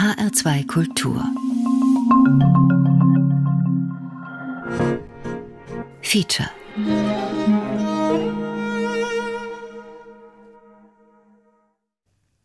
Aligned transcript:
HR2 0.00 0.66
Kultur. 0.66 1.22
Feature 6.00 6.48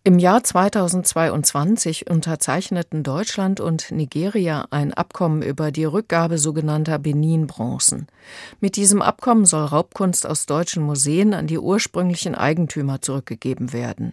Im 0.04 0.20
Jahr 0.20 0.44
2022 0.44 2.10
unterzeichneten 2.10 3.04
Deutschland 3.04 3.62
und 3.62 3.90
Nigeria 3.90 4.68
ein 4.72 4.94
Abkommen 4.94 5.42
über 5.42 5.72
die 5.72 5.86
Rückgabe 5.86 6.38
sogenannter 6.38 7.00
Benin-Bronzen. 7.00 8.08
Mit 8.60 8.76
diesem 8.76 9.02
Abkommen 9.02 9.46
soll 9.46 9.64
Raubkunst 9.64 10.28
aus 10.28 10.46
deutschen 10.46 10.84
Museen 10.84 11.34
an 11.34 11.48
die 11.48 11.60
ursprünglichen 11.60 12.36
Eigentümer 12.36 13.02
zurückgegeben 13.02 13.72
werden. 13.72 14.12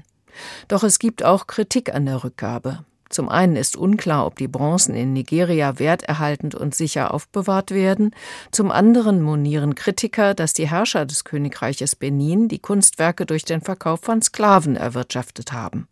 Doch 0.68 0.84
es 0.84 1.00
gibt 1.00 1.24
auch 1.24 1.48
Kritik 1.48 1.92
an 1.92 2.06
der 2.06 2.22
Rückgabe. 2.22 2.84
Zum 3.12 3.28
einen 3.28 3.56
ist 3.56 3.76
unklar, 3.76 4.26
ob 4.26 4.36
die 4.36 4.48
Bronzen 4.48 4.94
in 4.94 5.12
Nigeria 5.12 5.78
werterhaltend 5.78 6.54
und 6.54 6.74
sicher 6.74 7.14
aufbewahrt 7.14 7.70
werden. 7.70 8.14
Zum 8.50 8.70
anderen 8.70 9.22
monieren 9.22 9.74
Kritiker, 9.74 10.34
dass 10.34 10.54
die 10.54 10.68
Herrscher 10.68 11.06
des 11.06 11.24
Königreiches 11.24 11.94
Benin 11.94 12.48
die 12.48 12.58
Kunstwerke 12.58 13.26
durch 13.26 13.44
den 13.44 13.60
Verkauf 13.60 14.00
von 14.00 14.22
Sklaven 14.22 14.76
erwirtschaftet 14.76 15.52
haben. 15.52 15.88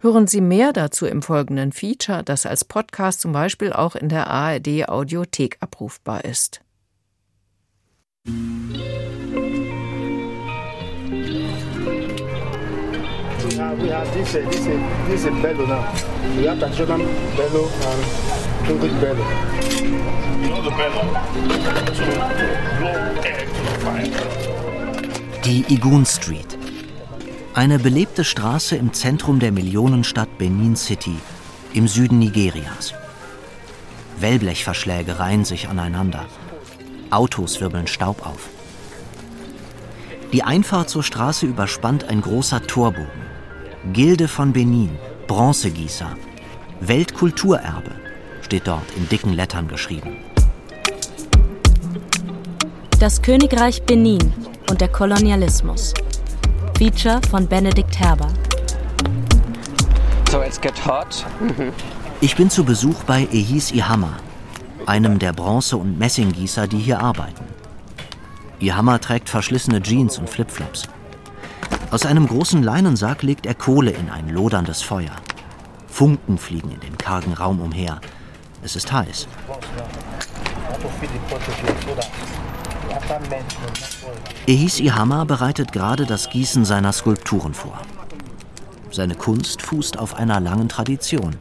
Hören 0.00 0.26
Sie 0.26 0.40
mehr 0.40 0.72
dazu 0.72 1.06
im 1.06 1.22
folgenden 1.22 1.72
Feature, 1.72 2.22
das 2.22 2.46
als 2.46 2.64
Podcast 2.64 3.20
zum 3.20 3.32
Beispiel 3.32 3.72
auch 3.72 3.94
in 3.96 4.08
der 4.08 4.28
ARD 4.28 4.88
Audiothek 4.88 5.58
abrufbar 5.60 6.24
ist. 6.24 6.60
We 13.56 13.88
have 13.88 14.12
this, 14.12 14.34
uh, 14.34 14.40
this, 14.50 14.66
uh, 14.66 15.06
this 15.08 15.24
uh, 15.24 15.30
bello 15.42 15.66
now. 15.66 15.92
We 16.36 16.44
have 16.44 16.58
traditional 16.58 16.98
bello 17.36 17.68
and 17.88 18.70
English 18.70 18.92
bello. 19.00 19.24
You 20.40 20.48
know 20.50 20.62
the 20.62 20.70
bello? 20.70 21.02
To, 21.86 21.96
to 21.96 22.44
blow 22.78 22.96
air 23.24 23.46
to 23.46 23.62
the 23.62 23.76
fire. 23.80 25.42
Die 25.44 25.64
Igun 25.68 26.04
Street. 26.04 26.58
Eine 27.54 27.78
belebte 27.78 28.24
Straße 28.24 28.76
im 28.76 28.92
Zentrum 28.92 29.38
der 29.38 29.52
Millionenstadt 29.52 30.36
Benin 30.36 30.76
City 30.76 31.16
im 31.72 31.88
Süden 31.88 32.18
Nigerias. 32.18 32.92
Wellblechverschläge 34.20 35.18
reihen 35.18 35.44
sich 35.44 35.68
aneinander. 35.68 36.26
Autos 37.10 37.60
wirbeln 37.60 37.86
Staub 37.86 38.26
auf. 38.26 38.48
Die 40.32 40.42
Einfahrt 40.42 40.90
zur 40.90 41.02
Straße 41.02 41.46
überspannt 41.46 42.04
ein 42.04 42.20
großer 42.20 42.66
Torbogen. 42.66 43.25
Gilde 43.92 44.26
von 44.26 44.52
Benin, 44.52 44.90
Bronzegießer, 45.26 46.16
Weltkulturerbe 46.80 47.92
steht 48.42 48.66
dort 48.66 48.90
in 48.96 49.08
dicken 49.08 49.32
Lettern 49.32 49.68
geschrieben. 49.68 50.16
Das 52.98 53.22
Königreich 53.22 53.82
Benin 53.82 54.32
und 54.70 54.80
der 54.80 54.88
Kolonialismus. 54.88 55.94
Feature 56.76 57.20
von 57.30 57.46
Benedikt 57.46 57.98
Herber. 57.98 58.28
So 60.30 60.42
it's 60.42 60.60
get 60.60 60.74
hot. 60.84 61.24
Ich 62.20 62.34
bin 62.34 62.50
zu 62.50 62.64
Besuch 62.64 63.04
bei 63.04 63.28
Ehis 63.32 63.70
Ihama, 63.72 64.16
einem 64.86 65.18
der 65.18 65.32
Bronze- 65.32 65.76
und 65.76 65.98
Messinggießer, 65.98 66.66
die 66.66 66.78
hier 66.78 67.00
arbeiten. 67.00 67.44
Ihama 68.58 68.98
trägt 68.98 69.28
verschlissene 69.28 69.80
Jeans 69.80 70.18
und 70.18 70.28
Flipflops. 70.28 70.88
Aus 71.90 72.04
einem 72.04 72.26
großen 72.26 72.62
Leinensack 72.64 73.22
legt 73.22 73.46
er 73.46 73.54
Kohle 73.54 73.92
in 73.92 74.10
ein 74.10 74.28
loderndes 74.28 74.82
Feuer. 74.82 75.14
Funken 75.86 76.36
fliegen 76.36 76.72
in 76.72 76.80
dem 76.80 76.98
kargen 76.98 77.32
Raum 77.32 77.60
umher. 77.60 78.00
Es 78.62 78.74
ist 78.74 78.92
heiß. 78.92 79.28
Ehis 84.48 84.80
Ihama 84.80 85.24
bereitet 85.24 85.72
gerade 85.72 86.06
das 86.06 86.28
Gießen 86.28 86.64
seiner 86.64 86.92
Skulpturen 86.92 87.54
vor. 87.54 87.80
Seine 88.90 89.14
Kunst 89.14 89.62
fußt 89.62 89.98
auf 89.98 90.14
einer 90.16 90.40
langen 90.40 90.68
Tradition. 90.68 91.36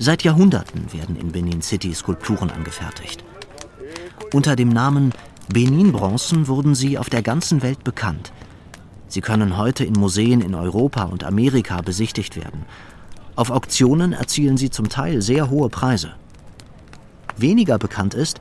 Seit 0.00 0.24
Jahrhunderten 0.24 0.92
werden 0.92 1.14
in 1.16 1.30
Benin 1.30 1.62
City 1.62 1.94
Skulpturen 1.94 2.50
angefertigt. 2.50 3.22
Unter 4.32 4.56
dem 4.56 4.70
Namen 4.70 5.12
Benin-Bronzen 5.48 6.48
wurden 6.48 6.74
sie 6.74 6.98
auf 6.98 7.08
der 7.08 7.22
ganzen 7.22 7.62
Welt 7.62 7.84
bekannt– 7.84 8.32
Sie 9.14 9.20
können 9.20 9.56
heute 9.56 9.84
in 9.84 9.92
Museen 9.92 10.40
in 10.40 10.56
Europa 10.56 11.04
und 11.04 11.22
Amerika 11.22 11.80
besichtigt 11.82 12.34
werden. 12.34 12.64
Auf 13.36 13.52
Auktionen 13.52 14.12
erzielen 14.12 14.56
sie 14.56 14.70
zum 14.70 14.88
Teil 14.88 15.22
sehr 15.22 15.50
hohe 15.50 15.68
Preise. 15.68 16.14
Weniger 17.36 17.78
bekannt 17.78 18.14
ist, 18.14 18.40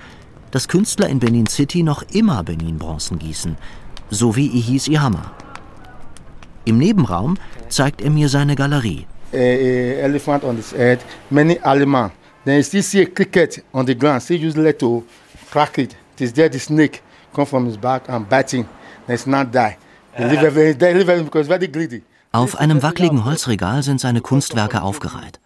dass 0.49 0.67
Künstler 0.67 1.09
in 1.09 1.19
Benin 1.19 1.45
City 1.45 1.83
noch 1.83 2.01
immer 2.11 2.43
Benin-Bronzen 2.43 3.19
gießen, 3.19 3.55
so 4.09 4.35
wie 4.35 4.47
Ihis 4.47 4.87
Ihama. 4.87 5.33
Im 6.65 6.79
Nebenraum 6.79 7.37
zeigt 7.69 8.01
er 8.01 8.09
mir 8.09 8.27
seine 8.27 8.55
Galerie. 8.55 9.05
Uh, 9.31 9.37
elephant 9.37 10.43
on 10.43 10.55
his 10.55 10.71
head, 10.71 11.01
many 11.29 11.59
animals. 11.61 12.13
Then 12.45 12.55
you 12.55 12.63
still 12.63 12.81
see 12.81 13.03
a 13.03 13.05
cricket 13.05 13.63
on 13.73 13.85
the 13.85 13.93
ground. 13.93 14.23
Still 14.23 14.43
use 14.43 14.57
lead 14.57 14.79
to 14.79 15.03
crack 15.51 15.77
it. 15.77 15.95
It 16.15 16.21
is 16.21 16.33
there 16.33 16.49
the 16.49 16.57
snake 16.57 17.03
come 17.31 17.45
from 17.45 17.67
his 17.67 17.77
back 17.77 18.09
and 18.09 18.27
biting. 18.27 18.67
Auf 22.31 22.59
einem 22.59 22.83
wackeligen 22.83 23.25
Holzregal 23.25 23.83
sind 23.83 23.99
seine 23.99 24.21
Kunstwerke 24.21 24.81
aufgereiht. 24.81 25.39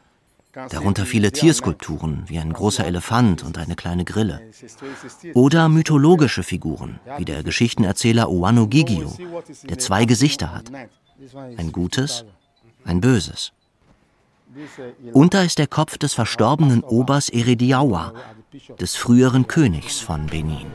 Darunter 0.69 1.05
viele 1.05 1.31
Tierskulpturen, 1.31 2.23
wie 2.28 2.39
ein 2.39 2.51
großer 2.51 2.85
Elefant 2.85 3.44
und 3.44 3.57
eine 3.59 3.75
kleine 3.75 4.05
Grille. 4.05 4.41
Oder 5.35 5.69
mythologische 5.69 6.41
Figuren, 6.41 7.00
wie 7.17 7.25
der 7.25 7.44
Geschichtenerzähler 7.44 8.29
Oano 8.29 8.67
Gigio, 8.67 9.13
der 9.69 9.78
zwei 9.78 10.05
Gesichter 10.05 10.53
hat. 10.53 10.72
Ein 11.57 11.72
gutes, 11.72 12.25
ein 12.85 13.01
böses. 13.01 13.51
Und 15.13 15.34
da 15.35 15.44
ist 15.44 15.59
der 15.59 15.67
Kopf 15.67 15.97
des 15.99 16.13
verstorbenen 16.13 16.84
Obers 16.84 17.29
Erediawa, 17.29 18.13
des 18.79 18.95
früheren 18.95 19.47
Königs 19.47 19.99
von 19.99 20.25
Benin. 20.25 20.66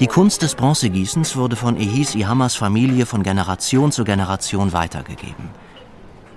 Die 0.00 0.08
Kunst 0.08 0.42
des 0.42 0.56
Bronzegießens 0.56 1.36
wurde 1.36 1.54
von 1.54 1.76
Ehis 1.76 2.16
Ihamas 2.16 2.56
Familie 2.56 3.06
von 3.06 3.22
Generation 3.22 3.92
zu 3.92 4.02
Generation 4.02 4.72
weitergegeben. 4.72 5.50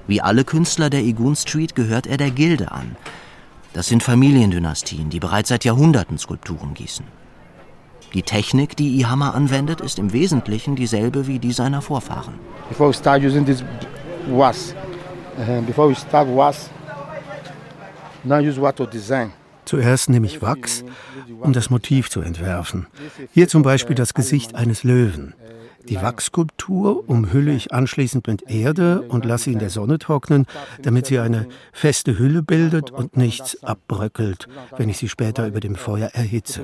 Wie 0.05 0.21
alle 0.21 0.43
Künstler 0.43 0.91
der 0.91 1.01
Igun 1.01 1.35
Street 1.35 1.73
gehört 1.73 2.05
er 2.05 2.17
der 2.17 2.29
Gilde 2.29 2.71
an. 2.71 2.95
Das 3.73 3.87
sind 3.87 4.03
Familiendynastien, 4.03 5.09
die 5.09 5.19
bereits 5.19 5.49
seit 5.49 5.65
Jahrhunderten 5.65 6.19
Skulpturen 6.19 6.75
gießen. 6.75 7.07
Die 8.13 8.21
Technik, 8.21 8.77
die 8.77 8.89
Ihama 8.89 9.31
anwendet, 9.31 9.81
ist 9.81 9.97
im 9.97 10.13
Wesentlichen 10.13 10.75
dieselbe 10.75 11.25
wie 11.25 11.39
die 11.39 11.51
seiner 11.51 11.81
Vorfahren. 11.81 12.35
Before 12.69 12.91
we 12.91 12.93
start 12.93 13.23
using 13.23 13.43
this 13.43 13.63
was, 14.27 14.75
uh, 15.39 15.61
before 15.63 15.89
we 15.89 15.95
start 15.95 16.27
was, 16.27 16.69
now 18.23 18.37
use 18.37 18.61
what 18.61 18.75
to 18.75 18.85
design. 18.85 19.33
Zuerst 19.67 20.09
nehme 20.09 20.27
ich 20.27 20.41
Wachs, 20.41 20.85
um 21.41 21.51
das 21.51 21.69
Motiv 21.69 22.09
zu 22.09 22.21
entwerfen. 22.21 22.87
Hier 23.33 23.49
zum 23.49 23.63
Beispiel 23.63 23.95
das 23.95 24.13
Gesicht 24.13 24.55
eines 24.55 24.85
Löwen. 24.85 25.33
Die 25.89 26.01
Wachsskulptur 26.01 27.09
umhülle 27.09 27.53
ich 27.53 27.73
anschließend 27.73 28.27
mit 28.27 28.49
Erde 28.49 29.01
und 29.01 29.25
lasse 29.25 29.45
sie 29.45 29.53
in 29.53 29.59
der 29.59 29.69
Sonne 29.69 29.99
trocknen, 29.99 30.45
damit 30.81 31.07
sie 31.07 31.19
eine 31.19 31.47
feste 31.73 32.17
Hülle 32.17 32.43
bildet 32.43 32.91
und 32.91 33.17
nichts 33.17 33.61
abbröckelt, 33.61 34.47
wenn 34.77 34.87
ich 34.87 34.97
sie 34.97 35.09
später 35.09 35.47
über 35.47 35.59
dem 35.59 35.75
Feuer 35.75 36.09
erhitze. 36.13 36.63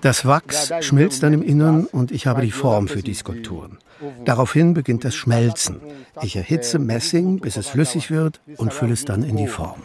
Das 0.00 0.26
Wachs 0.26 0.72
schmilzt 0.80 1.22
dann 1.22 1.32
im 1.34 1.42
Innern 1.42 1.84
und 1.84 2.10
ich 2.10 2.26
habe 2.26 2.40
die 2.40 2.50
Form 2.50 2.88
für 2.88 3.02
die 3.02 3.14
Skulpturen. 3.14 3.78
Daraufhin 4.24 4.74
beginnt 4.74 5.04
das 5.04 5.14
Schmelzen. 5.14 5.80
Ich 6.22 6.36
erhitze 6.36 6.78
Messing, 6.78 7.40
bis 7.40 7.56
es 7.56 7.68
flüssig 7.68 8.10
wird 8.10 8.40
und 8.56 8.72
fülle 8.72 8.92
es 8.92 9.04
dann 9.04 9.22
in 9.22 9.36
die 9.36 9.46
Form. 9.46 9.82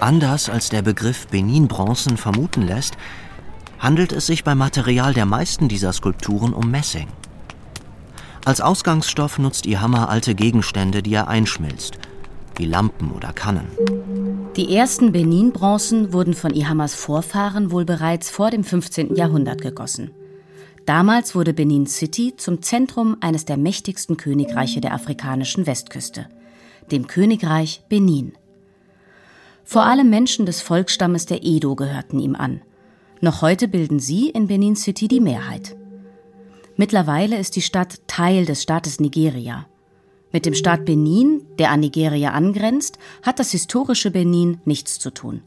Anders 0.00 0.48
als 0.48 0.68
der 0.70 0.82
Begriff 0.82 1.26
Benin-Bronzen 1.28 2.16
vermuten 2.16 2.62
lässt, 2.62 2.96
handelt 3.78 4.12
es 4.12 4.26
sich 4.26 4.44
beim 4.44 4.58
Material 4.58 5.14
der 5.14 5.26
meisten 5.26 5.68
dieser 5.68 5.92
Skulpturen 5.92 6.54
um 6.54 6.70
Messing. 6.70 7.08
Als 8.44 8.62
Ausgangsstoff 8.62 9.38
nutzt 9.38 9.66
Ihama 9.66 10.06
alte 10.06 10.34
Gegenstände, 10.34 11.02
die 11.02 11.14
er 11.14 11.28
einschmilzt– 11.28 11.98
wie 12.60 12.66
Lampen 12.66 13.10
oder 13.12 13.32
Kannen. 13.32 13.66
Die 14.56 14.76
ersten 14.76 15.12
Benin-Bronzen 15.12 16.12
wurden 16.12 16.34
von 16.34 16.52
Ihamas 16.52 16.94
Vorfahren 16.94 17.70
wohl 17.70 17.86
bereits 17.86 18.28
vor 18.28 18.50
dem 18.50 18.64
15. 18.64 19.16
Jahrhundert 19.16 19.62
gegossen. 19.62 20.10
Damals 20.84 21.34
wurde 21.34 21.54
Benin 21.54 21.86
City 21.86 22.34
zum 22.36 22.60
Zentrum 22.62 23.16
eines 23.20 23.46
der 23.46 23.56
mächtigsten 23.56 24.18
Königreiche 24.18 24.80
der 24.82 24.92
afrikanischen 24.92 25.66
Westküste, 25.66 26.26
dem 26.90 27.06
Königreich 27.06 27.82
Benin. 27.88 28.34
Vor 29.64 29.84
allem 29.84 30.10
Menschen 30.10 30.44
des 30.44 30.60
Volksstammes 30.60 31.24
der 31.26 31.42
Edo 31.42 31.76
gehörten 31.76 32.18
ihm 32.18 32.34
an. 32.34 32.60
Noch 33.22 33.40
heute 33.40 33.68
bilden 33.68 34.00
sie 34.00 34.28
in 34.28 34.48
Benin 34.48 34.76
City 34.76 35.08
die 35.08 35.20
Mehrheit. 35.20 35.76
Mittlerweile 36.76 37.38
ist 37.38 37.56
die 37.56 37.62
Stadt 37.62 38.06
Teil 38.06 38.44
des 38.44 38.62
Staates 38.62 39.00
Nigeria. 39.00 39.66
Mit 40.32 40.46
dem 40.46 40.54
Staat 40.54 40.84
Benin, 40.84 41.42
der 41.58 41.70
an 41.70 41.80
Nigeria 41.80 42.30
angrenzt, 42.30 42.98
hat 43.22 43.38
das 43.38 43.50
historische 43.50 44.10
Benin 44.10 44.60
nichts 44.64 44.98
zu 44.98 45.10
tun. 45.10 45.42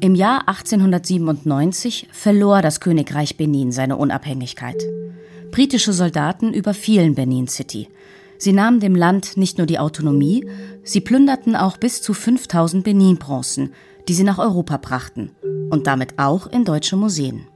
Im 0.00 0.14
Jahr 0.14 0.46
1897 0.48 2.08
verlor 2.12 2.60
das 2.60 2.80
Königreich 2.80 3.38
Benin 3.38 3.72
seine 3.72 3.96
Unabhängigkeit. 3.96 4.82
Britische 5.50 5.94
Soldaten 5.94 6.52
überfielen 6.52 7.14
Benin 7.14 7.48
City. 7.48 7.88
Sie 8.36 8.52
nahmen 8.52 8.80
dem 8.80 8.94
Land 8.94 9.38
nicht 9.38 9.56
nur 9.56 9.66
die 9.66 9.78
Autonomie, 9.78 10.46
sie 10.84 11.00
plünderten 11.00 11.56
auch 11.56 11.78
bis 11.78 12.02
zu 12.02 12.12
5000 12.12 12.84
Benin-Bronzen, 12.84 13.72
die 14.08 14.12
sie 14.12 14.24
nach 14.24 14.38
Europa 14.38 14.76
brachten 14.76 15.30
und 15.70 15.86
damit 15.86 16.18
auch 16.18 16.46
in 16.46 16.66
deutsche 16.66 16.96
Museen. 16.96 17.46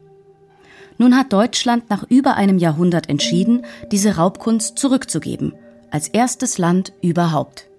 Nun 0.97 1.17
hat 1.17 1.33
Deutschland 1.35 1.91
nach 1.91 2.05
über 2.09 2.37
einem 2.37 2.57
Jahrhundert 2.57 3.11
entschieden, 3.11 3.67
diese 3.93 4.17
Raubkunst 4.17 4.79
zurückzugeben, 4.79 5.53
als 5.91 6.09
erstes 6.09 6.59
Land 6.59 6.93
überhaupt 7.03 7.71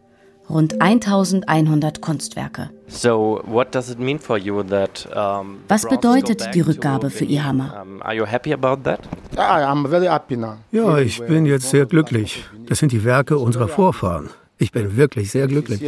rund 0.51 0.81
1100 0.81 2.01
Kunstwerke. 2.01 2.69
Was 5.67 5.87
bedeutet 5.87 6.49
die 6.53 6.61
Rückgabe 6.61 7.09
für 7.09 7.25
Ihama? 7.25 7.85
Ja, 10.71 10.97
ich 10.97 11.25
bin 11.25 11.45
jetzt 11.45 11.69
sehr 11.69 11.85
glücklich. 11.85 12.45
Das 12.65 12.79
sind 12.79 12.91
die 12.91 13.03
Werke 13.03 13.37
unserer 13.37 13.67
Vorfahren. 13.67 14.29
Ich 14.57 14.71
bin 14.71 14.95
wirklich 14.95 15.31
sehr 15.31 15.47
glücklich. 15.47 15.81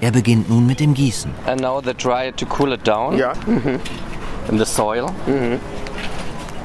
Er 0.00 0.12
beginnt 0.12 0.48
nun 0.48 0.66
mit 0.66 0.80
dem 0.80 0.94
Gießen. 0.94 1.30
And 1.46 1.60
now 1.60 1.80
they 1.80 1.94
try 1.94 2.32
to 2.32 2.46
cool 2.58 2.72
it 2.72 2.86
down 2.86 3.18
yeah. 3.18 3.32
in 4.48 4.58
the 4.58 4.64
soil. 4.64 5.06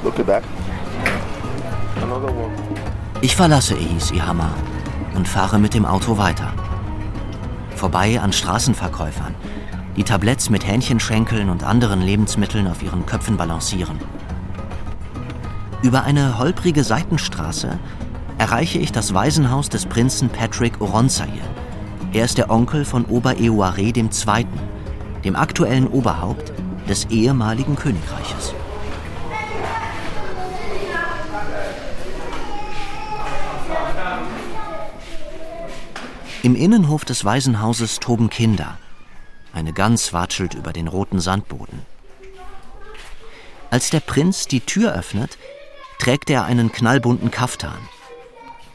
Look 0.03 0.19
at 0.19 0.27
that. 0.27 0.43
Ich 3.21 3.35
verlasse 3.35 3.75
Ehis 3.75 4.11
Ihama 4.11 4.49
und 5.15 5.27
fahre 5.27 5.59
mit 5.59 5.73
dem 5.73 5.85
Auto 5.85 6.17
weiter. 6.17 6.53
Vorbei 7.75 8.19
an 8.19 8.33
Straßenverkäufern, 8.33 9.33
die 9.95 10.03
Tabletts 10.03 10.49
mit 10.49 10.67
Hähnchenschenkeln 10.67 11.49
und 11.49 11.63
anderen 11.63 12.01
Lebensmitteln 12.01 12.67
auf 12.67 12.83
ihren 12.83 13.05
Köpfen 13.05 13.37
balancieren. 13.37 13.99
Über 15.81 16.03
eine 16.03 16.37
holprige 16.37 16.83
Seitenstraße 16.83 17.79
erreiche 18.37 18.79
ich 18.79 18.91
das 18.91 19.13
Waisenhaus 19.13 19.69
des 19.69 19.85
Prinzen 19.85 20.29
Patrick 20.29 20.81
Oronsaye. 20.81 21.41
Er 22.13 22.25
ist 22.25 22.37
der 22.37 22.49
Onkel 22.49 22.85
von 22.85 23.05
Ober 23.05 23.35
Eouare 23.39 23.81
II., 23.81 24.47
dem 25.23 25.35
aktuellen 25.35 25.87
Oberhaupt 25.87 26.51
des 26.89 27.05
ehemaligen 27.05 27.75
Königreiches. 27.75 28.53
Im 36.43 36.55
Innenhof 36.55 37.05
des 37.05 37.23
Waisenhauses 37.23 38.01
toben 38.01 38.29
Kinder. 38.29 38.77
Eine 39.53 39.71
Gans 39.71 40.11
watschelt 40.11 40.55
über 40.55 40.73
den 40.73 40.89
roten 40.89 41.21
Sandboden. 41.21 41.83
Als 43.69 43.91
der 43.91 44.01
Prinz 44.01 44.49
die 44.49 44.59
Tür 44.59 44.93
öffnet, 44.93 45.37
trägt 45.99 46.29
er 46.29 46.43
einen 46.43 46.69
knallbunten 46.69 47.31
Kaftan. 47.31 47.77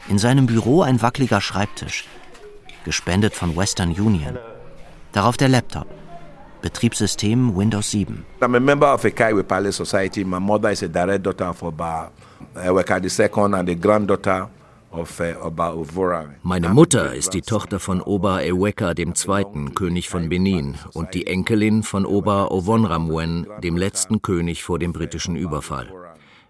In 0.07 0.17
seinem 0.17 0.47
Büro 0.47 0.81
ein 0.81 1.03
wackeliger 1.03 1.41
Schreibtisch, 1.41 2.05
gespendet 2.85 3.35
von 3.35 3.55
Western 3.55 3.91
Union. 3.91 4.39
Darauf 5.11 5.37
der 5.37 5.49
Laptop. 5.49 5.85
Betriebssystem 6.63 7.55
Windows 7.55 7.91
7. 7.91 8.25
I'm 8.41 8.55
a 8.55 8.59
member 8.59 8.91
of 8.91 9.05
a 9.05 9.09
Kaiwe 9.09 9.43
Palace 9.43 9.75
Society. 9.77 10.23
My 10.23 10.39
mother 10.39 10.71
is 10.71 10.81
a 10.81 10.87
direct 10.87 11.23
daughter 11.23 11.49
of 11.49 11.61
Oba 11.61 12.09
Eweka 12.55 12.99
II 12.99 13.53
and 13.53 13.69
a 13.69 13.75
granddaughter 13.75 14.49
meine 16.41 16.69
Mutter 16.69 17.13
ist 17.13 17.33
die 17.33 17.41
Tochter 17.41 17.79
von 17.79 18.01
Oba 18.01 18.41
Eweka 18.41 18.93
II., 18.97 19.71
König 19.75 20.09
von 20.09 20.29
Benin, 20.29 20.75
und 20.93 21.13
die 21.13 21.27
Enkelin 21.27 21.83
von 21.83 22.05
Oba 22.05 22.47
Ovonramwen, 22.47 23.47
dem 23.63 23.77
letzten 23.77 24.21
König 24.21 24.63
vor 24.63 24.79
dem 24.79 24.91
britischen 24.91 25.35
Überfall. 25.35 25.93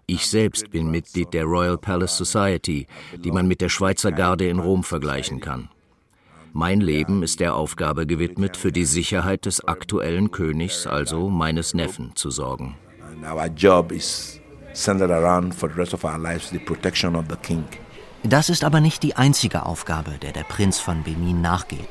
Ich 0.06 0.28
selbst 0.28 0.70
bin 0.70 0.90
Mitglied 0.90 1.32
der 1.34 1.44
Royal 1.44 1.78
Palace 1.78 2.16
Society, 2.16 2.86
die 3.16 3.30
man 3.30 3.46
mit 3.46 3.60
der 3.60 3.68
Schweizer 3.68 4.10
Garde 4.10 4.48
in 4.48 4.58
Rom 4.58 4.84
vergleichen 4.84 5.40
kann. 5.40 5.68
Mein 6.52 6.80
Leben 6.80 7.22
ist 7.22 7.38
der 7.38 7.54
Aufgabe 7.54 8.06
gewidmet, 8.06 8.56
für 8.56 8.72
die 8.72 8.86
Sicherheit 8.86 9.46
des 9.46 9.62
aktuellen 9.64 10.32
Königs, 10.32 10.86
also 10.86 11.28
meines 11.28 11.74
Neffen, 11.74 12.12
zu 12.16 12.30
sorgen. 12.30 12.74
Our 13.22 13.46
job 13.54 13.92
is 13.92 14.40
centered 14.72 15.10
around 15.10 15.54
for 15.54 15.68
the 15.68 15.76
rest 15.76 15.94
of 15.94 16.04
our 16.04 16.18
lives 16.18 16.50
the 16.50 16.58
protection 16.58 17.14
of 17.14 17.26
the 17.28 17.36
king. 17.36 17.64
Das 18.22 18.50
ist 18.50 18.64
aber 18.64 18.80
nicht 18.80 19.02
die 19.02 19.16
einzige 19.16 19.64
Aufgabe, 19.64 20.12
der 20.12 20.32
der 20.32 20.44
Prinz 20.44 20.78
von 20.78 21.02
Benin 21.02 21.40
nachgeht. 21.40 21.88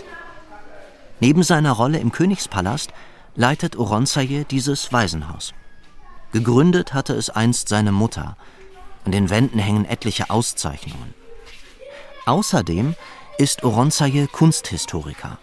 Neben 1.20 1.44
seiner 1.44 1.72
Rolle 1.72 2.00
im 2.00 2.12
Königspalast 2.12 2.92
leitet 3.36 3.76
Oronsaye 3.76 4.46
dieses 4.46 4.94
Waisenhaus. 4.94 5.54
Gegründet 6.32 6.94
hatte 6.94 7.14
es 7.14 7.30
einst 7.30 7.70
seine 7.70 7.92
Mutter. 7.92 8.38
An 9.06 9.12
den 9.12 9.30
Wänden 9.30 9.60
hängen 9.60 9.86
etliche 9.86 10.30
Auszeichnungen. 10.30 11.14
Außerdem 12.26 12.96
ist 13.40 13.64
Oronsaye 13.64 14.28
Kunsthistoriker. 14.28 15.40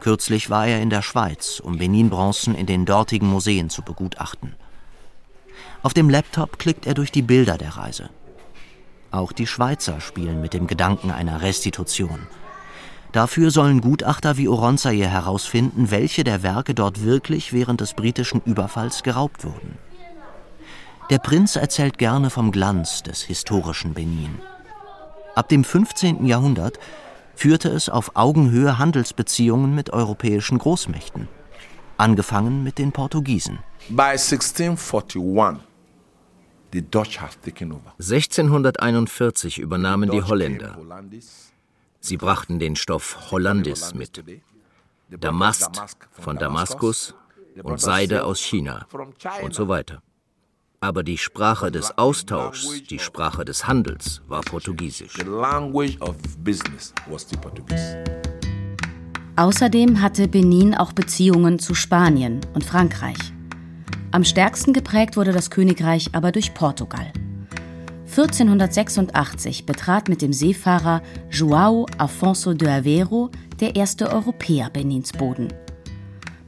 Kürzlich 0.00 0.50
war 0.50 0.66
er 0.66 0.80
in 0.80 0.90
der 0.90 1.02
Schweiz, 1.02 1.60
um 1.60 1.78
Benin-Bronzen 1.78 2.54
in 2.54 2.66
den 2.66 2.86
dortigen 2.86 3.28
Museen 3.28 3.70
zu 3.70 3.82
begutachten. 3.82 4.54
Auf 5.82 5.94
dem 5.94 6.08
Laptop 6.08 6.58
klickt 6.58 6.86
er 6.86 6.94
durch 6.94 7.10
die 7.10 7.22
Bilder 7.22 7.58
der 7.58 7.76
Reise. 7.76 8.10
Auch 9.12 9.32
die 9.32 9.46
Schweizer 9.46 10.00
spielen 10.00 10.40
mit 10.40 10.54
dem 10.54 10.66
Gedanken 10.66 11.10
einer 11.10 11.42
Restitution. 11.42 12.26
Dafür 13.12 13.50
sollen 13.50 13.82
Gutachter 13.82 14.38
wie 14.38 14.48
Oronsaye 14.48 15.06
herausfinden, 15.06 15.90
welche 15.90 16.24
der 16.24 16.42
Werke 16.42 16.74
dort 16.74 17.04
wirklich 17.04 17.52
während 17.52 17.82
des 17.82 17.92
britischen 17.92 18.40
Überfalls 18.46 19.02
geraubt 19.02 19.44
wurden. 19.44 19.76
Der 21.10 21.18
Prinz 21.18 21.56
erzählt 21.56 21.98
gerne 21.98 22.30
vom 22.30 22.52
Glanz 22.52 23.02
des 23.02 23.20
historischen 23.20 23.92
Benin. 23.92 24.38
Ab 25.34 25.50
dem 25.50 25.62
15. 25.62 26.24
Jahrhundert 26.24 26.78
führte 27.34 27.68
es 27.68 27.90
auf 27.90 28.12
Augenhöhe 28.14 28.78
Handelsbeziehungen 28.78 29.74
mit 29.74 29.90
europäischen 29.90 30.56
Großmächten, 30.56 31.28
angefangen 31.98 32.62
mit 32.62 32.78
den 32.78 32.92
Portugiesen. 32.92 33.58
By 33.90 34.12
1641 34.12 35.71
1641 36.74 39.58
übernahmen 39.58 40.10
die 40.10 40.22
Holländer. 40.22 40.78
Sie 42.00 42.16
brachten 42.16 42.58
den 42.58 42.76
Stoff 42.76 43.30
Hollandis 43.30 43.92
mit, 43.94 44.24
Damast 45.08 46.00
von 46.12 46.36
Damaskus 46.36 47.14
und 47.62 47.80
Seide 47.80 48.24
aus 48.24 48.40
China 48.40 48.86
und 49.42 49.54
so 49.54 49.68
weiter. 49.68 50.02
Aber 50.80 51.04
die 51.04 51.18
Sprache 51.18 51.70
des 51.70 51.96
Austauschs, 51.96 52.82
die 52.90 52.98
Sprache 52.98 53.44
des 53.44 53.68
Handels 53.68 54.20
war 54.26 54.40
Portugiesisch. 54.40 55.14
Außerdem 59.36 60.02
hatte 60.02 60.28
Benin 60.28 60.74
auch 60.74 60.92
Beziehungen 60.92 61.58
zu 61.58 61.74
Spanien 61.74 62.40
und 62.54 62.64
Frankreich. 62.64 63.32
Am 64.12 64.24
stärksten 64.24 64.74
geprägt 64.74 65.16
wurde 65.16 65.32
das 65.32 65.50
Königreich 65.50 66.10
aber 66.12 66.32
durch 66.32 66.52
Portugal. 66.52 67.10
1486 68.10 69.64
betrat 69.64 70.10
mit 70.10 70.20
dem 70.20 70.34
Seefahrer 70.34 71.00
João 71.30 71.86
Afonso 71.96 72.52
de 72.52 72.68
Aveiro 72.68 73.30
der 73.60 73.74
erste 73.74 74.12
Europäer 74.12 74.68
Benins 74.68 75.12
Boden. 75.12 75.48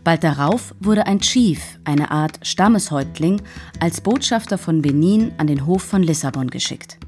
Bald 0.05 0.25
darauf 0.25 0.75
wurde 0.79 1.07
ein 1.07 1.21
Chief, 1.21 1.79
eine 1.85 2.11
Art 2.11 2.39
Stammeshäuptling, 2.43 3.41
als 3.81 4.03
Botschafter 4.03 4.59
von 4.59 4.83
Benin 4.83 5.33
an 5.39 5.47
den 5.47 5.65
Hof 5.65 5.83
von 5.83 6.03
Lissabon 6.03 6.51
geschickt. 6.51 6.99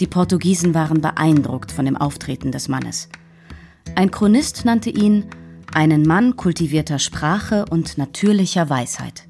Die 0.00 0.06
Portugiesen 0.06 0.72
waren 0.72 1.02
beeindruckt 1.02 1.70
von 1.70 1.84
dem 1.84 1.98
Auftreten 1.98 2.50
des 2.50 2.68
Mannes. 2.68 3.10
Ein 3.94 4.10
Chronist 4.10 4.64
nannte 4.64 4.88
ihn 4.88 5.26
einen 5.74 6.04
Mann 6.04 6.36
kultivierter 6.36 6.98
Sprache 6.98 7.66
und 7.68 7.98
natürlicher 7.98 8.70
Weisheit. 8.70 9.26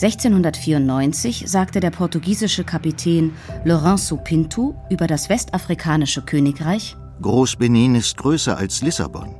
1694 0.00 1.44
sagte 1.48 1.80
der 1.80 1.90
portugiesische 1.90 2.62
Kapitän 2.62 3.32
Lourenço 3.64 4.16
Pinto 4.16 4.76
über 4.90 5.08
das 5.08 5.28
westafrikanische 5.28 6.22
Königreich: 6.22 6.96
Groß-Benin 7.20 7.96
ist 7.96 8.16
größer 8.16 8.56
als 8.56 8.80
Lissabon. 8.80 9.34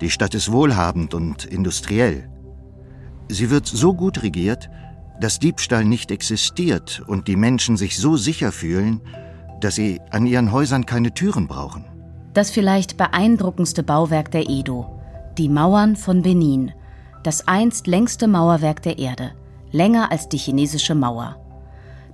Die 0.00 0.10
Stadt 0.10 0.34
ist 0.34 0.50
wohlhabend 0.50 1.14
und 1.14 1.44
industriell. 1.44 2.28
Sie 3.28 3.50
wird 3.50 3.68
so 3.68 3.94
gut 3.94 4.24
regiert, 4.24 4.68
dass 5.20 5.38
Diebstahl 5.38 5.84
nicht 5.84 6.10
existiert 6.10 7.00
und 7.06 7.28
die 7.28 7.36
Menschen 7.36 7.76
sich 7.76 7.96
so 7.96 8.16
sicher 8.16 8.50
fühlen, 8.50 9.00
dass 9.60 9.76
sie 9.76 10.00
an 10.10 10.26
ihren 10.26 10.50
Häusern 10.50 10.86
keine 10.86 11.14
Türen 11.14 11.46
brauchen. 11.46 11.84
Das 12.34 12.50
vielleicht 12.50 12.96
beeindruckendste 12.96 13.84
Bauwerk 13.84 14.32
der 14.32 14.50
Edo, 14.50 15.00
die 15.38 15.48
Mauern 15.48 15.94
von 15.94 16.22
Benin, 16.22 16.72
das 17.22 17.46
einst 17.46 17.86
längste 17.86 18.26
Mauerwerk 18.26 18.82
der 18.82 18.98
Erde, 18.98 19.30
länger 19.72 20.12
als 20.12 20.28
die 20.28 20.38
chinesische 20.38 20.94
Mauer. 20.94 21.36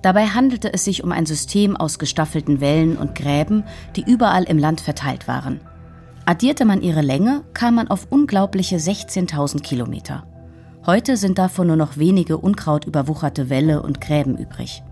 Dabei 0.02 0.26
handelte 0.28 0.72
es 0.72 0.84
sich 0.84 1.02
um 1.02 1.12
ein 1.12 1.26
System 1.26 1.76
aus 1.76 1.98
gestaffelten 1.98 2.60
Wellen 2.60 2.96
und 2.96 3.14
Gräben, 3.14 3.64
die 3.96 4.04
überall 4.08 4.44
im 4.44 4.58
Land 4.58 4.80
verteilt 4.80 5.28
waren. 5.28 5.60
Addierte 6.24 6.64
man 6.64 6.82
ihre 6.82 7.02
Länge, 7.02 7.42
kam 7.54 7.74
man 7.74 7.88
auf 7.88 8.06
unglaubliche 8.10 8.76
16.000 8.76 9.62
Kilometer. 9.62 10.24
Heute 10.86 11.16
sind 11.16 11.38
davon 11.38 11.66
nur 11.66 11.76
noch 11.76 11.96
wenige 11.96 12.38
unkrautüberwucherte 12.38 13.50
Wälle 13.50 13.82
und 13.82 14.00
Gräben 14.00 14.36
übrig. 14.36 14.82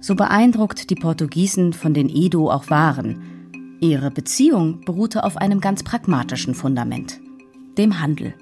So 0.00 0.14
beeindruckt 0.14 0.90
die 0.90 0.94
Portugiesen 0.94 1.72
von 1.72 1.94
den 1.94 2.08
Edo 2.08 2.50
auch 2.50 2.70
waren, 2.70 3.78
ihre 3.80 4.10
Beziehung 4.10 4.80
beruhte 4.82 5.24
auf 5.24 5.36
einem 5.36 5.60
ganz 5.60 5.82
pragmatischen 5.82 6.54
Fundament, 6.54 7.20
dem 7.78 8.00
Handel. 8.00 8.34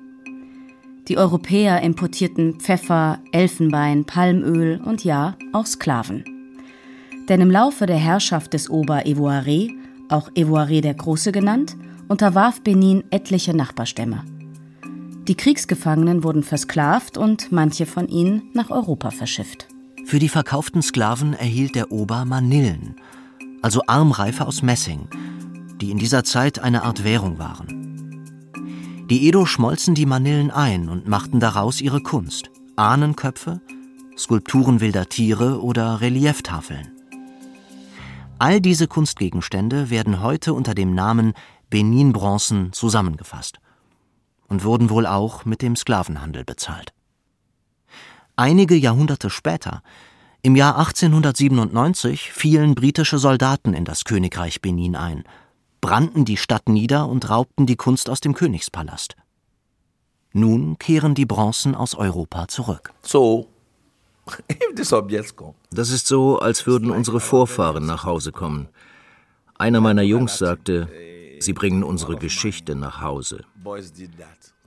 Die 1.08 1.16
Europäer 1.16 1.80
importierten 1.80 2.60
Pfeffer, 2.60 3.18
Elfenbein, 3.32 4.04
Palmöl 4.04 4.78
und 4.84 5.04
ja, 5.04 5.36
auch 5.54 5.64
Sklaven. 5.64 6.22
Denn 7.30 7.40
im 7.40 7.50
Laufe 7.50 7.86
der 7.86 7.96
Herrschaft 7.96 8.52
des 8.52 8.68
Ober-Evoiré, 8.68 9.70
auch 10.10 10.30
Evoiré 10.32 10.82
der 10.82 10.94
Große 10.94 11.32
genannt, 11.32 11.76
unterwarf 12.08 12.60
Benin 12.60 13.04
etliche 13.10 13.56
Nachbarstämme. 13.56 14.22
Die 15.26 15.34
Kriegsgefangenen 15.34 16.24
wurden 16.24 16.42
versklavt 16.42 17.16
und 17.16 17.52
manche 17.52 17.86
von 17.86 18.08
ihnen 18.08 18.50
nach 18.52 18.70
Europa 18.70 19.10
verschifft. 19.10 19.66
Für 20.04 20.18
die 20.18 20.30
verkauften 20.30 20.82
Sklaven 20.82 21.32
erhielt 21.34 21.74
der 21.74 21.90
Ober 21.90 22.24
Manillen, 22.26 22.96
also 23.62 23.82
Armreife 23.86 24.46
aus 24.46 24.62
Messing, 24.62 25.08
die 25.80 25.90
in 25.90 25.98
dieser 25.98 26.24
Zeit 26.24 26.58
eine 26.58 26.82
Art 26.82 27.04
Währung 27.04 27.38
waren. 27.38 27.87
Die 29.10 29.26
Edo 29.26 29.46
schmolzen 29.46 29.94
die 29.94 30.04
Manillen 30.04 30.50
ein 30.50 30.90
und 30.90 31.08
machten 31.08 31.40
daraus 31.40 31.80
ihre 31.80 32.02
Kunst. 32.02 32.50
Ahnenköpfe, 32.76 33.62
Skulpturen 34.18 34.82
wilder 34.82 35.08
Tiere 35.08 35.62
oder 35.62 36.02
Relieftafeln. 36.02 36.92
All 38.38 38.60
diese 38.60 38.86
Kunstgegenstände 38.86 39.88
werden 39.88 40.20
heute 40.20 40.52
unter 40.52 40.74
dem 40.74 40.94
Namen 40.94 41.32
Benin-Bronzen 41.70 42.74
zusammengefasst 42.74 43.60
und 44.46 44.62
wurden 44.62 44.90
wohl 44.90 45.06
auch 45.06 45.46
mit 45.46 45.62
dem 45.62 45.74
Sklavenhandel 45.74 46.44
bezahlt. 46.44 46.92
Einige 48.36 48.74
Jahrhunderte 48.74 49.30
später, 49.30 49.82
im 50.42 50.54
Jahr 50.54 50.76
1897, 50.76 52.30
fielen 52.30 52.74
britische 52.74 53.16
Soldaten 53.16 53.72
in 53.72 53.86
das 53.86 54.04
Königreich 54.04 54.60
Benin 54.60 54.96
ein– 54.96 55.24
brannten 55.80 56.24
die 56.24 56.36
Stadt 56.36 56.68
nieder 56.68 57.08
und 57.08 57.28
raubten 57.30 57.66
die 57.66 57.76
Kunst 57.76 58.10
aus 58.10 58.20
dem 58.20 58.34
Königspalast. 58.34 59.16
Nun 60.32 60.78
kehren 60.78 61.14
die 61.14 61.26
Bronzen 61.26 61.74
aus 61.74 61.94
Europa 61.94 62.48
zurück. 62.48 62.92
So, 63.02 63.48
das 65.70 65.90
ist 65.90 66.06
so, 66.06 66.38
als 66.38 66.66
würden 66.66 66.90
unsere 66.90 67.20
Vorfahren 67.20 67.86
nach 67.86 68.04
Hause 68.04 68.32
kommen. 68.32 68.68
Einer 69.56 69.80
meiner 69.80 70.02
Jungs 70.02 70.38
sagte, 70.38 70.88
sie 71.40 71.52
bringen 71.52 71.82
unsere 71.82 72.16
Geschichte 72.16 72.74
nach 72.74 73.00
Hause. 73.00 73.44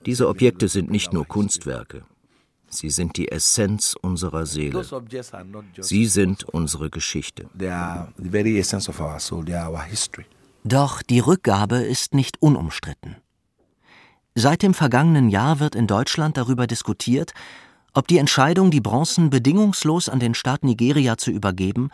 Diese 0.04 0.28
Objekte 0.28 0.68
sind 0.68 0.90
nicht 0.90 1.12
nur 1.12 1.26
Kunstwerke. 1.26 2.04
Sie 2.68 2.90
sind 2.90 3.16
die 3.16 3.30
Essenz 3.30 3.94
unserer 4.00 4.46
Seele. 4.46 4.82
Sie 5.78 6.06
sind 6.06 6.44
unsere 6.44 6.90
Geschichte. 6.90 7.48
Doch 10.64 11.02
die 11.02 11.18
Rückgabe 11.18 11.76
ist 11.76 12.14
nicht 12.14 12.40
unumstritten. 12.40 13.16
Seit 14.34 14.62
dem 14.62 14.74
vergangenen 14.74 15.28
Jahr 15.28 15.60
wird 15.60 15.74
in 15.74 15.86
Deutschland 15.86 16.36
darüber 16.36 16.66
diskutiert, 16.66 17.32
ob 17.94 18.08
die 18.08 18.18
Entscheidung, 18.18 18.70
die 18.70 18.80
Bronzen 18.80 19.28
bedingungslos 19.28 20.08
an 20.08 20.20
den 20.20 20.34
Staat 20.34 20.64
Nigeria 20.64 21.18
zu 21.18 21.30
übergeben, 21.30 21.90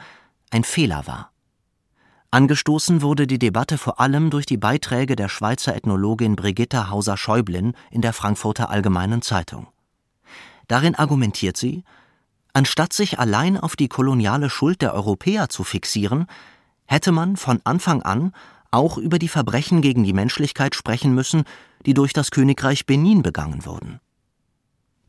ein 0.51 0.63
Fehler 0.65 1.07
war. 1.07 1.33
Angestoßen 2.31 3.01
wurde 3.01 3.27
die 3.27 3.39
Debatte 3.39 3.79
vor 3.79 4.01
allem 4.01 4.29
durch 4.29 4.45
die 4.45 4.59
Beiträge 4.59 5.17
der 5.17 5.31
Schweizer 5.31 5.75
Ethnologin 5.75 6.37
Brigitta 6.37 6.91
Hauser-Schäublin 6.91 7.73
in 7.91 8.03
der 8.03 8.13
Frankfurter 8.13 8.69
Allgemeinen 8.69 9.23
Zeitung. 9.23 9.67
Darin 10.69 10.95
argumentiert 10.95 11.57
sie, 11.57 11.85
anstatt 12.53 12.93
sich 12.93 13.19
allein 13.19 13.57
auf 13.59 13.77
die 13.77 13.89
koloniale 13.89 14.51
Schuld 14.51 14.83
der 14.83 14.93
Europäer 14.93 15.49
zu 15.49 15.65
fixieren, 15.65 16.27
hätte 16.85 17.13
man 17.13 17.37
von 17.37 17.61
Anfang 17.65 18.03
an 18.03 18.33
auch 18.71 18.99
über 18.99 19.19
die 19.19 19.29
Verbrechen 19.29 19.81
gegen 19.81 20.05
die 20.05 20.13
Menschlichkeit 20.13 20.75
sprechen 20.75 21.15
müssen, 21.15 21.45
die 21.87 21.95
durch 21.95 22.13
das 22.13 22.31
Königreich 22.31 22.87
Benin 22.87 23.23
begangen 23.23 23.65
wurden. 23.65 24.01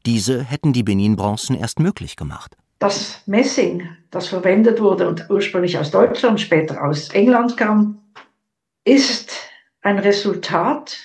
Diese 0.06 0.44
hätten 0.44 0.74
die 0.74 0.84
Benin-Bronzen 0.84 1.56
erst 1.56 1.80
möglich 1.80 2.16
gemacht. 2.16 2.56
Das 2.80 3.22
Messing, 3.25 3.89
das 4.10 4.28
verwendet 4.28 4.80
wurde 4.80 5.08
und 5.10 5.30
ursprünglich 5.30 5.78
aus 5.78 5.92
Deutschland, 5.92 6.39
später 6.39 6.84
aus 6.84 7.10
England 7.10 7.58
kam, 7.58 8.01
ist 8.86 9.34
ein 9.82 10.00
Resultat 10.00 10.98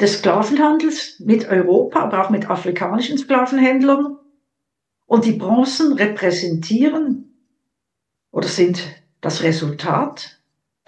des 0.00 0.18
Sklavenhandels 0.18 1.20
mit 1.20 1.46
Europa, 1.46 2.00
aber 2.00 2.24
auch 2.24 2.30
mit 2.30 2.48
afrikanischen 2.48 3.18
Sklavenhändlern. 3.18 4.16
Und 5.06 5.24
die 5.24 5.32
Bronzen 5.32 5.92
repräsentieren 5.92 7.34
oder 8.30 8.48
sind 8.48 8.82
das 9.20 9.42
Resultat 9.42 10.37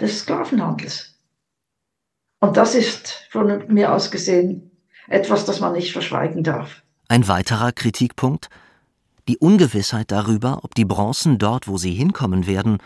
des 0.00 0.20
Sklavenhandels. 0.20 1.18
Und 2.40 2.56
das 2.56 2.74
ist 2.74 3.26
von 3.30 3.64
mir 3.68 3.92
aus 3.92 4.10
gesehen 4.10 4.70
etwas, 5.08 5.44
das 5.44 5.60
man 5.60 5.72
nicht 5.72 5.92
verschweigen 5.92 6.42
darf. 6.42 6.82
Ein 7.08 7.28
weiterer 7.28 7.72
Kritikpunkt 7.72 8.48
die 9.30 9.38
Ungewissheit 9.38 10.10
darüber, 10.10 10.60
ob 10.64 10.74
die 10.74 10.84
Bronzen 10.84 11.38
dort, 11.38 11.68
wo 11.68 11.76
sie 11.76 11.92
hinkommen 11.92 12.48
werden, 12.48 12.78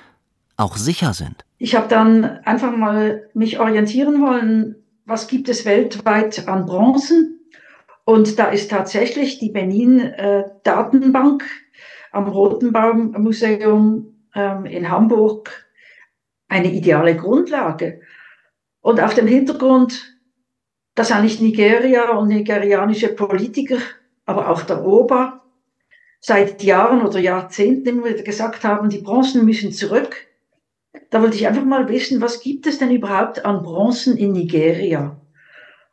auch 0.59 0.77
sicher 0.77 1.15
sind. 1.15 1.45
Ich 1.57 1.75
habe 1.75 1.89
dann 1.89 2.25
einfach 2.45 2.77
mal 2.77 3.31
mich 3.33 3.61
orientieren 3.61 4.21
wollen, 4.21 4.77
was 5.07 5.27
gibt 5.27 5.49
es 5.49 5.65
weltweit 5.65 6.47
an 6.47 6.67
Bronzen? 6.67 7.41
Und 8.05 8.39
da 8.39 8.49
ist 8.49 8.71
tatsächlich 8.71 9.39
die 9.39 9.51
Benin 9.51 10.01
äh, 10.01 10.45
Datenbank 10.65 11.45
am 12.13 12.29
Rotenbaum 12.29 13.13
Museum 13.13 14.15
ähm, 14.35 14.67
in 14.67 14.91
Hamburg 14.91 15.51
eine 16.55 16.73
ideale 16.73 17.17
Grundlage. 17.17 18.01
Und 18.81 19.01
auf 19.01 19.15
dem 19.15 19.27
Hintergrund, 19.27 20.15
dass 20.95 21.11
eigentlich 21.11 21.41
Nigeria 21.41 22.13
und 22.13 22.29
nigerianische 22.29 23.09
Politiker, 23.09 23.79
aber 24.25 24.49
auch 24.49 24.63
der 24.63 24.85
Ober, 24.85 25.43
seit 26.21 26.63
Jahren 26.63 27.03
oder 27.03 27.19
Jahrzehnten 27.19 27.89
immer 27.89 28.05
wieder 28.05 28.23
gesagt 28.23 28.63
haben, 28.63 28.89
die 28.89 29.03
Bronzen 29.03 29.45
müssen 29.45 29.73
zurück. 29.73 30.29
Da 31.11 31.21
wollte 31.21 31.37
ich 31.37 31.49
einfach 31.49 31.65
mal 31.65 31.89
wissen, 31.89 32.21
was 32.21 32.41
gibt 32.41 32.69
es 32.69 32.79
denn 32.79 32.93
überhaupt 32.93 33.45
an 33.45 33.63
Bronzen 33.63 34.17
in 34.17 34.31
Nigeria? 34.31 35.21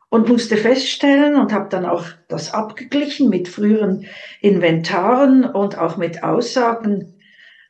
Und 0.10 0.30
musste 0.30 0.58
feststellen 0.58 1.36
und 1.36 1.54
habe 1.54 1.70
dann 1.70 1.86
auch 1.86 2.06
das 2.28 2.54
abgeglichen 2.54 3.30
mit 3.30 3.48
früheren 3.48 4.06
Inventaren 4.42 5.44
und 5.46 5.78
auch 5.78 5.98
mit 5.98 6.22
Aussagen 6.22 7.21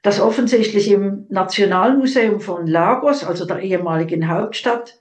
dass 0.01 0.19
offensichtlich 0.19 0.89
im 0.89 1.25
Nationalmuseum 1.29 2.39
von 2.39 2.65
Lagos, 2.65 3.23
also 3.23 3.45
der 3.45 3.59
ehemaligen 3.59 4.27
Hauptstadt, 4.27 4.99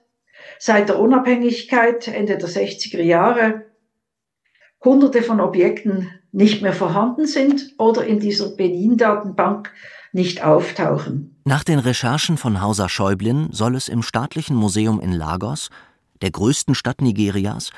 seit 0.59 0.89
der 0.89 0.99
Unabhängigkeit 0.99 2.09
Ende 2.09 2.37
der 2.37 2.49
60er 2.49 3.03
Jahre 3.03 3.67
hunderte 4.85 5.23
von 5.23 5.41
Objekten 5.41 6.11
nicht 6.33 6.63
mehr 6.63 6.73
vorhanden 6.73 7.27
sind 7.27 7.75
oder 7.79 8.05
in 8.05 8.21
dieser 8.21 8.51
Benin-Datenbank 8.51 9.73
nicht 10.13 10.43
auftauchen. 10.43 11.41
Nach 11.45 11.65
den 11.65 11.79
Recherchen 11.79 12.37
von 12.37 12.61
Hauser 12.61 12.89
Schäublin 12.89 13.49
soll 13.53 13.75
es 13.75 13.89
im 13.89 14.03
Staatlichen 14.03 14.57
Museum 14.57 15.01
in 15.01 15.13
Lagos, 15.13 15.71
der 16.23 16.31
größten 16.31 16.75
Stadt 16.75 17.01
Nigerias, 17.01 17.71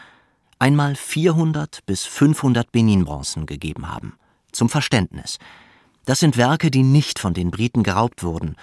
einmal 0.58 0.94
400 0.94 1.80
bis 1.86 2.04
500 2.04 2.70
Benin-Bronzen 2.72 3.46
gegeben 3.46 3.92
haben. 3.92 4.14
Zum 4.50 4.68
Verständnis– 4.68 5.38
das 6.04 6.20
sind 6.20 6.36
Werke, 6.36 6.70
die 6.70 6.82
nicht 6.82 7.18
von 7.18 7.34
den 7.34 7.50
Briten 7.50 7.82
geraubt 7.82 8.22
wurden 8.22 8.56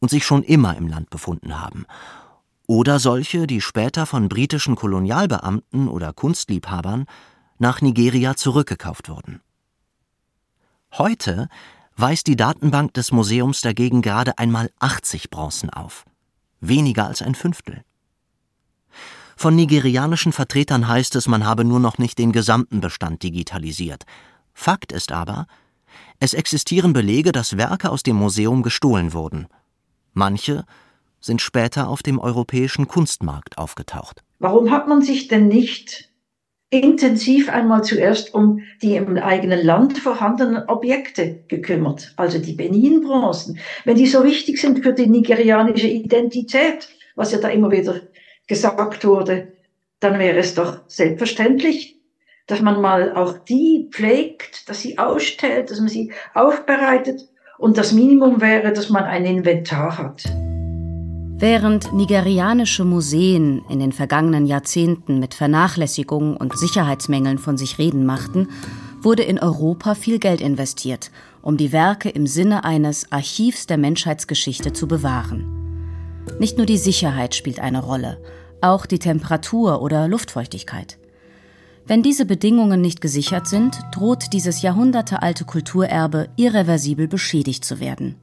und 0.00 0.10
sich 0.10 0.24
schon 0.24 0.42
immer 0.42 0.76
im 0.76 0.86
Land 0.86 1.10
befunden 1.10 1.60
haben. 1.60 1.86
Oder 2.66 2.98
solche, 2.98 3.46
die 3.46 3.60
später 3.60 4.06
von 4.06 4.28
britischen 4.28 4.74
Kolonialbeamten 4.74 5.88
oder 5.88 6.12
Kunstliebhabern 6.12 7.06
nach 7.58 7.80
Nigeria 7.80 8.36
zurückgekauft 8.36 9.08
wurden. 9.08 9.40
Heute 10.92 11.48
weist 11.96 12.26
die 12.26 12.36
Datenbank 12.36 12.94
des 12.94 13.12
Museums 13.12 13.60
dagegen 13.60 14.02
gerade 14.02 14.38
einmal 14.38 14.70
80 14.78 15.30
Bronzen 15.30 15.70
auf. 15.70 16.04
Weniger 16.60 17.06
als 17.06 17.22
ein 17.22 17.34
Fünftel. 17.34 17.84
Von 19.36 19.56
nigerianischen 19.56 20.32
Vertretern 20.32 20.86
heißt 20.88 21.16
es, 21.16 21.26
man 21.28 21.44
habe 21.44 21.64
nur 21.64 21.80
noch 21.80 21.98
nicht 21.98 22.18
den 22.18 22.32
gesamten 22.32 22.80
Bestand 22.80 23.22
digitalisiert. 23.22 24.04
Fakt 24.52 24.92
ist 24.92 25.12
aber, 25.12 25.46
es 26.20 26.34
existieren 26.34 26.92
Belege, 26.92 27.32
dass 27.32 27.56
Werke 27.56 27.90
aus 27.90 28.02
dem 28.02 28.16
Museum 28.16 28.62
gestohlen 28.62 29.12
wurden. 29.12 29.46
Manche 30.12 30.64
sind 31.20 31.40
später 31.40 31.88
auf 31.88 32.02
dem 32.02 32.18
europäischen 32.18 32.86
Kunstmarkt 32.88 33.58
aufgetaucht. 33.58 34.22
Warum 34.38 34.70
hat 34.70 34.88
man 34.88 35.02
sich 35.02 35.28
denn 35.28 35.48
nicht 35.48 36.10
intensiv 36.70 37.48
einmal 37.48 37.82
zuerst 37.84 38.34
um 38.34 38.60
die 38.82 38.96
im 38.96 39.16
eigenen 39.16 39.64
Land 39.64 39.98
vorhandenen 39.98 40.64
Objekte 40.68 41.44
gekümmert, 41.48 42.12
also 42.16 42.38
die 42.38 42.54
Benin-Bronzen. 42.54 43.58
Wenn 43.84 43.96
die 43.96 44.06
so 44.06 44.24
wichtig 44.24 44.60
sind 44.60 44.82
für 44.82 44.92
die 44.92 45.06
nigerianische 45.06 45.86
Identität, 45.86 46.88
was 47.14 47.32
ja 47.32 47.38
da 47.38 47.48
immer 47.48 47.70
wieder 47.70 48.00
gesagt 48.46 49.04
wurde, 49.04 49.52
dann 50.00 50.18
wäre 50.18 50.38
es 50.38 50.54
doch 50.54 50.80
selbstverständlich, 50.88 51.93
dass 52.46 52.60
man 52.60 52.80
mal 52.80 53.14
auch 53.14 53.38
die 53.38 53.88
pflegt, 53.90 54.68
dass 54.68 54.80
sie 54.80 54.98
ausstellt, 54.98 55.70
dass 55.70 55.80
man 55.80 55.88
sie 55.88 56.12
aufbereitet 56.34 57.28
und 57.58 57.78
das 57.78 57.92
Minimum 57.92 58.40
wäre, 58.40 58.72
dass 58.72 58.90
man 58.90 59.04
ein 59.04 59.24
Inventar 59.24 59.96
hat. 59.96 60.24
Während 61.36 61.92
nigerianische 61.92 62.84
Museen 62.84 63.62
in 63.68 63.80
den 63.80 63.92
vergangenen 63.92 64.46
Jahrzehnten 64.46 65.18
mit 65.18 65.34
Vernachlässigung 65.34 66.36
und 66.36 66.56
Sicherheitsmängeln 66.56 67.38
von 67.38 67.56
sich 67.56 67.78
reden 67.78 68.06
machten, 68.06 68.48
wurde 69.02 69.24
in 69.24 69.38
Europa 69.38 69.94
viel 69.94 70.18
Geld 70.18 70.40
investiert, 70.40 71.10
um 71.42 71.56
die 71.56 71.72
Werke 71.72 72.08
im 72.08 72.26
Sinne 72.26 72.64
eines 72.64 73.10
Archivs 73.12 73.66
der 73.66 73.78
Menschheitsgeschichte 73.78 74.72
zu 74.72 74.86
bewahren. 74.86 76.24
Nicht 76.38 76.56
nur 76.56 76.66
die 76.66 76.78
Sicherheit 76.78 77.34
spielt 77.34 77.60
eine 77.60 77.82
Rolle, 77.82 78.18
auch 78.60 78.86
die 78.86 78.98
Temperatur 78.98 79.82
oder 79.82 80.08
Luftfeuchtigkeit. 80.08 80.98
Wenn 81.86 82.02
diese 82.02 82.24
Bedingungen 82.24 82.80
nicht 82.80 83.02
gesichert 83.02 83.46
sind, 83.46 83.78
droht 83.92 84.32
dieses 84.32 84.62
jahrhundertealte 84.62 85.44
Kulturerbe 85.44 86.30
irreversibel 86.36 87.08
beschädigt 87.08 87.64
zu 87.64 87.78
werden. 87.78 88.16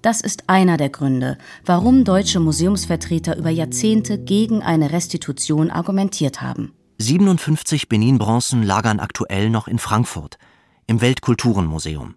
Das 0.00 0.22
ist 0.22 0.44
einer 0.48 0.78
der 0.78 0.88
Gründe, 0.88 1.36
warum 1.66 2.04
deutsche 2.04 2.40
Museumsvertreter 2.40 3.36
über 3.36 3.50
Jahrzehnte 3.50 4.16
gegen 4.16 4.62
eine 4.62 4.92
Restitution 4.92 5.70
argumentiert 5.70 6.40
haben. 6.40 6.72
57 6.98 7.88
Benin-Bronzen 7.88 8.62
lagern 8.62 9.00
aktuell 9.00 9.50
noch 9.50 9.68
in 9.68 9.78
Frankfurt, 9.78 10.38
im 10.86 11.00
Weltkulturenmuseum. 11.00 12.14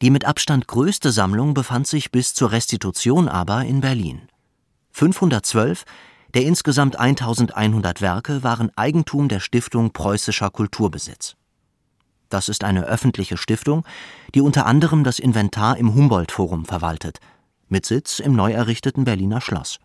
Die 0.00 0.10
mit 0.10 0.24
Abstand 0.24 0.68
größte 0.68 1.12
Sammlung 1.12 1.54
befand 1.54 1.86
sich 1.86 2.10
bis 2.10 2.34
zur 2.34 2.50
Restitution 2.50 3.28
aber 3.28 3.64
in 3.64 3.80
Berlin. 3.80 4.22
512 4.92 5.84
der 6.34 6.42
insgesamt 6.42 6.98
1100 6.98 8.00
Werke 8.00 8.42
waren 8.42 8.70
Eigentum 8.76 9.28
der 9.28 9.40
Stiftung 9.40 9.92
Preußischer 9.92 10.50
Kulturbesitz. 10.50 11.36
Das 12.28 12.48
ist 12.48 12.64
eine 12.64 12.84
öffentliche 12.84 13.36
Stiftung, 13.36 13.84
die 14.34 14.40
unter 14.40 14.66
anderem 14.66 15.04
das 15.04 15.20
Inventar 15.20 15.76
im 15.76 15.94
Humboldt-Forum 15.94 16.64
verwaltet, 16.64 17.20
mit 17.68 17.86
Sitz 17.86 18.18
im 18.18 18.34
neu 18.34 18.52
errichteten 18.52 19.04
Berliner 19.04 19.40
Schloss. 19.40 19.78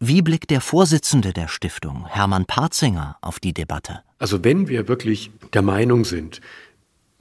Wie 0.00 0.22
blickt 0.22 0.50
der 0.50 0.60
Vorsitzende 0.60 1.32
der 1.32 1.48
Stiftung, 1.48 2.06
Hermann 2.06 2.44
Parzinger, 2.44 3.16
auf 3.20 3.40
die 3.40 3.54
Debatte? 3.54 4.02
Also 4.18 4.44
wenn 4.44 4.68
wir 4.68 4.86
wirklich 4.86 5.30
der 5.54 5.62
Meinung 5.62 6.04
sind, 6.04 6.40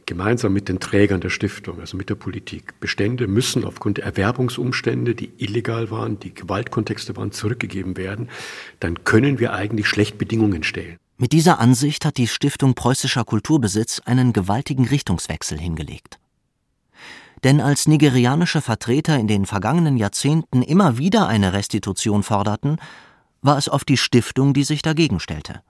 gemeinsam 0.08 0.54
mit 0.54 0.70
den 0.70 0.80
Trägern 0.80 1.22
der 1.22 1.30
Stiftung, 1.30 1.80
also 1.80 1.96
mit 1.96 2.10
der 2.10 2.16
Politik. 2.16 2.80
Bestände 2.80 3.28
müssen 3.28 3.64
aufgrund 3.64 3.98
der 3.98 4.06
Erwerbungsumstände, 4.06 5.14
die 5.14 5.32
illegal 5.38 5.92
waren, 5.92 6.20
die 6.20 6.34
Gewaltkontexte 6.34 7.16
waren, 7.16 7.32
zurückgegeben 7.32 7.96
werden. 7.96 8.30
Dann 8.80 9.04
können 9.04 9.38
wir 9.38 9.54
eigentlich 9.54 9.88
schlecht 9.88 10.18
Bedingungen 10.18 10.64
stellen. 10.64 10.98
Mit 11.18 11.32
dieser 11.32 11.60
Ansicht 11.60 12.06
hat 12.06 12.18
die 12.18 12.28
Stiftung 12.28 12.74
Preußischer 12.74 13.24
Kulturbesitz 13.24 14.02
einen 14.06 14.34
gewaltigen 14.34 14.88
Richtungswechsel 14.88 15.60
hingelegt. 15.60 16.20
Denn 17.44 17.62
als 17.62 17.88
nigerianische 17.88 18.62
Vertreter 18.62 19.18
in 19.18 19.28
den 19.28 19.46
vergangenen 19.46 19.98
Jahrzehnten 19.98 20.64
immer 20.64 20.98
wieder 20.98 21.28
eine 21.28 21.54
Restitution 21.54 22.24
forderten, 22.24 22.78
war 23.42 23.58
es 23.58 23.70
oft 23.70 23.88
die 23.90 23.98
Stiftung, 23.98 24.54
die 24.54 24.64
sich 24.64 24.82
dagegen 24.82 25.20
stellte. 25.20 25.62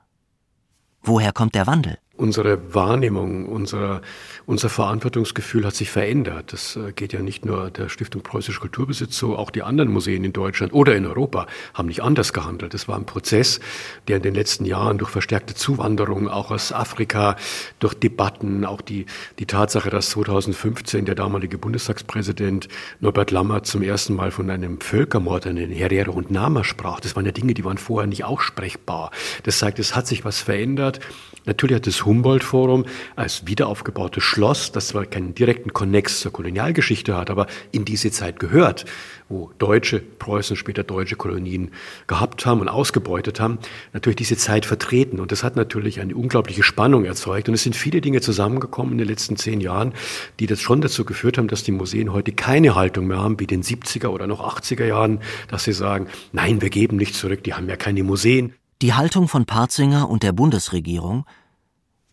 Woher 1.02 1.32
kommt 1.32 1.56
der 1.56 1.68
Wandel? 1.68 1.98
Unsere 2.18 2.74
Wahrnehmung, 2.74 3.46
unser, 3.46 4.02
unser 4.46 4.70
Verantwortungsgefühl 4.70 5.66
hat 5.66 5.76
sich 5.76 5.90
verändert. 5.90 6.52
Das 6.52 6.76
äh, 6.76 6.92
geht 6.92 7.14
ja 7.14 7.22
nicht 7.22 7.46
nur 7.46 7.70
der 7.70 7.90
Stiftung 7.90 8.24
Preußisch 8.24 8.60
Kulturbesitz 8.60 9.18
so, 9.18 9.38
auch 9.38 9.52
die 9.52 9.64
anderen 9.64 9.92
Museen 9.92 10.24
in 10.24 10.34
Deutschland 10.34 10.74
oder 10.74 10.96
in 10.96 11.06
Europa 11.06 11.48
haben 11.74 11.88
nicht 11.88 12.02
anders 12.02 12.34
gehandelt. 12.34 12.74
Das 12.74 12.88
war 12.88 12.98
ein 12.98 13.06
Prozess, 13.06 13.60
der 14.08 14.18
in 14.18 14.24
den 14.24 14.34
letzten 14.34 14.66
Jahren 14.66 14.98
durch 14.98 15.12
verstärkte 15.12 15.54
Zuwanderung, 15.54 16.28
auch 16.28 16.52
aus 16.52 16.72
Afrika, 16.72 17.36
durch 17.80 17.94
Debatten, 17.94 18.66
auch 18.66 18.82
die, 18.82 19.06
die 19.40 19.46
Tatsache, 19.46 19.90
dass 19.90 20.10
2015 20.10 21.06
der 21.06 21.16
damalige 21.16 21.58
Bundestagspräsident 21.58 22.68
Norbert 23.00 23.32
Lammert 23.32 23.68
zum 23.68 23.84
ersten 23.84 24.16
Mal 24.16 24.32
von 24.32 24.50
einem 24.50 24.82
Völkermord 24.82 25.46
an 25.48 25.56
den 25.56 25.72
Herero 25.72 26.12
und 26.12 26.32
Nama 26.32 26.64
sprach. 26.64 27.00
Das 27.00 27.16
waren 27.16 27.26
ja 27.26 27.32
Dinge, 27.32 27.54
die 27.54 27.64
waren 27.64 27.78
vorher 27.78 28.08
nicht 28.08 28.24
aussprechbar. 28.24 29.12
Das 29.44 29.60
zeigt, 29.60 29.80
es 29.80 29.96
hat 29.96 30.08
sich 30.08 30.26
was 30.26 30.42
verändert. 30.42 31.00
Natürlich 31.48 31.78
hat 31.78 31.88
das 31.88 32.06
Humboldt-Forum 32.06 32.86
als 33.16 33.48
wiederaufgebautes 33.48 34.24
Schloss, 34.24 34.72
das 34.72 34.90
zwar 34.90 35.06
keinen 35.06 35.34
direkten 35.34 35.74
Konnex 35.74 36.20
zur 36.20 36.32
Kolonialgeschichte 36.32 37.16
hat, 37.16 37.30
aber 37.30 37.48
in 37.72 37.86
diese 37.86 38.12
Zeit 38.12 38.40
gehört, 38.40 38.86
wo 39.30 39.52
Deutsche, 39.58 40.00
Preußen 40.00 40.56
später 40.56 40.84
deutsche 40.84 41.16
Kolonien 41.16 41.72
gehabt 42.06 42.46
haben 42.46 42.62
und 42.62 42.70
ausgebeutet 42.70 43.40
haben, 43.40 43.60
natürlich 43.94 44.18
diese 44.18 44.38
Zeit 44.38 44.66
vertreten. 44.66 45.20
Und 45.20 45.32
das 45.32 45.44
hat 45.44 45.56
natürlich 45.56 46.00
eine 46.00 46.16
unglaubliche 46.16 46.64
Spannung 46.64 47.06
erzeugt. 47.06 47.48
Und 47.48 47.56
es 47.56 47.64
sind 47.64 47.76
viele 47.76 48.02
Dinge 48.02 48.22
zusammengekommen 48.22 48.94
in 48.94 48.98
den 49.00 49.08
letzten 49.08 49.38
zehn 49.38 49.62
Jahren, 49.62 49.94
die 50.40 50.48
das 50.48 50.62
schon 50.62 50.82
dazu 50.82 51.06
geführt 51.06 51.38
haben, 51.38 51.48
dass 51.48 51.64
die 51.64 51.72
Museen 51.72 52.12
heute 52.12 52.34
keine 52.34 52.76
Haltung 52.76 53.08
mehr 53.08 53.20
haben 53.20 53.40
wie 53.40 53.48
den 53.48 53.64
70er 53.64 54.08
oder 54.08 54.28
noch 54.28 54.42
80er 54.42 54.86
Jahren, 54.86 55.20
dass 55.50 55.64
sie 55.64 55.74
sagen, 55.74 56.08
nein, 56.34 56.62
wir 56.62 56.70
geben 56.70 56.98
nicht 56.98 57.16
zurück, 57.16 57.44
die 57.44 57.54
haben 57.54 57.70
ja 57.70 57.78
keine 57.78 58.04
Museen. 58.04 58.54
Die 58.84 58.94
Haltung 58.94 59.28
von 59.28 59.46
Parzinger 59.46 60.08
und 60.08 60.22
der 60.22 60.34
Bundesregierung, 60.34 61.26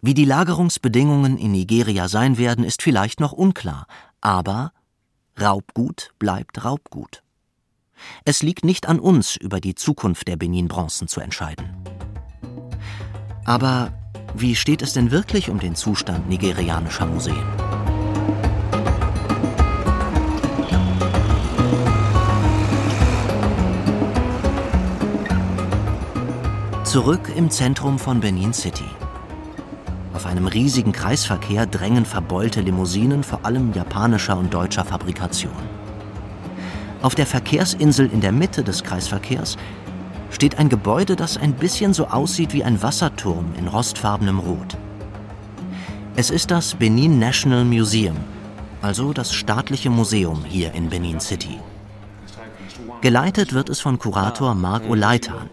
wie 0.01 0.15
die 0.15 0.25
Lagerungsbedingungen 0.25 1.37
in 1.37 1.53
Nigeria 1.53 2.09
sein 2.09 2.39
werden, 2.39 2.65
ist 2.65 2.81
vielleicht 2.81 3.21
noch 3.21 3.33
unklar, 3.33 3.87
aber 4.23 4.73
Raubgut 5.39 6.13
bleibt 6.19 6.65
Raubgut. 6.65 7.23
Es 8.25 8.43
liegt 8.43 8.65
nicht 8.65 8.89
an 8.89 8.99
uns, 8.99 9.37
über 9.37 9.61
die 9.61 9.75
Zukunft 9.75 10.27
der 10.27 10.37
Benin-Bronzen 10.37 11.07
zu 11.07 11.21
entscheiden. 11.21 11.85
Aber 13.45 13.93
wie 14.35 14.57
steht 14.57 14.81
es 14.81 14.95
denn 14.95 15.11
wirklich 15.11 15.51
um 15.51 15.61
den 15.61 15.75
Zustand 15.75 16.31
nigerianischer 16.31 17.07
Museen? 17.07 17.45
Zurück 26.95 27.33
im 27.35 27.51
Zentrum 27.51 27.99
von 27.99 28.21
Benin 28.21 28.53
City. 28.53 28.89
Auf 30.13 30.27
einem 30.27 30.47
riesigen 30.47 30.93
Kreisverkehr 30.93 31.67
drängen 31.67 32.05
verbeulte 32.05 32.61
Limousinen 32.61 33.25
vor 33.25 33.45
allem 33.45 33.73
japanischer 33.73 34.39
und 34.39 34.55
deutscher 34.55 34.85
Fabrikation. 34.85 35.51
Auf 37.03 37.17
der 37.17 37.27
Verkehrsinsel 37.27 38.09
in 38.13 38.21
der 38.21 38.31
Mitte 38.31 38.63
des 38.63 38.85
Kreisverkehrs 38.85 39.57
steht 40.31 40.61
ein 40.61 40.69
Gebäude, 40.69 41.17
das 41.17 41.37
ein 41.37 41.55
bisschen 41.55 41.95
so 41.95 42.07
aussieht 42.07 42.53
wie 42.53 42.63
ein 42.63 42.81
Wasserturm 42.81 43.47
in 43.59 43.67
rostfarbenem 43.67 44.39
Rot. 44.39 44.77
Es 46.15 46.31
ist 46.31 46.53
das 46.53 46.77
Benin 46.77 47.19
National 47.19 47.65
Museum, 47.65 48.19
also 48.83 49.13
das 49.13 49.35
staatliche 49.35 49.91
Museum 49.91 50.45
hier 50.45 50.73
in 50.75 50.91
Benin 50.91 51.19
City. 51.19 51.59
Geleitet 53.01 53.53
wird 53.53 53.69
es 53.69 53.81
von 53.81 53.99
Kurator 53.99 54.55
Marc 54.55 54.89
Oleitan. 54.89 55.51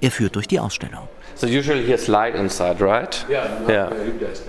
Er 0.00 0.10
führt 0.10 0.36
durch 0.36 0.48
die 0.48 0.58
Ausstellung. 0.58 1.08
So 1.34 1.46
usually 1.46 1.84
he 1.84 1.92
has 1.92 2.06
light 2.06 2.34
inside, 2.34 2.80
right? 2.80 3.24
Yeah. 3.28 3.90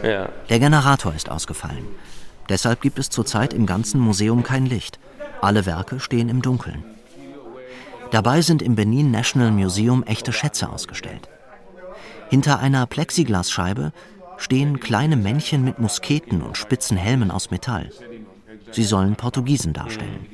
Yeah. 0.03 0.29
Der 0.49 0.59
Generator 0.59 1.13
ist 1.13 1.29
ausgefallen. 1.29 1.85
Deshalb 2.49 2.81
gibt 2.81 2.99
es 2.99 3.09
zurzeit 3.09 3.53
im 3.53 3.65
ganzen 3.65 3.99
Museum 3.99 4.43
kein 4.43 4.65
Licht. 4.65 4.99
Alle 5.41 5.65
Werke 5.65 5.99
stehen 5.99 6.29
im 6.29 6.41
Dunkeln. 6.41 6.83
Dabei 8.11 8.41
sind 8.41 8.61
im 8.61 8.75
Benin 8.75 9.09
National 9.09 9.51
Museum 9.51 10.03
echte 10.03 10.33
Schätze 10.33 10.69
ausgestellt. 10.69 11.29
Hinter 12.29 12.59
einer 12.59 12.85
Plexiglasscheibe 12.85 13.93
stehen 14.37 14.79
kleine 14.79 15.15
Männchen 15.15 15.63
mit 15.63 15.79
Musketen 15.79 16.41
und 16.41 16.57
spitzen 16.57 16.97
Helmen 16.97 17.31
aus 17.31 17.51
Metall. 17.51 17.89
Sie 18.71 18.83
sollen 18.83 19.15
Portugiesen 19.15 19.73
darstellen. 19.73 20.25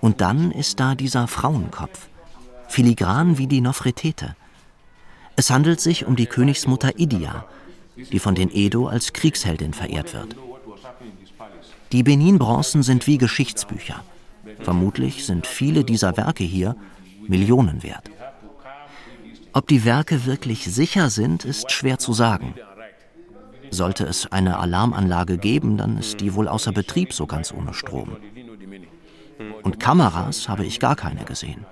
Und 0.00 0.20
dann 0.20 0.50
ist 0.50 0.80
da 0.80 0.94
dieser 0.94 1.26
Frauenkopf 1.26 2.08
filigran 2.68 3.38
wie 3.38 3.46
die 3.46 3.60
Nofretete. 3.60 4.36
Es 5.36 5.50
handelt 5.50 5.80
sich 5.80 6.06
um 6.06 6.16
die 6.16 6.26
Königsmutter 6.26 6.98
Idia, 6.98 7.44
die 7.96 8.18
von 8.18 8.34
den 8.34 8.50
Edo 8.52 8.86
als 8.86 9.12
Kriegsheldin 9.12 9.72
verehrt 9.72 10.14
wird. 10.14 10.36
Die 11.92 12.02
Benin-Bronzen 12.02 12.82
sind 12.82 13.06
wie 13.06 13.18
Geschichtsbücher. 13.18 14.02
Vermutlich 14.60 15.26
sind 15.26 15.46
viele 15.46 15.84
dieser 15.84 16.16
Werke 16.16 16.44
hier 16.44 16.76
Millionen 17.26 17.82
wert. 17.82 18.10
Ob 19.52 19.68
die 19.68 19.84
Werke 19.84 20.26
wirklich 20.26 20.64
sicher 20.64 21.10
sind, 21.10 21.44
ist 21.44 21.70
schwer 21.70 21.98
zu 21.98 22.12
sagen. 22.12 22.54
Sollte 23.70 24.04
es 24.04 24.30
eine 24.30 24.58
Alarmanlage 24.58 25.38
geben, 25.38 25.76
dann 25.76 25.98
ist 25.98 26.20
die 26.20 26.34
wohl 26.34 26.48
außer 26.48 26.72
Betrieb 26.72 27.12
so 27.12 27.26
ganz 27.26 27.52
ohne 27.52 27.74
Strom. 27.74 28.16
Und 29.62 29.80
Kameras 29.80 30.48
habe 30.48 30.64
ich 30.64 30.80
gar 30.80 30.96
keine 30.96 31.24
gesehen. 31.24 31.64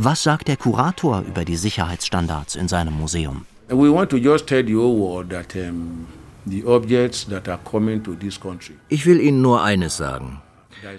Was 0.00 0.22
sagt 0.22 0.46
der 0.46 0.56
Kurator 0.56 1.24
über 1.26 1.44
die 1.44 1.56
Sicherheitsstandards 1.56 2.54
in 2.54 2.68
seinem 2.68 2.94
Museum? 2.94 3.46
Um. 3.68 3.96
Ich 8.88 9.06
will 9.06 9.20
Ihnen 9.20 9.42
nur 9.42 9.62
eines 9.64 9.96
sagen. 9.96 10.40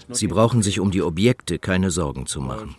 Sie 0.10 0.28
brauchen 0.28 0.62
sich 0.62 0.82
um 0.82 0.92
die 0.92 1.02
Objekte 1.02 1.60
keine 1.60 1.92
Sorgen 1.92 2.26
zu 2.26 2.42
machen. 2.42 2.76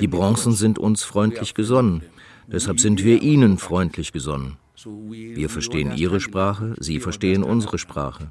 Die 0.00 0.08
Bronzen 0.08 0.54
sind 0.54 0.78
uns 0.78 1.04
freundlich 1.04 1.52
gesonnen, 1.52 2.02
deshalb 2.46 2.80
sind 2.80 3.04
wir 3.04 3.20
ihnen 3.20 3.58
freundlich 3.58 4.12
gesonnen. 4.12 4.56
Wir 4.86 5.50
verstehen 5.50 5.94
ihre 5.94 6.20
Sprache, 6.20 6.76
sie 6.80 6.98
verstehen 6.98 7.42
unsere 7.42 7.76
Sprache. 7.76 8.30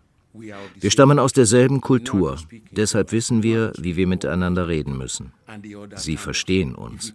Wir 0.80 0.92
stammen 0.92 1.20
aus 1.20 1.34
derselben 1.34 1.82
Kultur, 1.82 2.38
deshalb 2.72 3.12
wissen 3.12 3.44
wir, 3.44 3.72
wie 3.78 3.96
wir 3.96 4.08
miteinander 4.08 4.68
reden 4.68 4.98
müssen. 4.98 5.32
Sie 5.96 6.18
verstehen 6.18 6.76
uns. 6.76 7.14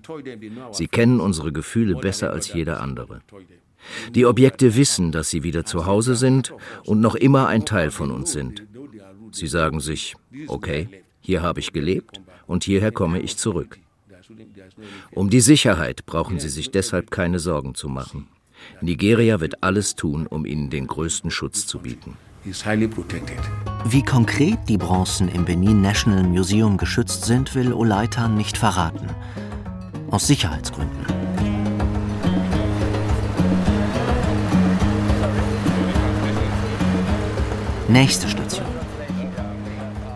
Sie 0.72 0.88
kennen 0.88 1.20
unsere 1.20 1.52
Gefühle 1.52 1.96
besser 1.96 2.30
als 2.30 2.52
jeder 2.52 2.80
andere. 2.80 3.20
Die 4.14 4.26
Objekte 4.26 4.76
wissen, 4.76 5.12
dass 5.12 5.30
sie 5.30 5.42
wieder 5.42 5.64
zu 5.64 5.86
Hause 5.86 6.14
sind 6.14 6.52
und 6.84 7.00
noch 7.00 7.14
immer 7.14 7.48
ein 7.48 7.64
Teil 7.64 7.90
von 7.90 8.10
uns 8.10 8.32
sind. 8.32 8.66
Sie 9.32 9.46
sagen 9.46 9.80
sich, 9.80 10.16
okay, 10.48 10.88
hier 11.20 11.42
habe 11.42 11.60
ich 11.60 11.72
gelebt 11.72 12.20
und 12.46 12.64
hierher 12.64 12.92
komme 12.92 13.20
ich 13.20 13.36
zurück. 13.36 13.78
Um 15.12 15.30
die 15.30 15.40
Sicherheit 15.40 16.06
brauchen 16.06 16.38
Sie 16.38 16.48
sich 16.48 16.70
deshalb 16.70 17.10
keine 17.10 17.38
Sorgen 17.38 17.74
zu 17.74 17.88
machen. 17.88 18.28
Nigeria 18.80 19.40
wird 19.40 19.62
alles 19.62 19.94
tun, 19.94 20.26
um 20.26 20.46
Ihnen 20.46 20.70
den 20.70 20.86
größten 20.86 21.30
Schutz 21.30 21.66
zu 21.66 21.80
bieten. 21.80 22.16
Wie 22.42 24.02
konkret 24.02 24.58
die 24.66 24.78
Bronzen 24.78 25.28
im 25.28 25.44
Benin 25.44 25.82
National 25.82 26.22
Museum 26.22 26.78
geschützt 26.78 27.26
sind, 27.26 27.54
will 27.54 27.74
Olaitan 27.74 28.34
nicht 28.34 28.56
verraten. 28.56 29.08
Aus 30.10 30.26
Sicherheitsgründen. 30.26 31.04
Nächste 37.88 38.28
Station. 38.28 38.66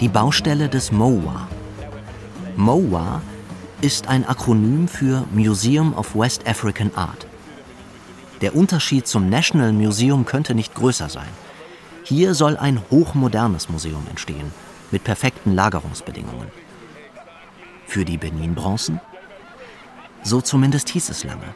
Die 0.00 0.08
Baustelle 0.08 0.70
des 0.70 0.92
MOWA. 0.92 1.46
MOWA 2.56 3.20
ist 3.82 4.08
ein 4.08 4.24
Akronym 4.26 4.88
für 4.88 5.26
Museum 5.30 5.92
of 5.92 6.16
West 6.16 6.48
African 6.48 6.90
Art. 6.94 7.26
Der 8.40 8.56
Unterschied 8.56 9.06
zum 9.06 9.28
National 9.28 9.74
Museum 9.74 10.24
könnte 10.24 10.54
nicht 10.54 10.74
größer 10.74 11.10
sein. 11.10 11.43
Hier 12.06 12.34
soll 12.34 12.58
ein 12.58 12.82
hochmodernes 12.90 13.70
Museum 13.70 14.06
entstehen, 14.10 14.52
mit 14.90 15.04
perfekten 15.04 15.54
Lagerungsbedingungen. 15.54 16.48
Für 17.86 18.04
die 18.04 18.18
Benin-Bronzen? 18.18 19.00
So 20.22 20.42
zumindest 20.42 20.90
hieß 20.90 21.08
es 21.08 21.24
lange. 21.24 21.54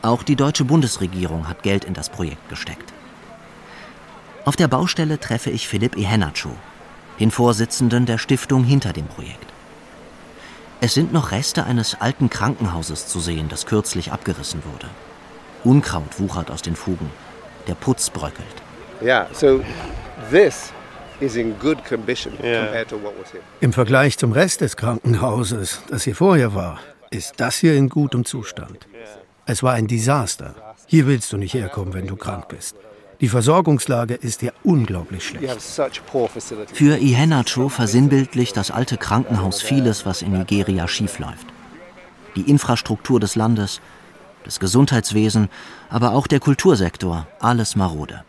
Auch 0.00 0.22
die 0.22 0.36
deutsche 0.36 0.64
Bundesregierung 0.64 1.48
hat 1.48 1.62
Geld 1.62 1.84
in 1.84 1.92
das 1.92 2.08
Projekt 2.08 2.48
gesteckt. 2.48 2.94
Auf 4.46 4.56
der 4.56 4.68
Baustelle 4.68 5.20
treffe 5.20 5.50
ich 5.50 5.68
Philipp 5.68 5.96
Ihenacho, 5.98 6.50
den 7.20 7.30
Vorsitzenden 7.30 8.06
der 8.06 8.16
Stiftung 8.16 8.64
hinter 8.64 8.94
dem 8.94 9.06
Projekt. 9.06 9.52
Es 10.80 10.94
sind 10.94 11.12
noch 11.12 11.30
Reste 11.30 11.64
eines 11.64 12.00
alten 12.00 12.30
Krankenhauses 12.30 13.06
zu 13.06 13.20
sehen, 13.20 13.50
das 13.50 13.66
kürzlich 13.66 14.12
abgerissen 14.12 14.62
wurde. 14.72 14.88
Unkraut 15.62 16.18
wuchert 16.18 16.50
aus 16.50 16.62
den 16.62 16.74
Fugen, 16.76 17.10
der 17.66 17.74
Putz 17.74 18.08
bröckelt. 18.08 18.62
Yeah, 19.00 19.26
so 19.32 19.60
this 20.30 20.72
is 21.20 21.36
in 21.36 21.54
good 21.58 21.84
condition 21.84 22.32
compared 22.32 22.88
to 22.88 22.96
what 22.96 23.14
was 23.18 23.30
here. 23.30 23.42
Im 23.60 23.72
Vergleich 23.72 24.18
zum 24.18 24.32
Rest 24.32 24.60
des 24.60 24.76
Krankenhauses, 24.76 25.80
das 25.88 26.02
hier 26.02 26.16
vorher 26.16 26.54
war, 26.54 26.80
ist 27.10 27.34
das 27.36 27.56
hier 27.56 27.74
in 27.74 27.88
gutem 27.88 28.24
Zustand. 28.24 28.86
Es 29.46 29.62
war 29.62 29.74
ein 29.74 29.86
Desaster. 29.86 30.54
Hier 30.86 31.06
willst 31.06 31.32
du 31.32 31.36
nicht 31.36 31.54
herkommen, 31.54 31.94
wenn 31.94 32.06
du 32.06 32.16
krank 32.16 32.48
bist. 32.48 32.76
Die 33.20 33.28
Versorgungslage 33.28 34.14
ist 34.14 34.40
hier 34.40 34.52
unglaublich 34.62 35.26
schlecht. 35.26 35.60
Für 36.72 36.96
Ihenacho 36.96 37.68
versinnbildlicht 37.68 38.56
das 38.56 38.70
alte 38.70 38.96
Krankenhaus 38.96 39.62
vieles, 39.62 40.06
was 40.06 40.22
in 40.22 40.32
Nigeria 40.32 40.86
schiefläuft. 40.86 41.46
Die 42.36 42.48
Infrastruktur 42.50 43.18
des 43.18 43.36
Landes, 43.36 43.80
das 44.44 44.60
Gesundheitswesen, 44.60 45.48
aber 45.88 46.12
auch 46.12 46.26
der 46.26 46.40
Kultursektor, 46.40 47.26
alles 47.40 47.74
marode. 47.74 48.22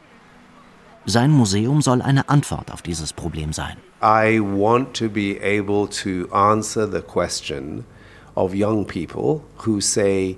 Sein 1.10 1.32
Museum 1.32 1.82
soll 1.82 2.04
eine 2.04 2.30
Antwort 2.30 2.72
auf 2.72 2.84
dieses 2.84 3.14
Problem 3.14 3.52
sein. 3.52 3.78
I 4.04 4.40
want 4.40 4.96
to 4.96 5.10
be 5.10 5.40
able 5.42 5.90
to 6.04 6.32
answer 6.32 6.88
the 6.88 7.02
question 7.02 7.84
of 8.36 8.54
young 8.54 8.86
people 8.86 9.42
who 9.66 9.82
say, 9.82 10.38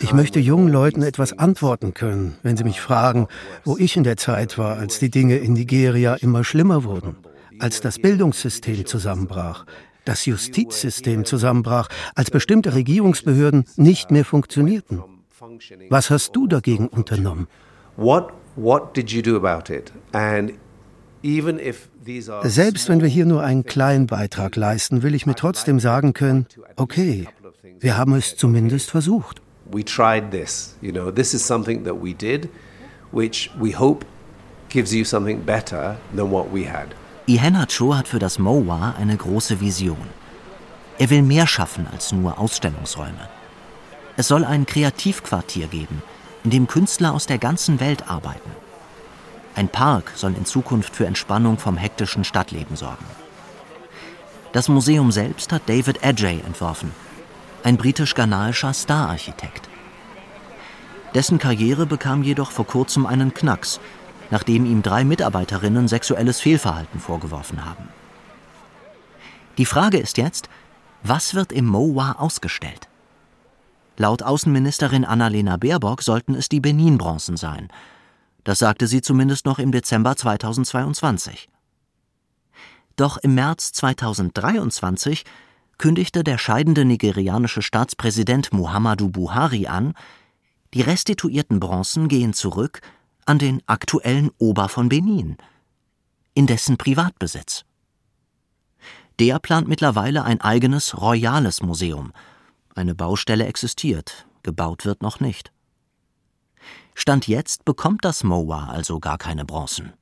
ich 0.00 0.12
möchte 0.12 0.38
jungen 0.38 0.68
Leuten 0.68 1.02
etwas 1.02 1.36
antworten 1.36 1.92
können, 1.94 2.36
wenn 2.44 2.56
sie 2.56 2.62
mich 2.62 2.80
fragen, 2.80 3.26
wo 3.64 3.76
ich 3.76 3.96
in 3.96 4.04
der 4.04 4.16
Zeit 4.16 4.56
war, 4.56 4.76
als 4.76 5.00
die 5.00 5.10
Dinge 5.10 5.38
in 5.38 5.54
Nigeria 5.54 6.14
immer 6.14 6.44
schlimmer 6.44 6.84
wurden, 6.84 7.16
als 7.58 7.80
das 7.80 7.98
Bildungssystem 7.98 8.86
zusammenbrach, 8.86 9.66
das 10.04 10.24
Justizsystem 10.26 11.24
zusammenbrach, 11.24 11.88
als 12.14 12.30
bestimmte 12.30 12.74
Regierungsbehörden 12.74 13.64
nicht 13.74 14.12
mehr 14.12 14.24
funktionierten. 14.24 15.02
Was 15.90 16.10
hast 16.10 16.36
du 16.36 16.46
dagegen 16.46 16.86
unternommen? 16.86 17.48
What, 17.96 18.32
what 18.56 18.94
did 18.94 19.12
you 19.12 19.22
do 19.22 19.36
about 19.36 19.72
it? 19.72 19.92
And 20.12 20.52
selbst 22.48 22.88
wenn 22.88 23.00
wir 23.00 23.08
hier 23.08 23.24
nur 23.24 23.42
einen 23.42 23.64
kleinen 23.64 24.06
Beitrag 24.06 24.56
leisten, 24.56 25.02
will 25.02 25.14
ich 25.14 25.24
mir 25.24 25.34
trotzdem 25.34 25.80
sagen 25.80 26.12
können, 26.12 26.46
okay, 26.76 27.26
wir 27.80 27.96
haben 27.96 28.14
es 28.14 28.36
zumindest 28.36 28.90
versucht. 28.90 29.40
We 29.72 29.82
tried 29.82 30.30
this. 30.30 30.76
You 30.82 30.92
know, 30.92 31.10
this 31.10 31.32
is 31.32 31.46
something 31.46 31.84
that 31.84 31.94
we 32.02 32.12
did, 32.12 32.50
which 33.10 33.50
we 33.58 33.74
hope 33.74 34.04
gives 34.68 34.92
you 34.92 35.04
something 35.04 35.40
better 35.40 35.96
than 36.14 36.30
what 36.30 36.52
we 36.52 36.70
had. 36.70 36.88
Ihenacho 37.26 37.96
hat 37.96 38.06
für 38.06 38.18
das 38.18 38.38
MOWA 38.38 38.94
eine 38.98 39.16
große 39.16 39.60
Vision. 39.60 39.96
Er 40.98 41.08
will 41.08 41.22
mehr 41.22 41.46
schaffen 41.46 41.86
als 41.90 42.12
nur 42.12 42.38
Ausstellungsräume. 42.38 43.28
Es 44.18 44.28
soll 44.28 44.44
ein 44.44 44.66
Kreativquartier 44.66 45.68
geben, 45.68 46.02
in 46.44 46.50
dem 46.50 46.66
Künstler 46.66 47.12
aus 47.12 47.26
der 47.26 47.38
ganzen 47.38 47.80
Welt 47.80 48.08
arbeiten. 48.08 48.50
Ein 49.56 49.68
Park 49.68 50.12
soll 50.14 50.34
in 50.34 50.44
Zukunft 50.44 50.94
für 50.94 51.06
Entspannung 51.06 51.58
vom 51.58 51.76
hektischen 51.76 52.24
Stadtleben 52.24 52.76
sorgen. 52.76 53.04
Das 54.52 54.68
Museum 54.68 55.10
selbst 55.10 55.52
hat 55.52 55.62
David 55.66 56.04
Adjay 56.04 56.40
entworfen, 56.46 56.92
ein 57.64 57.76
britisch-ghanaischer 57.76 58.72
Star-Architekt. 58.72 59.68
Dessen 61.14 61.38
Karriere 61.38 61.86
bekam 61.86 62.22
jedoch 62.22 62.50
vor 62.50 62.66
kurzem 62.66 63.06
einen 63.06 63.32
Knacks, 63.32 63.80
nachdem 64.30 64.66
ihm 64.66 64.82
drei 64.82 65.04
Mitarbeiterinnen 65.04 65.88
sexuelles 65.88 66.40
Fehlverhalten 66.40 67.00
vorgeworfen 67.00 67.64
haben. 67.64 67.88
Die 69.56 69.66
Frage 69.66 69.98
ist 69.98 70.18
jetzt, 70.18 70.48
was 71.02 71.34
wird 71.34 71.52
im 71.52 71.66
MOWA 71.66 72.16
ausgestellt? 72.18 72.88
Laut 73.96 74.22
Außenministerin 74.22 75.04
Annalena 75.04 75.56
Baerbock 75.56 76.02
sollten 76.02 76.34
es 76.34 76.48
die 76.48 76.60
Benin-Bronzen 76.60 77.36
sein. 77.36 77.68
Das 78.42 78.58
sagte 78.58 78.86
sie 78.88 79.02
zumindest 79.02 79.46
noch 79.46 79.58
im 79.58 79.70
Dezember 79.70 80.16
2022. 80.16 81.48
Doch 82.96 83.16
im 83.18 83.34
März 83.34 83.72
2023 83.72 85.24
kündigte 85.78 86.24
der 86.24 86.38
scheidende 86.38 86.84
nigerianische 86.84 87.62
Staatspräsident 87.62 88.52
Muhammadu 88.52 89.08
Buhari 89.08 89.66
an, 89.66 89.94
die 90.74 90.82
restituierten 90.82 91.60
Bronzen 91.60 92.08
gehen 92.08 92.32
zurück 92.32 92.80
an 93.26 93.38
den 93.38 93.62
aktuellen 93.66 94.30
Ober 94.38 94.68
von 94.68 94.88
Benin, 94.88 95.36
in 96.34 96.46
dessen 96.46 96.76
Privatbesitz. 96.76 97.64
Der 99.20 99.38
plant 99.38 99.68
mittlerweile 99.68 100.24
ein 100.24 100.40
eigenes 100.40 101.00
royales 101.00 101.62
Museum. 101.62 102.12
Eine 102.76 102.96
Baustelle 102.96 103.46
existiert, 103.46 104.26
gebaut 104.42 104.84
wird 104.84 105.00
noch 105.00 105.20
nicht. 105.20 105.52
Stand 106.94 107.28
jetzt 107.28 107.64
bekommt 107.64 108.04
das 108.04 108.24
MOA 108.24 108.68
also 108.68 108.98
gar 108.98 109.16
keine 109.16 109.44
Bronzen. 109.44 109.92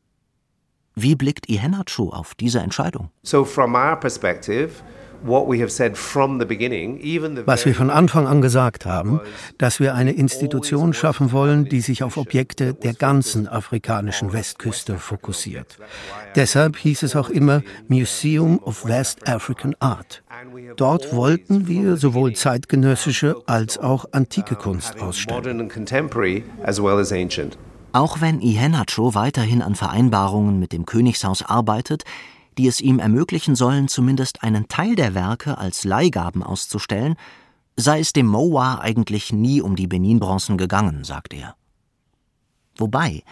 Wie 0.94 1.14
blickt 1.14 1.48
Ihenacho 1.50 2.10
auf 2.10 2.34
diese 2.34 2.60
Entscheidung? 2.60 3.10
So 3.22 3.44
from 3.44 3.74
our 3.74 3.96
perspective, 3.96 4.70
was 5.24 7.66
wir 7.66 7.74
von 7.74 7.90
Anfang 7.90 8.26
an 8.26 8.42
gesagt 8.42 8.86
haben, 8.86 9.20
dass 9.58 9.80
wir 9.80 9.94
eine 9.94 10.12
Institution 10.12 10.92
schaffen 10.92 11.32
wollen, 11.32 11.68
die 11.68 11.80
sich 11.80 12.02
auf 12.02 12.16
Objekte 12.16 12.74
der 12.74 12.94
ganzen 12.94 13.48
afrikanischen 13.48 14.32
Westküste 14.32 14.98
fokussiert. 14.98 15.78
Deshalb 16.34 16.76
hieß 16.76 17.02
es 17.02 17.16
auch 17.16 17.30
immer 17.30 17.62
Museum 17.88 18.58
of 18.58 18.86
West 18.86 19.28
African 19.28 19.74
Art. 19.80 20.22
Dort 20.76 21.14
wollten 21.14 21.68
wir 21.68 21.96
sowohl 21.96 22.34
zeitgenössische 22.34 23.36
als 23.46 23.78
auch 23.78 24.06
antike 24.12 24.56
Kunst 24.56 25.00
ausstellen. 25.00 25.70
Auch 27.94 28.22
wenn 28.22 28.40
Ihenacho 28.40 29.14
weiterhin 29.14 29.60
an 29.60 29.74
Vereinbarungen 29.74 30.58
mit 30.58 30.72
dem 30.72 30.86
Königshaus 30.86 31.42
arbeitet, 31.42 32.04
die 32.58 32.66
es 32.66 32.80
ihm 32.80 32.98
ermöglichen 32.98 33.54
sollen, 33.54 33.88
zumindest 33.88 34.42
einen 34.42 34.68
Teil 34.68 34.94
der 34.94 35.14
Werke 35.14 35.58
als 35.58 35.84
Leihgaben 35.84 36.42
auszustellen, 36.42 37.16
sei 37.76 38.00
es 38.00 38.12
dem 38.12 38.26
Mowa 38.26 38.80
eigentlich 38.80 39.32
nie 39.32 39.60
um 39.60 39.76
die 39.76 39.86
Benin-Bronzen 39.86 40.58
gegangen, 40.58 41.04
sagt 41.04 41.32
er. 41.34 41.56
Wobei, 42.76 43.22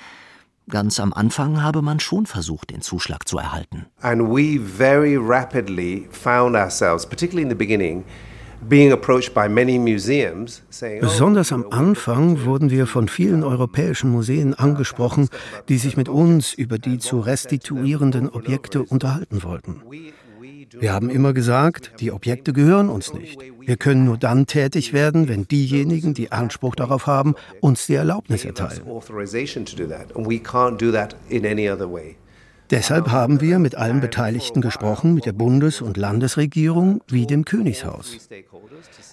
ganz 0.68 1.00
am 1.00 1.12
Anfang 1.12 1.62
habe 1.62 1.82
man 1.82 2.00
schon 2.00 2.26
versucht, 2.26 2.70
den 2.70 2.80
Zuschlag 2.80 3.28
zu 3.28 3.38
erhalten. 3.38 3.86
And 4.00 4.22
we 4.22 4.58
very 4.58 5.16
rapidly 5.16 6.08
found 6.10 6.56
ourselves, 6.56 7.06
particularly 7.06 7.42
in 7.42 7.50
the 7.50 7.54
beginning, 7.54 8.04
Besonders 11.00 11.52
am 11.52 11.66
Anfang 11.70 12.44
wurden 12.44 12.70
wir 12.70 12.86
von 12.86 13.08
vielen 13.08 13.42
europäischen 13.42 14.10
Museen 14.10 14.54
angesprochen, 14.54 15.28
die 15.68 15.78
sich 15.78 15.96
mit 15.96 16.08
uns 16.08 16.52
über 16.52 16.78
die 16.78 16.98
zu 16.98 17.20
restituierenden 17.20 18.28
Objekte 18.28 18.82
unterhalten 18.82 19.42
wollten. 19.42 19.82
Wir 20.78 20.92
haben 20.92 21.10
immer 21.10 21.32
gesagt, 21.32 21.92
die 22.00 22.12
Objekte 22.12 22.52
gehören 22.52 22.88
uns 22.90 23.12
nicht. 23.12 23.40
Wir 23.60 23.76
können 23.76 24.04
nur 24.04 24.18
dann 24.18 24.46
tätig 24.46 24.92
werden, 24.92 25.28
wenn 25.28 25.48
diejenigen, 25.48 26.14
die 26.14 26.30
Anspruch 26.30 26.76
darauf 26.76 27.06
haben, 27.06 27.34
uns 27.60 27.86
die 27.86 27.94
Erlaubnis 27.94 28.44
erteilen. 28.44 28.82
Deshalb 32.70 33.10
haben 33.10 33.40
wir 33.40 33.58
mit 33.58 33.74
allen 33.74 34.00
Beteiligten 34.00 34.60
gesprochen, 34.60 35.14
mit 35.14 35.26
der 35.26 35.32
Bundes- 35.32 35.80
und 35.80 35.96
Landesregierung 35.96 37.00
wie 37.08 37.26
dem 37.26 37.44
Königshaus. 37.44 38.28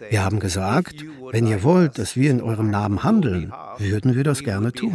Wir 0.10 0.24
haben 0.24 0.40
gesagt, 0.40 1.04
wenn 1.32 1.48
ihr 1.48 1.64
wollt, 1.64 1.98
dass 1.98 2.16
wir 2.16 2.30
in 2.30 2.42
eurem 2.42 2.70
Namen 2.70 3.04
handeln, 3.04 3.52
würden 3.80 4.16
wir 4.16 4.24
das 4.24 4.44
gerne 4.44 4.72
tun. 4.72 4.94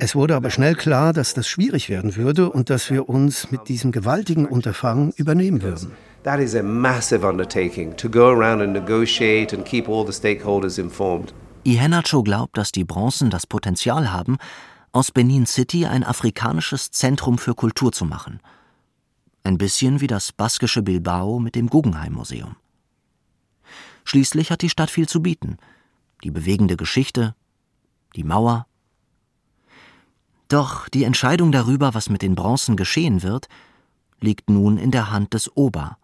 Es 0.00 0.14
wurde 0.14 0.36
aber 0.36 0.50
schnell 0.50 0.74
klar, 0.74 1.12
dass 1.14 1.32
das 1.32 1.48
schwierig 1.48 1.88
werden 1.88 2.16
würde 2.16 2.50
und 2.50 2.68
dass 2.68 2.90
wir 2.90 3.08
uns 3.08 3.50
mit 3.50 3.68
diesem 3.68 3.92
gewaltigen 3.92 4.44
Unterfangen 4.44 5.14
übernehmen 5.16 5.62
würden. 5.62 5.92
That 6.24 6.40
is 6.40 6.56
a 6.56 6.62
massive 6.62 7.24
undertaking 7.24 7.96
to 7.96 8.10
go 8.10 8.28
around 8.28 8.60
and 8.60 8.72
negotiate 8.72 9.54
and 9.56 9.64
keep 9.64 9.88
all 9.88 10.04
the 10.04 10.12
stakeholders 10.12 10.76
informed. 10.76 11.32
Ihenacho 11.62 12.22
glaubt, 12.22 12.58
dass 12.58 12.72
die 12.72 12.84
Bronzen 12.84 13.30
das 13.30 13.46
Potenzial 13.46 14.12
haben, 14.12 14.36
aus 14.96 15.10
Benin 15.10 15.44
City 15.44 15.84
ein 15.84 16.04
afrikanisches 16.04 16.90
Zentrum 16.90 17.36
für 17.36 17.54
Kultur 17.54 17.92
zu 17.92 18.06
machen. 18.06 18.40
Ein 19.44 19.58
bisschen 19.58 20.00
wie 20.00 20.06
das 20.06 20.32
baskische 20.32 20.80
Bilbao 20.80 21.38
mit 21.38 21.54
dem 21.54 21.68
Guggenheim 21.68 22.14
Museum. 22.14 22.56
Schließlich 24.04 24.50
hat 24.50 24.62
die 24.62 24.70
Stadt 24.70 24.90
viel 24.90 25.06
zu 25.06 25.20
bieten. 25.20 25.58
Die 26.24 26.30
bewegende 26.30 26.78
Geschichte, 26.78 27.34
die 28.16 28.24
Mauer. 28.24 28.66
Doch 30.48 30.88
die 30.88 31.04
Entscheidung 31.04 31.52
darüber, 31.52 31.92
was 31.92 32.08
mit 32.08 32.22
den 32.22 32.34
Bronzen 32.34 32.74
geschehen 32.74 33.22
wird, 33.22 33.48
liegt 34.18 34.48
nun 34.48 34.78
in 34.78 34.92
der 34.92 35.10
Hand 35.10 35.34
des 35.34 35.54
Ober. 35.58 35.98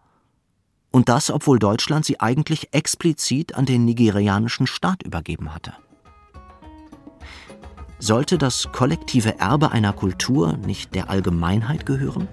Und 0.91 1.09
das, 1.09 1.31
obwohl 1.31 1.57
Deutschland 1.57 2.05
sie 2.05 2.19
eigentlich 2.19 2.71
explizit 2.75 3.55
an 3.55 3.65
den 3.65 3.85
nigerianischen 3.85 4.67
Staat 4.67 5.01
übergeben 5.01 5.51
hatte. 5.51 5.73
Sollte 8.05 8.37
das 8.37 8.67
kollektive 8.73 9.39
Erbe 9.39 9.71
einer 9.71 9.93
Kultur 9.93 10.57
nicht 10.57 10.93
der 10.93 11.09
Allgemeinheit 11.09 11.85
gehören? 11.85 12.27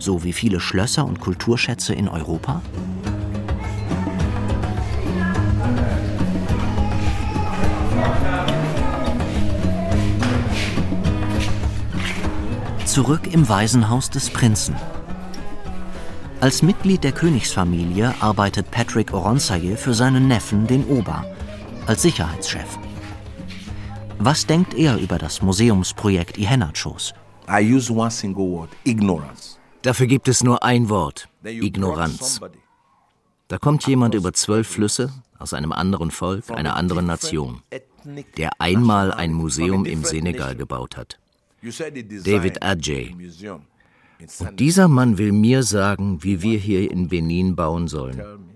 So 0.00 0.24
wie 0.24 0.32
viele 0.32 0.58
Schlösser 0.58 1.06
und 1.06 1.20
Kulturschätze 1.20 1.94
in 1.94 2.08
Europa? 2.08 2.60
Zurück 12.84 13.32
im 13.32 13.48
Waisenhaus 13.48 14.10
des 14.10 14.28
Prinzen. 14.28 14.74
Als 16.40 16.62
Mitglied 16.62 17.04
der 17.04 17.12
Königsfamilie 17.12 18.12
arbeitet 18.18 18.72
Patrick 18.72 19.14
Oronsaye 19.14 19.76
für 19.76 19.94
seinen 19.94 20.26
Neffen, 20.26 20.66
den 20.66 20.84
Ober, 20.86 21.24
als 21.86 22.02
Sicherheitschef. 22.02 22.76
Was 24.26 24.46
denkt 24.46 24.72
er 24.72 24.96
über 24.96 25.18
das 25.18 25.42
Museumsprojekt 25.42 26.38
Ihenachos? 26.38 27.12
I 27.46 27.60
use 27.60 27.92
one 27.92 28.10
single 28.10 28.46
word, 28.46 28.70
ignorance. 28.84 29.58
Dafür 29.82 30.06
gibt 30.06 30.28
es 30.28 30.42
nur 30.42 30.62
ein 30.62 30.88
Wort, 30.88 31.28
Ignoranz. 31.44 32.40
Da 33.48 33.58
kommt 33.58 33.86
jemand 33.86 34.14
über 34.14 34.32
zwölf 34.32 34.66
Flüsse 34.66 35.12
aus 35.38 35.52
einem 35.52 35.72
anderen 35.72 36.10
Volk, 36.10 36.50
einer 36.50 36.74
anderen 36.74 37.04
Nation, 37.04 37.60
der 38.38 38.58
einmal 38.62 39.12
ein 39.12 39.34
Museum 39.34 39.84
im 39.84 40.04
Senegal 40.04 40.56
gebaut 40.56 40.96
hat. 40.96 41.18
David 41.60 42.62
Adjei. 42.62 43.14
Und 44.38 44.58
dieser 44.58 44.88
Mann 44.88 45.18
will 45.18 45.32
mir 45.32 45.62
sagen, 45.62 46.24
wie 46.24 46.40
wir 46.40 46.58
hier 46.58 46.90
in 46.90 47.08
Benin 47.08 47.56
bauen 47.56 47.88
sollen. 47.88 48.53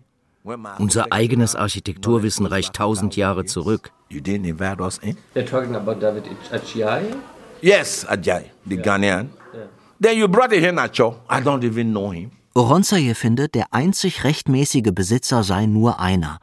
Unser 0.79 1.07
eigenes 1.11 1.55
Architekturwissen 1.55 2.47
reicht 2.47 2.75
tausend 2.75 3.17
Jahre 3.17 3.45
zurück. 3.45 3.93
You 4.09 4.21
didn't 4.21 4.47
invite 4.47 4.81
us 4.81 4.99
in? 4.99 5.17
They're 5.35 5.45
talking 5.45 5.75
about 5.75 6.01
David 6.01 6.25
Achiai? 6.51 7.15
Yes, 7.61 8.07
Ajay, 8.07 8.45
the 8.65 8.77
yeah. 8.77 8.83
Ghanaian. 8.83 9.29
Yeah. 9.53 9.67
Then 10.01 10.19
you 10.19 10.29
brought 10.29 10.53
him 10.53 10.77
Nacho. 10.77 11.17
I 11.29 11.41
don't 11.41 11.65
even 11.65 11.93
know 11.93 12.11
him. 12.11 12.31
Oronsaye 12.55 13.15
findet, 13.15 13.55
der 13.55 13.67
einzig 13.73 14.25
rechtmäßige 14.25 14.93
Besitzer 14.93 15.45
sei 15.45 15.67
nur 15.67 16.01
einer, 16.01 16.39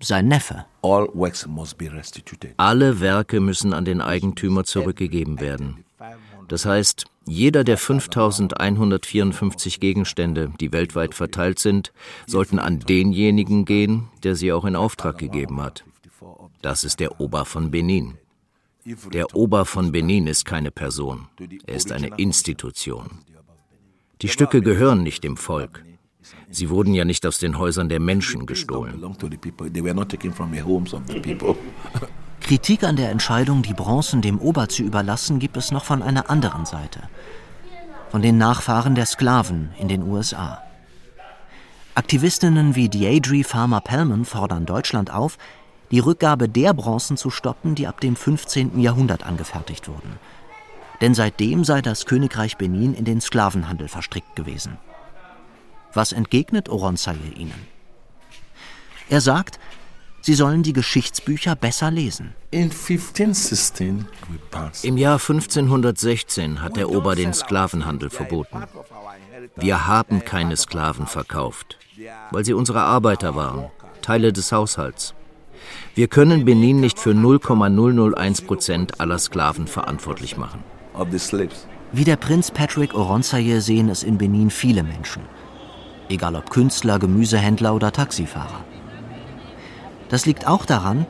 sein 0.00 0.26
Neffe. 0.28 0.66
Alle 0.82 1.08
Werke 3.00 3.40
müssen 3.40 3.72
an 3.72 3.84
den 3.84 4.00
Eigentümer 4.00 4.64
zurückgegeben 4.64 5.40
werden. 5.40 5.84
Das 6.48 6.66
heißt, 6.66 7.06
jeder 7.26 7.64
der 7.64 7.76
5154 7.76 9.80
Gegenstände, 9.80 10.52
die 10.60 10.72
weltweit 10.72 11.14
verteilt 11.14 11.58
sind, 11.58 11.92
sollten 12.26 12.58
an 12.58 12.80
denjenigen 12.80 13.64
gehen, 13.64 14.08
der 14.22 14.36
sie 14.36 14.52
auch 14.52 14.64
in 14.64 14.76
Auftrag 14.76 15.18
gegeben 15.18 15.60
hat. 15.60 15.84
Das 16.62 16.84
ist 16.84 17.00
der 17.00 17.20
Ober 17.20 17.44
von 17.44 17.70
Benin. 17.70 18.14
Der 19.12 19.34
Ober 19.34 19.64
von 19.64 19.90
Benin 19.90 20.28
ist 20.28 20.44
keine 20.44 20.70
Person, 20.70 21.26
er 21.66 21.74
ist 21.74 21.90
eine 21.90 22.16
Institution. 22.16 23.18
Die 24.22 24.28
Stücke 24.28 24.62
gehören 24.62 25.02
nicht 25.02 25.24
dem 25.24 25.36
Volk. 25.36 25.84
Sie 26.50 26.70
wurden 26.70 26.94
ja 26.94 27.04
nicht 27.04 27.26
aus 27.26 27.38
den 27.38 27.58
Häusern 27.58 27.88
der 27.88 28.00
Menschen 28.00 28.46
gestohlen. 28.46 29.02
Kritik 32.46 32.84
an 32.84 32.94
der 32.94 33.10
Entscheidung, 33.10 33.62
die 33.62 33.74
Bronzen 33.74 34.22
dem 34.22 34.38
Ober 34.38 34.68
zu 34.68 34.84
überlassen, 34.84 35.40
gibt 35.40 35.56
es 35.56 35.72
noch 35.72 35.84
von 35.84 36.00
einer 36.00 36.30
anderen 36.30 36.64
Seite. 36.64 37.00
Von 38.08 38.22
den 38.22 38.38
Nachfahren 38.38 38.94
der 38.94 39.06
Sklaven 39.06 39.72
in 39.80 39.88
den 39.88 40.04
USA. 40.04 40.62
Aktivistinnen 41.96 42.76
wie 42.76 42.88
Deidre 42.88 43.42
Farmer 43.42 43.80
Pellman 43.80 44.24
fordern 44.24 44.64
Deutschland 44.64 45.12
auf, 45.12 45.38
die 45.90 45.98
Rückgabe 45.98 46.48
der 46.48 46.72
Bronzen 46.72 47.16
zu 47.16 47.30
stoppen, 47.30 47.74
die 47.74 47.88
ab 47.88 48.00
dem 48.00 48.14
15. 48.14 48.78
Jahrhundert 48.78 49.26
angefertigt 49.26 49.88
wurden. 49.88 50.20
Denn 51.00 51.14
seitdem 51.14 51.64
sei 51.64 51.82
das 51.82 52.06
Königreich 52.06 52.56
Benin 52.56 52.94
in 52.94 53.04
den 53.04 53.20
Sklavenhandel 53.20 53.88
verstrickt 53.88 54.36
gewesen. 54.36 54.78
Was 55.92 56.12
entgegnet 56.12 56.68
Oronsaye 56.68 57.32
ihnen? 57.34 57.66
Er 59.08 59.20
sagt, 59.20 59.58
sie 60.26 60.34
sollen 60.34 60.64
die 60.64 60.72
Geschichtsbücher 60.72 61.54
besser 61.54 61.92
lesen. 61.92 62.34
Im 64.82 64.96
Jahr 64.96 65.20
1516 65.20 66.62
hat 66.62 66.76
der 66.76 66.90
Ober 66.90 67.14
den 67.14 67.32
Sklavenhandel 67.32 68.10
verboten. 68.10 68.64
Wir 69.54 69.86
haben 69.86 70.24
keine 70.24 70.56
Sklaven 70.56 71.06
verkauft, 71.06 71.78
weil 72.32 72.44
sie 72.44 72.54
unsere 72.54 72.80
Arbeiter 72.80 73.36
waren, 73.36 73.70
Teile 74.02 74.32
des 74.32 74.50
Haushalts. 74.50 75.14
Wir 75.94 76.08
können 76.08 76.44
Benin 76.44 76.80
nicht 76.80 76.98
für 76.98 77.14
0,001 77.14 78.42
Prozent 78.42 79.00
aller 79.00 79.20
Sklaven 79.20 79.68
verantwortlich 79.68 80.36
machen. 80.36 80.64
Wie 81.92 82.04
der 82.04 82.16
Prinz 82.16 82.50
Patrick 82.50 82.94
Oronsaye 82.94 83.60
sehen 83.60 83.88
es 83.88 84.02
in 84.02 84.18
Benin 84.18 84.50
viele 84.50 84.82
Menschen. 84.82 85.22
Egal 86.08 86.34
ob 86.34 86.50
Künstler, 86.50 86.98
Gemüsehändler 86.98 87.74
oder 87.74 87.92
Taxifahrer. 87.92 88.64
Das 90.08 90.26
liegt 90.26 90.46
auch 90.46 90.64
daran, 90.64 91.06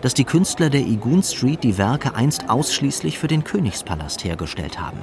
dass 0.00 0.14
die 0.14 0.24
Künstler 0.24 0.70
der 0.70 0.82
Igun 0.82 1.22
Street 1.22 1.64
die 1.64 1.76
Werke 1.76 2.14
einst 2.14 2.48
ausschließlich 2.48 3.18
für 3.18 3.26
den 3.26 3.44
Königspalast 3.44 4.24
hergestellt 4.24 4.80
haben. 4.80 5.00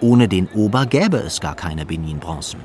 Ohne 0.00 0.28
den 0.28 0.48
Ober 0.54 0.86
gäbe 0.86 1.16
es 1.18 1.40
gar 1.40 1.54
keine 1.54 1.86
Benin-Bronzen. 1.86 2.60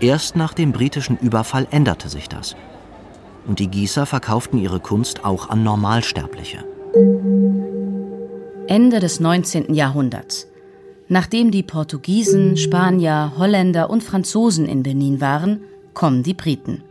Erst 0.00 0.36
nach 0.36 0.54
dem 0.54 0.72
britischen 0.72 1.18
Überfall 1.18 1.66
änderte 1.70 2.08
sich 2.08 2.28
das– 2.28 2.56
und 3.48 3.58
die 3.58 3.68
Gießer 3.68 4.06
verkauften 4.06 4.58
ihre 4.58 4.78
Kunst 4.78 5.24
auch 5.24 5.48
an 5.48 5.64
Normalsterbliche. 5.64 6.58
Ende 8.68 9.00
des 9.00 9.18
19. 9.18 9.74
Jahrhunderts. 9.74 10.46
Nachdem 11.08 11.50
die 11.50 11.62
Portugiesen, 11.62 12.58
Spanier, 12.58 13.32
Holländer 13.38 13.88
und 13.88 14.04
Franzosen 14.04 14.66
in 14.66 14.82
Benin 14.82 15.22
waren, 15.22 15.62
kommen 15.94 16.22
die 16.22 16.34
Briten. 16.34 16.82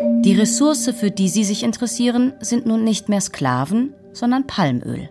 Die 0.00 0.34
Ressource, 0.34 0.90
für 0.96 1.10
die 1.10 1.28
sie 1.28 1.44
sich 1.44 1.62
interessieren, 1.62 2.32
sind 2.40 2.66
nun 2.66 2.84
nicht 2.84 3.08
mehr 3.08 3.20
Sklaven, 3.20 3.94
sondern 4.12 4.46
Palmöl. 4.46 5.08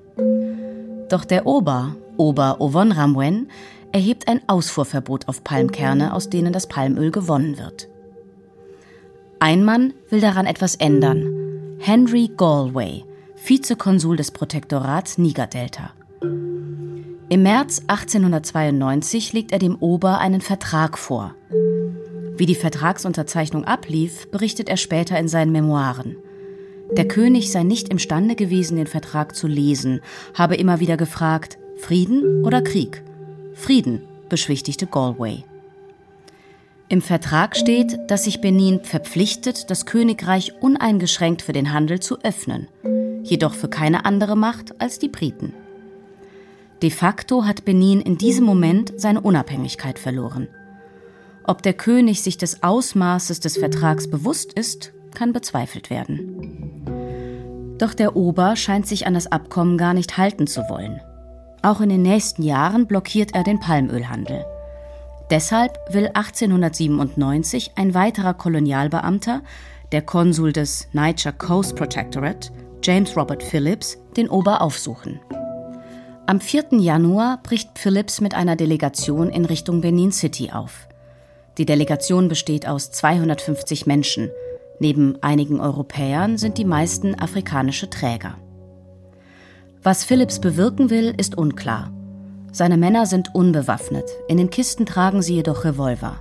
Doch 1.09 1.25
der 1.25 1.45
Ober, 1.45 1.95
Ober 2.17 2.61
Ovonramwen, 2.61 3.49
erhebt 3.91 4.27
ein 4.27 4.41
Ausfuhrverbot 4.47 5.27
auf 5.27 5.43
Palmkerne, 5.43 6.13
aus 6.13 6.29
denen 6.29 6.53
das 6.53 6.67
Palmöl 6.67 7.11
gewonnen 7.11 7.57
wird. 7.57 7.89
Ein 9.39 9.63
Mann 9.63 9.93
will 10.09 10.21
daran 10.21 10.45
etwas 10.45 10.75
ändern. 10.75 11.77
Henry 11.79 12.29
Galway, 12.35 13.03
Vizekonsul 13.45 14.17
des 14.17 14.31
Protektorats 14.31 15.17
Niger-Delta. 15.17 15.91
Im 17.29 17.43
März 17.43 17.81
1892 17.87 19.33
legt 19.33 19.51
er 19.51 19.59
dem 19.59 19.75
Ober 19.79 20.19
einen 20.19 20.41
Vertrag 20.41 20.97
vor. 20.97 21.35
Wie 22.37 22.45
die 22.45 22.55
Vertragsunterzeichnung 22.55 23.65
ablief, 23.65 24.29
berichtet 24.29 24.69
er 24.69 24.77
später 24.77 25.17
in 25.17 25.27
seinen 25.27 25.51
Memoiren. 25.51 26.17
Der 26.91 27.07
König 27.07 27.51
sei 27.51 27.63
nicht 27.63 27.89
imstande 27.89 28.35
gewesen, 28.35 28.77
den 28.77 28.87
Vertrag 28.87 29.35
zu 29.35 29.47
lesen, 29.47 30.01
habe 30.35 30.55
immer 30.55 30.79
wieder 30.79 30.97
gefragt, 30.97 31.57
Frieden 31.75 32.45
oder 32.45 32.61
Krieg? 32.61 33.03
Frieden, 33.53 34.03
beschwichtigte 34.29 34.85
Galway. 34.85 35.43
Im 36.89 37.01
Vertrag 37.01 37.57
steht, 37.57 37.97
dass 38.07 38.23
sich 38.23 38.39
Benin 38.39 38.81
verpflichtet, 38.83 39.69
das 39.69 39.85
Königreich 39.85 40.53
uneingeschränkt 40.61 41.41
für 41.41 41.51
den 41.51 41.73
Handel 41.73 41.99
zu 41.99 42.21
öffnen, 42.21 42.67
jedoch 43.23 43.55
für 43.55 43.67
keine 43.67 44.05
andere 44.05 44.37
Macht 44.37 44.79
als 44.79 44.99
die 44.99 45.09
Briten. 45.09 45.53
De 46.81 46.91
facto 46.91 47.45
hat 47.45 47.65
Benin 47.65 47.99
in 47.99 48.17
diesem 48.17 48.45
Moment 48.45 48.93
seine 48.95 49.21
Unabhängigkeit 49.21 49.99
verloren. 49.99 50.47
Ob 51.49 51.63
der 51.63 51.73
König 51.73 52.21
sich 52.21 52.37
des 52.37 52.61
Ausmaßes 52.61 53.39
des 53.39 53.57
Vertrags 53.57 54.09
bewusst 54.09 54.51
ist, 54.51 54.91
kann 55.15 55.31
bezweifelt 55.31 55.89
werden. 55.89 57.75
Doch 57.77 57.93
der 57.93 58.17
Ober 58.17 58.57
scheint 58.57 58.85
sich 58.85 59.07
an 59.07 59.13
das 59.13 59.31
Abkommen 59.31 59.77
gar 59.77 59.93
nicht 59.93 60.17
halten 60.17 60.45
zu 60.45 60.61
wollen. 60.69 60.99
Auch 61.61 61.79
in 61.79 61.87
den 61.87 62.01
nächsten 62.01 62.43
Jahren 62.43 62.85
blockiert 62.85 63.33
er 63.33 63.43
den 63.43 63.61
Palmölhandel. 63.61 64.45
Deshalb 65.29 65.77
will 65.89 66.07
1897 66.07 67.71
ein 67.75 67.93
weiterer 67.93 68.33
Kolonialbeamter, 68.33 69.41
der 69.93 70.01
Konsul 70.01 70.51
des 70.51 70.89
Niger 70.91 71.31
Coast 71.31 71.77
Protectorate, 71.77 72.51
James 72.83 73.15
Robert 73.15 73.41
Phillips, 73.41 73.97
den 74.17 74.29
Ober 74.29 74.61
aufsuchen. 74.61 75.21
Am 76.25 76.41
4. 76.41 76.79
Januar 76.79 77.39
bricht 77.41 77.79
Phillips 77.79 78.19
mit 78.19 78.33
einer 78.33 78.57
Delegation 78.57 79.29
in 79.29 79.45
Richtung 79.45 79.79
Benin 79.79 80.11
City 80.11 80.51
auf. 80.51 80.87
Die 81.57 81.65
Delegation 81.65 82.27
besteht 82.27 82.67
aus 82.67 82.91
250 82.91 83.87
Menschen. 83.87 84.29
Neben 84.79 85.21
einigen 85.23 85.59
Europäern 85.59 86.37
sind 86.37 86.57
die 86.59 86.65
meisten 86.65 87.15
afrikanische 87.15 87.89
Träger. 87.89 88.37
Was 89.81 90.03
Phillips 90.03 90.39
bewirken 90.39 90.89
will, 90.89 91.13
ist 91.17 91.37
unklar. 91.37 91.91
Seine 92.51 92.77
Männer 92.77 93.05
sind 93.05 93.33
unbewaffnet, 93.33 94.05
in 94.27 94.37
den 94.37 94.49
Kisten 94.49 94.85
tragen 94.85 95.21
sie 95.21 95.35
jedoch 95.35 95.63
Revolver. 95.63 96.19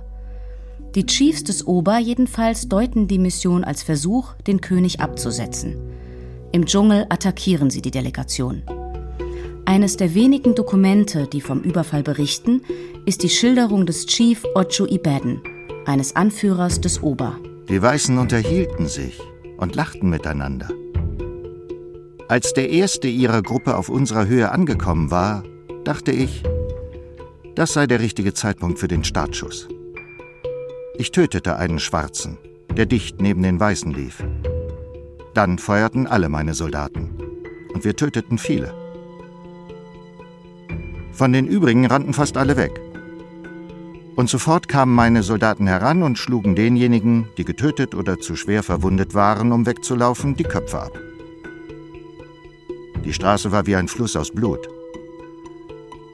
Die 0.95 1.05
Chiefs 1.05 1.43
des 1.43 1.67
Ober 1.67 1.97
jedenfalls 1.99 2.69
deuten 2.69 3.07
die 3.07 3.19
Mission 3.19 3.63
als 3.63 3.83
Versuch, 3.83 4.33
den 4.47 4.61
König 4.61 5.01
abzusetzen. 5.01 5.75
Im 6.51 6.65
Dschungel 6.65 7.05
attackieren 7.09 7.69
sie 7.69 7.81
die 7.81 7.91
Delegation. 7.91 8.63
Eines 9.67 9.97
der 9.97 10.13
wenigen 10.13 10.55
Dokumente, 10.55 11.27
die 11.27 11.41
vom 11.41 11.59
Überfall 11.59 12.01
berichten, 12.01 12.61
ist 13.05 13.21
die 13.21 13.27
Schilderung 13.27 13.85
des 13.85 14.05
Chief 14.05 14.41
Ocho 14.55 14.85
Ibadan, 14.85 15.41
eines 15.85 16.15
Anführers 16.15 16.79
des 16.79 17.03
Ober. 17.03 17.37
Die 17.67 17.81
Weißen 17.81 18.17
unterhielten 18.17 18.87
sich 18.87 19.19
und 19.57 19.75
lachten 19.75 20.09
miteinander. 20.09 20.69
Als 22.29 22.53
der 22.53 22.69
erste 22.69 23.09
ihrer 23.09 23.41
Gruppe 23.41 23.75
auf 23.75 23.89
unserer 23.89 24.25
Höhe 24.25 24.53
angekommen 24.53 25.11
war, 25.11 25.43
dachte 25.83 26.11
ich, 26.13 26.43
das 27.55 27.73
sei 27.73 27.87
der 27.87 27.99
richtige 27.99 28.33
Zeitpunkt 28.33 28.79
für 28.79 28.87
den 28.87 29.03
Startschuss. 29.03 29.67
Ich 30.97 31.11
tötete 31.11 31.57
einen 31.57 31.79
Schwarzen, 31.79 32.37
der 32.71 32.85
dicht 32.85 33.19
neben 33.19 33.43
den 33.43 33.59
Weißen 33.59 33.91
lief. 33.91 34.23
Dann 35.33 35.57
feuerten 35.57 36.07
alle 36.07 36.29
meine 36.29 36.53
Soldaten. 36.53 37.09
Und 37.73 37.83
wir 37.83 37.97
töteten 37.97 38.37
viele. 38.37 38.86
Von 41.17 41.33
den 41.33 41.47
übrigen 41.47 41.87
rannten 41.87 42.13
fast 42.13 42.37
alle 42.37 42.57
weg. 42.57 42.79
Und 44.15 44.29
sofort 44.29 44.67
kamen 44.67 44.93
meine 44.93 45.23
Soldaten 45.23 45.65
heran 45.65 46.03
und 46.03 46.19
schlugen 46.19 46.55
denjenigen, 46.55 47.27
die 47.39 47.43
getötet 47.43 47.95
oder 47.95 48.19
zu 48.19 48.35
schwer 48.35 48.61
verwundet 48.61 49.15
waren, 49.15 49.51
um 49.51 49.65
wegzulaufen, 49.65 50.35
die 50.35 50.43
Köpfe 50.43 50.79
ab. 50.79 50.91
Die 53.03 53.13
Straße 53.13 53.51
war 53.51 53.65
wie 53.65 53.75
ein 53.75 53.87
Fluss 53.87 54.15
aus 54.15 54.29
Blut. 54.29 54.69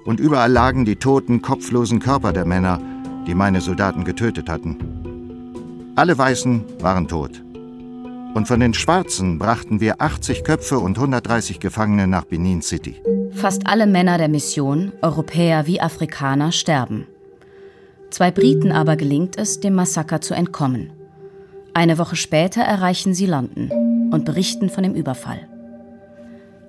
Und 0.05 0.21
überall 0.21 0.51
lagen 0.53 0.85
die 0.85 0.95
toten, 0.95 1.41
kopflosen 1.41 1.99
Körper 1.99 2.31
der 2.31 2.45
Männer, 2.45 2.79
die 3.27 3.35
meine 3.35 3.59
Soldaten 3.59 4.05
getötet 4.05 4.47
hatten. 4.47 5.91
Alle 5.97 6.17
Weißen 6.17 6.63
waren 6.79 7.09
tot. 7.09 7.43
Und 8.33 8.47
von 8.47 8.59
den 8.59 8.73
Schwarzen 8.73 9.37
brachten 9.37 9.79
wir 9.79 10.01
80 10.01 10.43
Köpfe 10.43 10.79
und 10.79 10.97
130 10.97 11.59
Gefangene 11.59 12.07
nach 12.07 12.25
Benin 12.25 12.63
City. 12.63 12.95
Fast 13.31 13.67
alle 13.67 13.85
Männer 13.85 14.17
der 14.17 14.27
Mission, 14.27 14.91
Europäer 15.01 15.67
wie 15.67 15.79
Afrikaner, 15.79 16.51
sterben. 16.51 17.05
Zwei 18.09 18.31
Briten 18.31 18.71
aber 18.71 18.95
gelingt 18.95 19.37
es, 19.37 19.59
dem 19.59 19.75
Massaker 19.75 20.21
zu 20.21 20.33
entkommen. 20.33 20.91
Eine 21.75 21.97
Woche 21.97 22.15
später 22.15 22.61
erreichen 22.61 23.13
sie 23.13 23.25
London 23.27 24.09
und 24.11 24.25
berichten 24.25 24.69
von 24.69 24.83
dem 24.83 24.95
Überfall. 24.95 25.47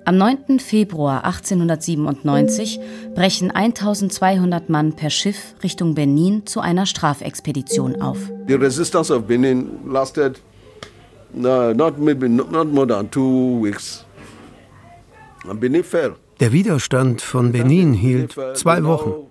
Am 0.05 0.17
9. 0.17 0.59
Februar 0.59 1.25
1897 1.25 2.79
brechen 3.15 3.49
1200 3.49 4.69
Mann 4.69 4.93
per 4.93 5.09
Schiff 5.09 5.55
Richtung 5.63 5.95
Benin 5.95 6.45
zu 6.45 6.59
einer 6.59 6.85
Strafexpedition 6.85 8.01
auf. 8.01 8.19
The 8.47 8.53
resistance 8.53 9.11
of 9.11 9.23
Benin 9.23 9.67
lasted 9.87 10.39
uh, 11.37 11.73
not 11.73 11.97
maybe 11.97 12.27
not 12.27 12.67
more 12.67 12.87
than 12.87 13.09
two 13.09 13.59
weeks. 13.61 14.05
Benin 15.53 15.83
fell. 15.83 16.15
Der 16.39 16.51
Widerstand 16.51 17.21
von 17.21 17.51
Benin 17.51 17.93
hielt 17.93 18.35
zwei 18.55 18.83
Wochen. 18.83 19.27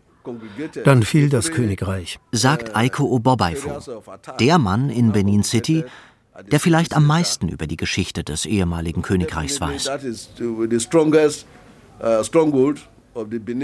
Dann 0.84 1.02
fiel 1.02 1.28
das 1.28 1.50
Königreich. 1.50 2.18
Sagt 2.32 2.74
Aiko 2.74 3.04
Obobaifo, 3.04 3.78
der 4.40 4.58
Mann 4.58 4.88
in 4.88 5.12
Benin 5.12 5.42
City, 5.42 5.84
der 6.50 6.60
vielleicht 6.60 6.96
am 6.96 7.06
meisten 7.06 7.48
über 7.48 7.66
die 7.66 7.76
Geschichte 7.76 8.24
des 8.24 8.46
ehemaligen 8.46 9.02
Königreichs 9.02 9.60
weiß. 9.60 9.90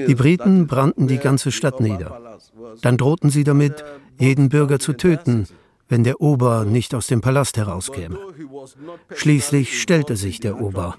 Die 0.06 0.14
Briten 0.14 0.66
brannten 0.66 1.08
die 1.08 1.18
ganze 1.18 1.50
Stadt 1.50 1.80
nieder. 1.80 2.38
Dann 2.82 2.96
drohten 2.98 3.30
sie 3.30 3.44
damit, 3.44 3.82
jeden 4.18 4.50
Bürger 4.50 4.78
zu 4.78 4.92
töten, 4.92 5.48
wenn 5.90 6.04
der 6.04 6.22
Ober 6.22 6.64
nicht 6.64 6.94
aus 6.94 7.08
dem 7.08 7.20
Palast 7.20 7.58
herauskäme. 7.58 8.18
Schließlich 9.12 9.82
stellte 9.82 10.16
sich 10.16 10.40
der 10.40 10.60
Ober. 10.60 10.96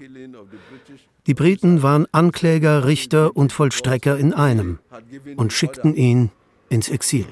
Die 1.26 1.34
Briten 1.34 1.82
waren 1.82 2.06
Ankläger, 2.12 2.84
Richter 2.84 3.36
und 3.36 3.52
Vollstrecker 3.52 4.16
in 4.16 4.32
einem 4.32 4.78
und 5.36 5.52
schickten 5.52 5.96
ihn 5.96 6.30
ins 6.68 6.88
Exil. 6.88 7.26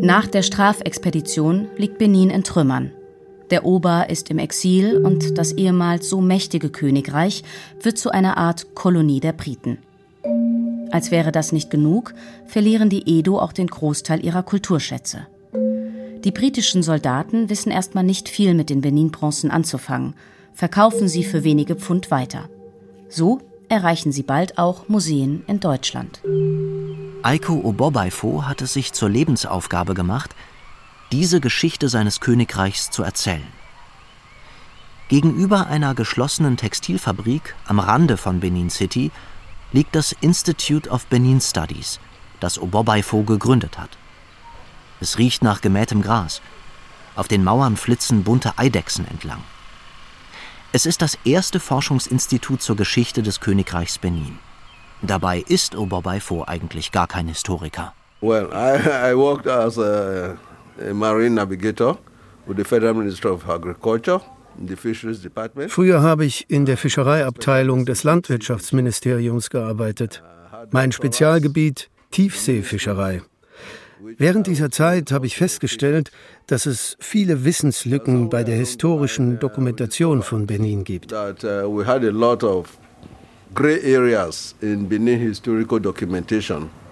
Nach 0.00 0.26
der 0.26 0.42
Strafexpedition 0.42 1.68
liegt 1.76 1.98
Benin 1.98 2.30
in 2.30 2.44
Trümmern. 2.44 2.92
Der 3.50 3.64
Ober 3.64 4.08
ist 4.08 4.30
im 4.30 4.38
Exil 4.38 4.96
und 5.04 5.36
das 5.36 5.52
ehemals 5.52 6.08
so 6.08 6.20
mächtige 6.20 6.70
Königreich 6.70 7.42
wird 7.82 7.98
zu 7.98 8.10
einer 8.10 8.38
Art 8.38 8.74
Kolonie 8.74 9.20
der 9.20 9.34
Briten. 9.34 9.78
Als 10.92 11.10
wäre 11.10 11.32
das 11.32 11.52
nicht 11.52 11.70
genug, 11.70 12.12
verlieren 12.46 12.90
die 12.90 13.18
Edo 13.18 13.38
auch 13.38 13.52
den 13.52 13.66
Großteil 13.66 14.22
ihrer 14.22 14.42
Kulturschätze. 14.42 15.26
Die 16.22 16.30
britischen 16.30 16.82
Soldaten 16.82 17.48
wissen 17.48 17.72
erstmal 17.72 18.04
nicht 18.04 18.28
viel 18.28 18.54
mit 18.54 18.68
den 18.68 18.82
Benin-Bronzen 18.82 19.50
anzufangen, 19.50 20.14
verkaufen 20.52 21.08
sie 21.08 21.24
für 21.24 21.44
wenige 21.44 21.76
Pfund 21.76 22.10
weiter. 22.10 22.50
So 23.08 23.40
erreichen 23.70 24.12
sie 24.12 24.22
bald 24.22 24.58
auch 24.58 24.88
Museen 24.88 25.42
in 25.46 25.60
Deutschland. 25.60 26.20
Aiko 27.22 27.54
Obobaifo 27.54 28.46
hat 28.46 28.60
es 28.60 28.74
sich 28.74 28.92
zur 28.92 29.08
Lebensaufgabe 29.08 29.94
gemacht, 29.94 30.36
diese 31.10 31.40
Geschichte 31.40 31.88
seines 31.88 32.20
Königreichs 32.20 32.90
zu 32.90 33.02
erzählen. 33.02 33.46
Gegenüber 35.08 35.68
einer 35.68 35.94
geschlossenen 35.94 36.58
Textilfabrik 36.58 37.54
am 37.66 37.78
Rande 37.78 38.18
von 38.18 38.40
Benin 38.40 38.68
City 38.68 39.10
liegt 39.72 39.94
das 39.94 40.12
Institute 40.20 40.88
of 40.88 41.06
Benin 41.06 41.40
Studies, 41.40 41.98
das 42.40 42.58
Obobaifo 42.58 43.22
gegründet 43.22 43.78
hat. 43.78 43.90
Es 45.00 45.18
riecht 45.18 45.42
nach 45.42 45.60
gemähtem 45.60 46.02
Gras. 46.02 46.40
Auf 47.16 47.28
den 47.28 47.42
Mauern 47.42 47.76
flitzen 47.76 48.22
bunte 48.22 48.56
Eidechsen 48.58 49.06
entlang. 49.08 49.42
Es 50.72 50.86
ist 50.86 51.02
das 51.02 51.18
erste 51.24 51.60
Forschungsinstitut 51.60 52.62
zur 52.62 52.76
Geschichte 52.76 53.22
des 53.22 53.40
Königreichs 53.40 53.98
Benin. 53.98 54.38
Dabei 55.02 55.40
ist 55.40 55.74
Oberbeifo 55.74 56.44
eigentlich 56.46 56.92
gar 56.92 57.08
kein 57.08 57.28
Historiker. 57.28 57.92
Well, 58.20 58.48
I, 58.52 59.10
I 59.10 59.16
worked 59.16 59.48
as 59.48 59.78
a, 59.78 60.36
a 60.80 60.94
marine 60.94 61.34
navigator 61.34 61.98
with 62.46 62.56
the 62.56 62.64
Federal 62.64 62.94
Ministry 62.94 63.30
of 63.30 63.48
Agriculture. 63.48 64.20
Früher 65.68 66.02
habe 66.02 66.24
ich 66.24 66.50
in 66.50 66.66
der 66.66 66.76
Fischereiabteilung 66.76 67.86
des 67.86 68.04
Landwirtschaftsministeriums 68.04 69.50
gearbeitet. 69.50 70.22
Mein 70.70 70.92
Spezialgebiet 70.92 71.90
Tiefseefischerei. 72.10 73.22
Während 74.18 74.46
dieser 74.46 74.70
Zeit 74.70 75.12
habe 75.12 75.26
ich 75.26 75.36
festgestellt, 75.36 76.10
dass 76.46 76.66
es 76.66 76.96
viele 77.00 77.44
Wissenslücken 77.44 78.28
bei 78.28 78.44
der 78.44 78.56
historischen 78.56 79.38
Dokumentation 79.38 80.22
von 80.22 80.46
Benin 80.46 80.84
gibt. 80.84 81.12
Uh, 81.12 81.32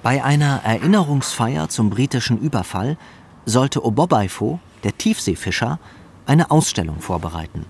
bei 0.03 0.25
einer 0.25 0.61
Erinnerungsfeier 0.65 1.69
zum 1.69 1.91
britischen 1.91 2.39
Überfall 2.39 2.97
sollte 3.45 3.85
Obobaifo, 3.85 4.61
der 4.85 4.97
Tiefseefischer, 4.97 5.79
eine 6.27 6.51
Ausstellung 6.51 7.01
vorbereiten 7.01 7.65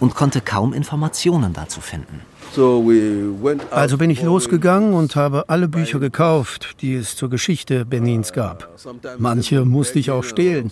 und 0.00 0.16
konnte 0.16 0.40
kaum 0.40 0.72
Informationen 0.72 1.52
dazu 1.52 1.80
finden. 1.80 2.22
Also 3.70 3.98
bin 3.98 4.10
ich 4.10 4.22
losgegangen 4.22 4.92
und 4.92 5.16
habe 5.16 5.48
alle 5.48 5.68
Bücher 5.68 6.00
gekauft, 6.00 6.82
die 6.82 6.94
es 6.94 7.16
zur 7.16 7.30
Geschichte 7.30 7.86
Benins 7.86 8.32
gab. 8.32 8.68
Manche 9.18 9.64
musste 9.64 9.98
ich 9.98 10.10
auch 10.10 10.24
stehlen. 10.24 10.70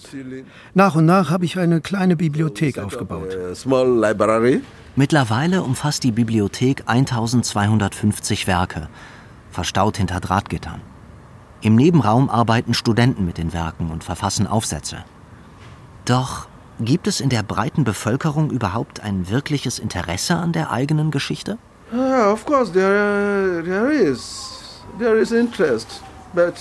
Nach 0.74 0.94
und 0.96 1.06
nach 1.06 1.30
habe 1.30 1.44
ich 1.44 1.58
eine 1.58 1.80
kleine 1.80 2.16
Bibliothek 2.16 2.78
aufgebaut. 2.78 3.36
Mittlerweile 4.96 5.62
umfasst 5.62 6.02
die 6.02 6.12
Bibliothek 6.12 6.82
1250 6.86 8.46
Werke, 8.46 8.88
verstaut 9.50 9.96
hinter 9.96 10.20
Drahtgittern. 10.20 10.80
Im 11.62 11.76
Nebenraum 11.76 12.28
arbeiten 12.28 12.74
Studenten 12.74 13.24
mit 13.24 13.38
den 13.38 13.52
Werken 13.52 13.90
und 13.90 14.02
verfassen 14.02 14.46
Aufsätze. 14.46 15.04
Doch 16.04 16.49
gibt 16.84 17.06
es 17.06 17.20
in 17.20 17.28
der 17.28 17.42
breiten 17.42 17.84
Bevölkerung 17.84 18.50
überhaupt 18.50 19.00
ein 19.00 19.28
wirkliches 19.28 19.78
Interesse 19.78 20.36
an 20.36 20.52
der 20.52 20.70
eigenen 20.70 21.10
Geschichte? 21.10 21.58
Uh, 21.92 22.32
of 22.32 22.44
course, 22.44 22.72
there, 22.72 23.62
there 23.64 23.92
is. 23.92 24.82
There 24.98 25.18
is 25.18 25.32
interest. 25.32 26.02
But 26.34 26.54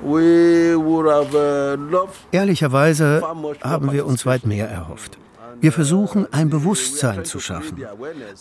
we 0.00 0.76
would 0.76 1.10
have 1.10 1.34
uh, 1.34 1.76
loved 1.90 2.14
Ehrlicherweise 2.30 3.22
haben 3.62 3.92
wir 3.92 4.06
uns 4.06 4.24
weit 4.26 4.46
mehr 4.46 4.68
erhofft. 4.68 5.18
Wir 5.60 5.72
versuchen, 5.72 6.32
ein 6.32 6.50
Bewusstsein 6.50 7.24
zu 7.24 7.40
schaffen. 7.40 7.84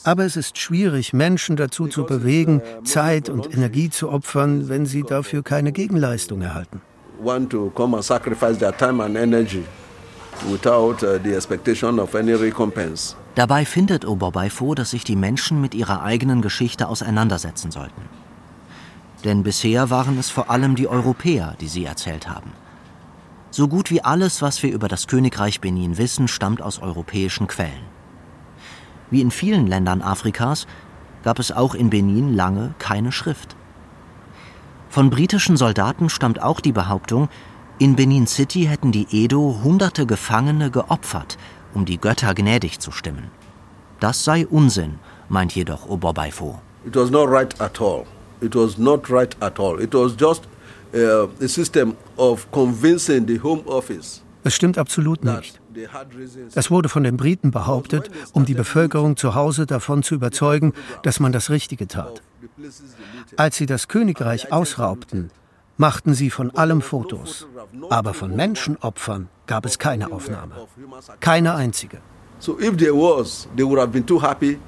Aber 0.03 0.23
es 0.23 0.35
ist 0.35 0.59
schwierig, 0.59 1.13
Menschen 1.13 1.55
dazu 1.55 1.87
zu 1.87 2.05
bewegen, 2.05 2.61
Zeit 2.83 3.27
und 3.27 3.51
Energie 3.51 3.89
zu 3.89 4.11
opfern, 4.11 4.69
wenn 4.69 4.85
sie 4.85 5.01
dafür 5.01 5.41
keine 5.41 5.71
Gegenleistung 5.71 6.41
erhalten. 6.41 6.81
Want 7.19 7.49
to 7.49 7.71
come 7.73 7.95
and 7.95 8.05
sacrifice 8.05 8.59
their 8.59 8.75
time 8.77 9.03
and 9.03 9.17
energy 9.17 9.63
without 10.45 11.03
uh, 11.03 11.19
the 11.23 11.33
expectation 11.33 11.99
of 11.99 12.15
any 12.15 12.33
recompense. 12.33 13.15
Dabei 13.35 13.65
findet 13.65 14.05
Oberbeifo, 14.05 14.73
dass 14.73 14.91
sich 14.91 15.03
die 15.03 15.15
Menschen 15.15 15.61
mit 15.61 15.75
ihrer 15.75 16.01
eigenen 16.01 16.41
Geschichte 16.41 16.87
auseinandersetzen 16.87 17.71
sollten. 17.71 18.01
Denn 19.23 19.43
bisher 19.43 19.89
waren 19.89 20.17
es 20.17 20.29
vor 20.29 20.49
allem 20.49 20.75
die 20.75 20.87
Europäer, 20.87 21.55
die 21.59 21.67
sie 21.67 21.85
erzählt 21.85 22.27
haben. 22.27 22.51
So 23.51 23.67
gut 23.67 23.89
wie 23.91 24.03
alles, 24.03 24.41
was 24.41 24.61
wir 24.61 24.71
über 24.71 24.87
das 24.87 25.07
Königreich 25.07 25.61
Benin 25.61 25.97
wissen, 25.97 26.27
stammt 26.27 26.61
aus 26.61 26.79
europäischen 26.79 27.47
Quellen. 27.47 27.85
Wie 29.09 29.21
in 29.21 29.31
vielen 29.31 29.67
Ländern 29.67 30.01
Afrikas 30.01 30.67
gab 31.23 31.39
es 31.39 31.51
auch 31.51 31.73
in 31.73 31.89
Benin 31.89 32.35
lange 32.35 32.73
keine 32.79 33.11
Schrift. 33.11 33.55
Von 34.89 35.09
britischen 35.09 35.57
Soldaten 35.57 36.09
stammt 36.09 36.41
auch 36.41 36.59
die 36.59 36.71
Behauptung, 36.71 37.29
in 37.79 37.95
Benin 37.95 38.27
City 38.27 38.65
hätten 38.65 38.91
die 38.91 39.07
Edo 39.11 39.59
hunderte 39.63 40.05
Gefangene 40.05 40.71
geopfert, 40.71 41.37
um 41.73 41.85
die 41.85 41.97
Götter 41.97 42.33
gnädig 42.33 42.79
zu 42.79 42.91
stimmen. 42.91 43.29
Das 43.99 44.23
sei 44.23 44.47
Unsinn, 44.47 44.99
meint 45.29 45.55
jedoch 45.55 45.87
Obobaifo. 45.87 46.59
It 46.85 46.95
was 46.95 47.09
not 47.09 47.29
right 47.29 47.59
at 47.59 47.79
all. 47.81 48.05
It 48.41 48.55
was 48.55 48.77
not 48.77 49.09
right 49.09 49.35
at 49.41 49.59
all. 49.59 49.81
It 49.81 49.93
was 49.93 50.15
just 50.19 50.47
uh, 50.93 51.27
a 51.43 51.47
system 51.47 51.95
of 52.17 52.49
convincing 52.51 53.27
the 53.27 53.41
Home 53.41 53.63
Office. 53.65 54.23
Es 54.43 54.55
stimmt 54.55 54.77
absolut 54.77 55.23
nicht. 55.25 55.59
Das 56.53 56.71
wurde 56.71 56.89
von 56.89 57.03
den 57.03 57.17
Briten 57.17 57.51
behauptet, 57.51 58.09
um 58.31 58.45
die 58.45 58.53
Bevölkerung 58.53 59.17
zu 59.17 59.35
Hause 59.35 59.65
davon 59.65 60.03
zu 60.03 60.15
überzeugen, 60.15 60.73
dass 61.03 61.19
man 61.19 61.31
das 61.31 61.49
Richtige 61.49 61.87
tat. 61.87 62.21
Als 63.35 63.57
sie 63.57 63.65
das 63.65 63.87
Königreich 63.87 64.51
ausraubten, 64.51 65.31
machten 65.77 66.13
sie 66.13 66.29
von 66.29 66.51
allem 66.55 66.81
Fotos. 66.81 67.47
Aber 67.89 68.13
von 68.13 68.35
Menschenopfern 68.35 69.29
gab 69.45 69.65
es 69.65 69.79
keine 69.79 70.11
Aufnahme. 70.11 70.67
Keine 71.19 71.53
einzige. 71.55 71.99
So 72.39 72.59
if 72.59 72.77
there 72.77 72.93
was, 72.93 73.47
they 73.55 73.65
would 73.65 73.79
have 73.79 73.91
been 73.91 74.05
too 74.05 74.21
happy 74.21 74.59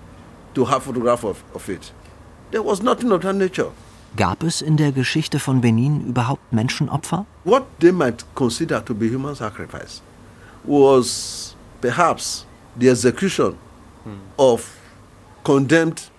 to 0.55 0.67
have 0.67 0.81
photograph 0.81 1.23
of, 1.23 1.43
of 1.53 1.69
it. 1.69 1.93
There 2.51 2.63
was 2.63 2.81
nothing 2.81 3.11
of 3.11 3.21
that 3.21 3.35
nature. 3.35 3.71
Gab 4.15 4.41
es 4.43 4.61
in 4.61 4.75
der 4.75 4.91
Geschichte 4.91 5.37
von 5.37 5.61
Benin 5.61 6.07
überhaupt 6.07 6.51
Menschenopfer? 6.51 7.25
What 7.43 7.65
they 7.79 7.91
might 7.91 8.25
consider 8.33 8.83
to 8.83 8.95
be 8.95 9.07
human 9.07 9.35
sacrifice 9.35 10.01
was 10.63 11.55
perhaps 11.79 12.45
the 12.79 12.89
execution 12.89 13.55
of 14.37 14.75
condemned 15.43 16.09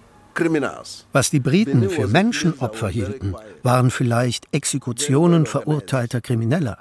was 1.12 1.30
die 1.30 1.40
Briten 1.40 1.88
für 1.90 2.08
Menschenopfer 2.08 2.88
hielten, 2.88 3.34
waren 3.62 3.90
vielleicht 3.90 4.46
Exekutionen 4.52 5.46
verurteilter 5.46 6.20
Krimineller. 6.20 6.78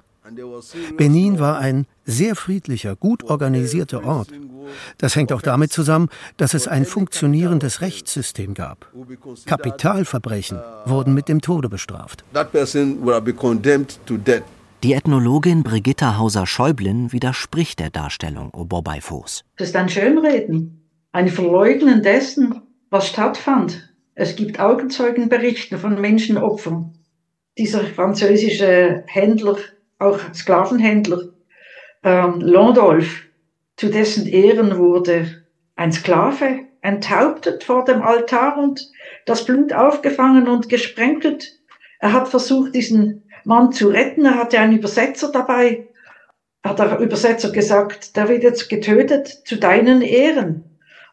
Benin 0.97 1.39
war 1.39 1.57
ein 1.59 1.85
sehr 2.05 2.35
friedlicher, 2.35 2.95
gut 2.95 3.23
organisierter 3.23 4.03
Ort. 4.05 4.29
Das 4.97 5.15
hängt 5.15 5.31
auch 5.31 5.41
damit 5.41 5.71
zusammen, 5.71 6.09
dass 6.37 6.53
es 6.53 6.67
ein 6.67 6.85
funktionierendes 6.85 7.81
Rechtssystem 7.81 8.53
gab. 8.53 8.91
Kapitalverbrechen 9.45 10.59
wurden 10.85 11.13
mit 11.13 11.27
dem 11.27 11.41
Tode 11.41 11.69
bestraft. 11.69 12.23
Die 14.83 14.93
Ethnologin 14.93 15.63
Brigitta 15.63 16.17
Hauser-Schäublin 16.17 17.11
widerspricht 17.11 17.79
der 17.79 17.89
Darstellung 17.89 18.51
Obobaifos. 18.51 19.43
Das 19.57 19.69
ist 19.69 19.75
ein 19.75 19.89
Schönreden, 19.89 20.87
ein 21.11 21.27
Verleugnen 21.27 22.01
dessen, 22.01 22.61
was 22.89 23.07
stattfand. 23.07 23.93
Es 24.15 24.35
gibt 24.35 24.59
Augenzeugenberichte 24.59 25.77
von 25.77 25.99
Menschenopfern. 25.99 26.93
Dieser 27.57 27.81
französische 27.81 29.03
Händler, 29.07 29.57
auch 29.97 30.19
Sklavenhändler, 30.33 31.33
ähm, 32.03 32.39
Landolf, 32.41 33.25
zu 33.75 33.89
dessen 33.89 34.27
Ehren 34.27 34.77
wurde 34.77 35.45
ein 35.75 35.93
Sklave 35.93 36.65
enthauptet 36.81 37.63
vor 37.63 37.85
dem 37.85 38.01
Altar 38.01 38.57
und 38.57 38.91
das 39.25 39.45
Blut 39.45 39.73
aufgefangen 39.73 40.47
und 40.47 40.69
gesprenkelt. 40.69 41.59
Er 41.99 42.13
hat 42.13 42.27
versucht, 42.27 42.75
diesen 42.75 43.23
Mann 43.45 43.71
zu 43.71 43.89
retten. 43.89 44.25
Er 44.25 44.35
hatte 44.35 44.59
einen 44.59 44.77
Übersetzer 44.77 45.31
dabei. 45.31 45.87
Hat 46.63 46.79
der 46.79 46.99
Übersetzer 46.99 47.51
gesagt, 47.51 48.17
der 48.17 48.27
wird 48.27 48.43
jetzt 48.43 48.69
getötet 48.69 49.27
zu 49.27 49.57
deinen 49.57 50.01
Ehren. 50.01 50.68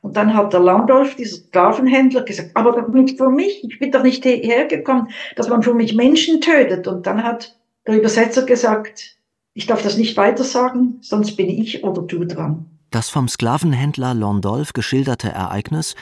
Und 0.07 0.17
dann 0.17 0.35
hat 0.35 0.53
der 0.53 0.61
Landolf, 0.61 1.17
dieser 1.17 1.39
Sklavenhändler, 1.39 2.23
gesagt, 2.23 2.53
aber 2.55 2.87
nicht 2.87 3.19
für 3.19 3.29
mich, 3.29 3.65
ich 3.65 3.81
bin 3.81 3.91
doch 3.91 4.05
nicht 4.05 4.23
hierher 4.23 4.67
gekommen, 4.67 5.09
dass 5.35 5.49
man 5.49 5.65
für 5.65 5.75
mich 5.75 5.97
Menschen 5.97 6.41
tötet. 6.41 6.87
Und 6.87 7.09
dann 7.09 7.25
hat 7.25 7.59
der 7.89 7.99
Übersetzer 7.99 8.45
gesagt, 8.45 9.17
ich 9.53 9.67
darf 9.67 9.83
das 9.83 9.97
nicht 9.97 10.17
weiter 10.17 10.45
sagen, 10.45 10.99
sonst 11.01 11.37
bin 11.37 11.49
ich 11.49 11.83
oder 11.83 12.03
du 12.03 12.25
dran. 12.25 12.67
Das 12.93 13.09
vom 13.09 13.27
Sklavenhändler 13.27 14.15
Landolf 14.15 14.75
geschilderte 14.75 15.29
Ereignis 15.29 15.97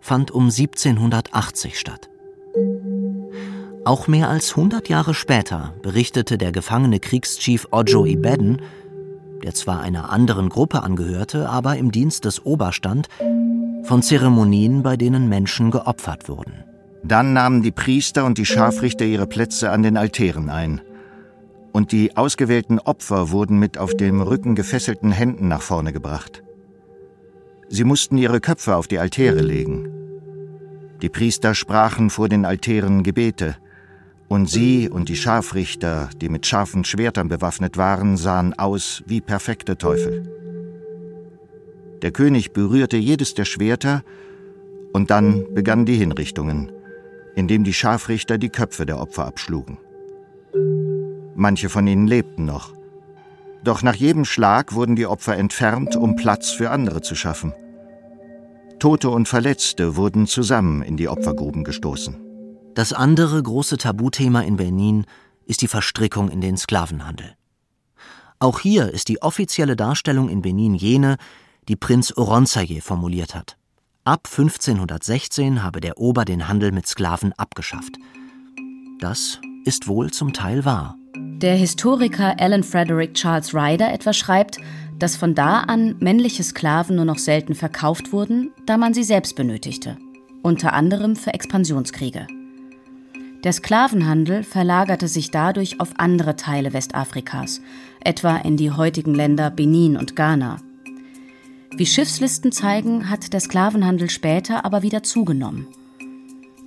fand 0.00 0.30
um 0.30 0.44
1780 0.44 1.78
statt. 1.78 2.08
Auch 3.84 4.08
mehr 4.08 4.30
als 4.30 4.56
100 4.56 4.88
Jahre 4.88 5.12
später 5.12 5.74
berichtete 5.82 6.38
der 6.38 6.52
gefangene 6.52 6.98
Kriegschief 6.98 7.68
Ojo 7.72 8.06
Ibeden, 8.06 8.62
der 9.42 9.54
zwar 9.54 9.80
einer 9.80 10.10
anderen 10.10 10.48
Gruppe 10.48 10.82
angehörte, 10.82 11.48
aber 11.48 11.76
im 11.76 11.90
Dienst 11.90 12.24
des 12.24 12.44
Ober 12.44 12.72
stand, 12.72 13.08
von 13.84 14.02
Zeremonien, 14.02 14.82
bei 14.82 14.96
denen 14.96 15.28
Menschen 15.28 15.70
geopfert 15.70 16.28
wurden. 16.28 16.64
Dann 17.02 17.32
nahmen 17.32 17.62
die 17.62 17.70
Priester 17.70 18.24
und 18.24 18.38
die 18.38 18.46
Scharfrichter 18.46 19.04
ihre 19.04 19.26
Plätze 19.26 19.70
an 19.70 19.82
den 19.82 19.96
Altären 19.96 20.50
ein. 20.50 20.80
Und 21.72 21.92
die 21.92 22.16
ausgewählten 22.16 22.78
Opfer 22.78 23.30
wurden 23.30 23.58
mit 23.58 23.78
auf 23.78 23.94
dem 23.94 24.20
Rücken 24.20 24.54
gefesselten 24.54 25.12
Händen 25.12 25.48
nach 25.48 25.62
vorne 25.62 25.92
gebracht. 25.92 26.42
Sie 27.68 27.84
mussten 27.84 28.18
ihre 28.18 28.40
Köpfe 28.40 28.76
auf 28.76 28.88
die 28.88 28.98
Altäre 28.98 29.40
legen. 29.40 29.88
Die 31.00 31.08
Priester 31.08 31.54
sprachen 31.54 32.10
vor 32.10 32.28
den 32.28 32.44
Altären 32.44 33.02
Gebete, 33.02 33.56
und 34.30 34.48
sie 34.48 34.88
und 34.88 35.08
die 35.08 35.16
Scharfrichter, 35.16 36.08
die 36.20 36.28
mit 36.28 36.46
scharfen 36.46 36.84
Schwertern 36.84 37.28
bewaffnet 37.28 37.76
waren, 37.76 38.16
sahen 38.16 38.56
aus 38.56 39.02
wie 39.06 39.20
perfekte 39.20 39.76
Teufel. 39.76 40.39
Der 42.02 42.12
König 42.12 42.52
berührte 42.52 42.96
jedes 42.96 43.34
der 43.34 43.44
Schwerter, 43.44 44.02
und 44.92 45.10
dann 45.10 45.54
begannen 45.54 45.86
die 45.86 45.96
Hinrichtungen, 45.96 46.72
indem 47.36 47.62
die 47.62 47.72
Scharfrichter 47.72 48.38
die 48.38 48.48
Köpfe 48.48 48.86
der 48.86 49.00
Opfer 49.00 49.24
abschlugen. 49.26 49.78
Manche 51.34 51.68
von 51.68 51.86
ihnen 51.86 52.06
lebten 52.06 52.44
noch. 52.44 52.72
Doch 53.62 53.82
nach 53.82 53.94
jedem 53.94 54.24
Schlag 54.24 54.74
wurden 54.74 54.96
die 54.96 55.06
Opfer 55.06 55.36
entfernt, 55.36 55.94
um 55.94 56.16
Platz 56.16 56.50
für 56.50 56.70
andere 56.70 57.02
zu 57.02 57.14
schaffen. 57.14 57.52
Tote 58.78 59.10
und 59.10 59.28
Verletzte 59.28 59.96
wurden 59.96 60.26
zusammen 60.26 60.82
in 60.82 60.96
die 60.96 61.08
Opfergruben 61.08 61.64
gestoßen. 61.64 62.16
Das 62.74 62.92
andere 62.92 63.42
große 63.42 63.76
Tabuthema 63.76 64.40
in 64.40 64.56
Benin 64.56 65.04
ist 65.44 65.60
die 65.60 65.68
Verstrickung 65.68 66.30
in 66.30 66.40
den 66.40 66.56
Sklavenhandel. 66.56 67.34
Auch 68.38 68.60
hier 68.60 68.90
ist 68.90 69.08
die 69.08 69.20
offizielle 69.20 69.76
Darstellung 69.76 70.30
in 70.30 70.40
Benin 70.40 70.74
jene, 70.74 71.18
die 71.68 71.76
Prinz 71.76 72.12
Oronsaye 72.16 72.80
formuliert 72.80 73.34
hat. 73.34 73.56
Ab 74.04 74.26
1516 74.26 75.62
habe 75.62 75.80
der 75.80 75.98
Ober 75.98 76.24
den 76.24 76.48
Handel 76.48 76.72
mit 76.72 76.86
Sklaven 76.86 77.32
abgeschafft. 77.34 77.96
Das 78.98 79.38
ist 79.64 79.88
wohl 79.88 80.10
zum 80.10 80.32
Teil 80.32 80.64
wahr. 80.64 80.96
Der 81.14 81.54
Historiker 81.54 82.36
Alan 82.38 82.62
Frederick 82.62 83.14
Charles 83.14 83.54
Ryder 83.54 83.92
etwa 83.92 84.12
schreibt, 84.12 84.58
dass 84.98 85.16
von 85.16 85.34
da 85.34 85.60
an 85.60 85.96
männliche 85.98 86.42
Sklaven 86.42 86.96
nur 86.96 87.04
noch 87.04 87.18
selten 87.18 87.54
verkauft 87.54 88.12
wurden, 88.12 88.50
da 88.66 88.76
man 88.76 88.94
sie 88.94 89.04
selbst 89.04 89.36
benötigte, 89.36 89.96
unter 90.42 90.72
anderem 90.72 91.16
für 91.16 91.32
Expansionskriege. 91.32 92.26
Der 93.44 93.54
Sklavenhandel 93.54 94.44
verlagerte 94.44 95.08
sich 95.08 95.30
dadurch 95.30 95.80
auf 95.80 95.94
andere 95.96 96.36
Teile 96.36 96.74
Westafrikas, 96.74 97.62
etwa 98.00 98.36
in 98.36 98.58
die 98.58 98.70
heutigen 98.70 99.14
Länder 99.14 99.50
Benin 99.50 99.96
und 99.96 100.14
Ghana. 100.14 100.58
Wie 101.76 101.86
Schiffslisten 101.86 102.52
zeigen, 102.52 103.08
hat 103.08 103.32
der 103.32 103.40
Sklavenhandel 103.40 104.10
später 104.10 104.64
aber 104.64 104.82
wieder 104.82 105.02
zugenommen. 105.02 105.68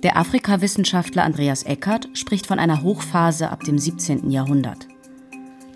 Der 0.02 0.16
Afrikawissenschaftler 0.16 1.24
Andreas 1.24 1.62
Eckert 1.62 2.08
spricht 2.14 2.46
von 2.46 2.58
einer 2.58 2.82
Hochphase 2.82 3.50
ab 3.50 3.60
dem 3.64 3.78
17. 3.78 4.30
Jahrhundert. 4.30 4.88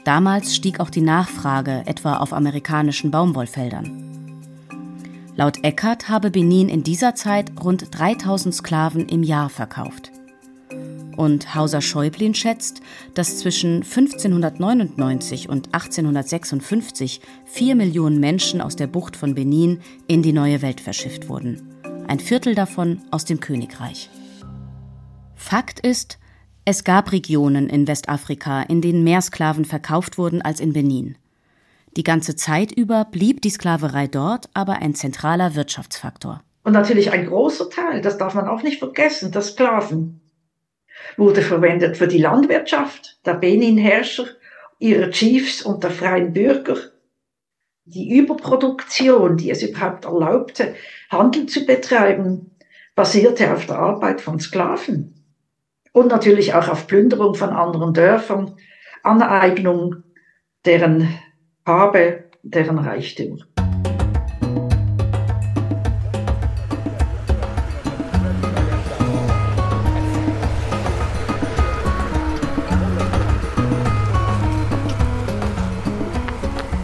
Damals 0.05 0.57
stieg 0.57 0.81
auch 0.81 0.91
die 0.91 1.03
Nachfrage, 1.03 1.83
etwa 1.87 2.17
auf 2.17 2.33
amerikanischen 2.33 3.11
Baumwollfeldern. 3.11 4.09
Laut 5.37 5.63
Eckert 5.63 6.09
habe 6.09 6.31
Benin 6.31 6.69
in 6.69 6.83
dieser 6.83 7.15
Zeit 7.15 7.53
rund 7.63 7.89
3000 7.91 8.55
Sklaven 8.55 9.09
im 9.09 9.23
Jahr 9.23 9.51
verkauft. 9.51 10.11
Und 11.19 11.57
Hauser 11.57 11.81
Schäublin 11.81 12.33
schätzt, 12.33 12.81
dass 13.15 13.39
zwischen 13.39 13.83
1599 13.83 15.49
und 15.49 15.75
1856 15.75 17.21
vier 17.45 17.75
Millionen 17.75 18.21
Menschen 18.21 18.61
aus 18.61 18.77
der 18.77 18.87
Bucht 18.87 19.17
von 19.17 19.35
Benin 19.35 19.81
in 20.07 20.23
die 20.23 20.33
neue 20.33 20.63
Welt 20.63 20.81
verschifft 20.81 21.29
wurden. 21.29 21.75
Ein 22.07 22.21
Viertel 22.21 22.55
davon 22.55 23.01
aus 23.11 23.25
dem 23.25 23.41
Königreich. 23.41 24.11
Fakt 25.35 25.81
ist, 25.81 26.21
es 26.65 26.85
gab 26.85 27.11
Regionen 27.11 27.69
in 27.69 27.89
Westafrika, 27.89 28.63
in 28.63 28.81
denen 28.81 29.03
mehr 29.03 29.21
Sklaven 29.21 29.65
verkauft 29.65 30.19
wurden 30.19 30.41
als 30.41 30.61
in 30.61 30.73
Benin. 30.73 31.17
Die 31.97 32.05
ganze 32.05 32.37
Zeit 32.37 32.71
über 32.71 33.05
blieb 33.05 33.43
die 33.43 33.51
Sklaverei 33.51 34.07
dort 34.07 34.49
aber 34.55 34.75
ein 34.75 34.95
zentraler 34.95 35.57
Wirtschaftsfaktor. 35.57 36.45
Und 36.63 36.75
natürlich 36.75 37.11
ein 37.11 37.27
großer 37.27 37.71
Teil, 37.71 38.03
das 38.03 38.19
darf 38.19 38.35
man 38.35 38.47
auch 38.47 38.63
nicht 38.63 38.79
vergessen, 38.79 39.33
der 39.33 39.43
Sklaven 39.43 40.21
wurde 41.19 41.43
verwendet 41.43 41.97
für 41.97 42.07
die 42.07 42.19
Landwirtschaft 42.19 43.19
der 43.27 43.35
Benin-Herrscher, 43.35 44.27
ihrer 44.79 45.11
Chiefs 45.11 45.63
und 45.63 45.83
der 45.83 45.91
freien 45.91 46.33
Bürger. 46.33 46.77
Die 47.85 48.17
Überproduktion, 48.17 49.37
die 49.37 49.51
es 49.51 49.63
überhaupt 49.63 50.05
erlaubte, 50.05 50.75
Handel 51.11 51.47
zu 51.47 51.67
betreiben, 51.67 52.57
basierte 52.95 53.53
auf 53.53 53.67
der 53.67 53.79
Arbeit 53.79 54.21
von 54.21 54.39
Sklaven 54.39 55.25
und 55.93 56.09
natürlich 56.09 56.55
auch 56.55 56.69
auf 56.69 56.87
Plünderung 56.87 57.35
von 57.35 57.51
anderen 57.51 57.95
Dörfern, 57.95 58.57
Aneignung 59.03 59.97
deren 60.65 61.09
Habe, 61.67 62.31
deren 62.43 62.79
Reichtum. 62.79 63.43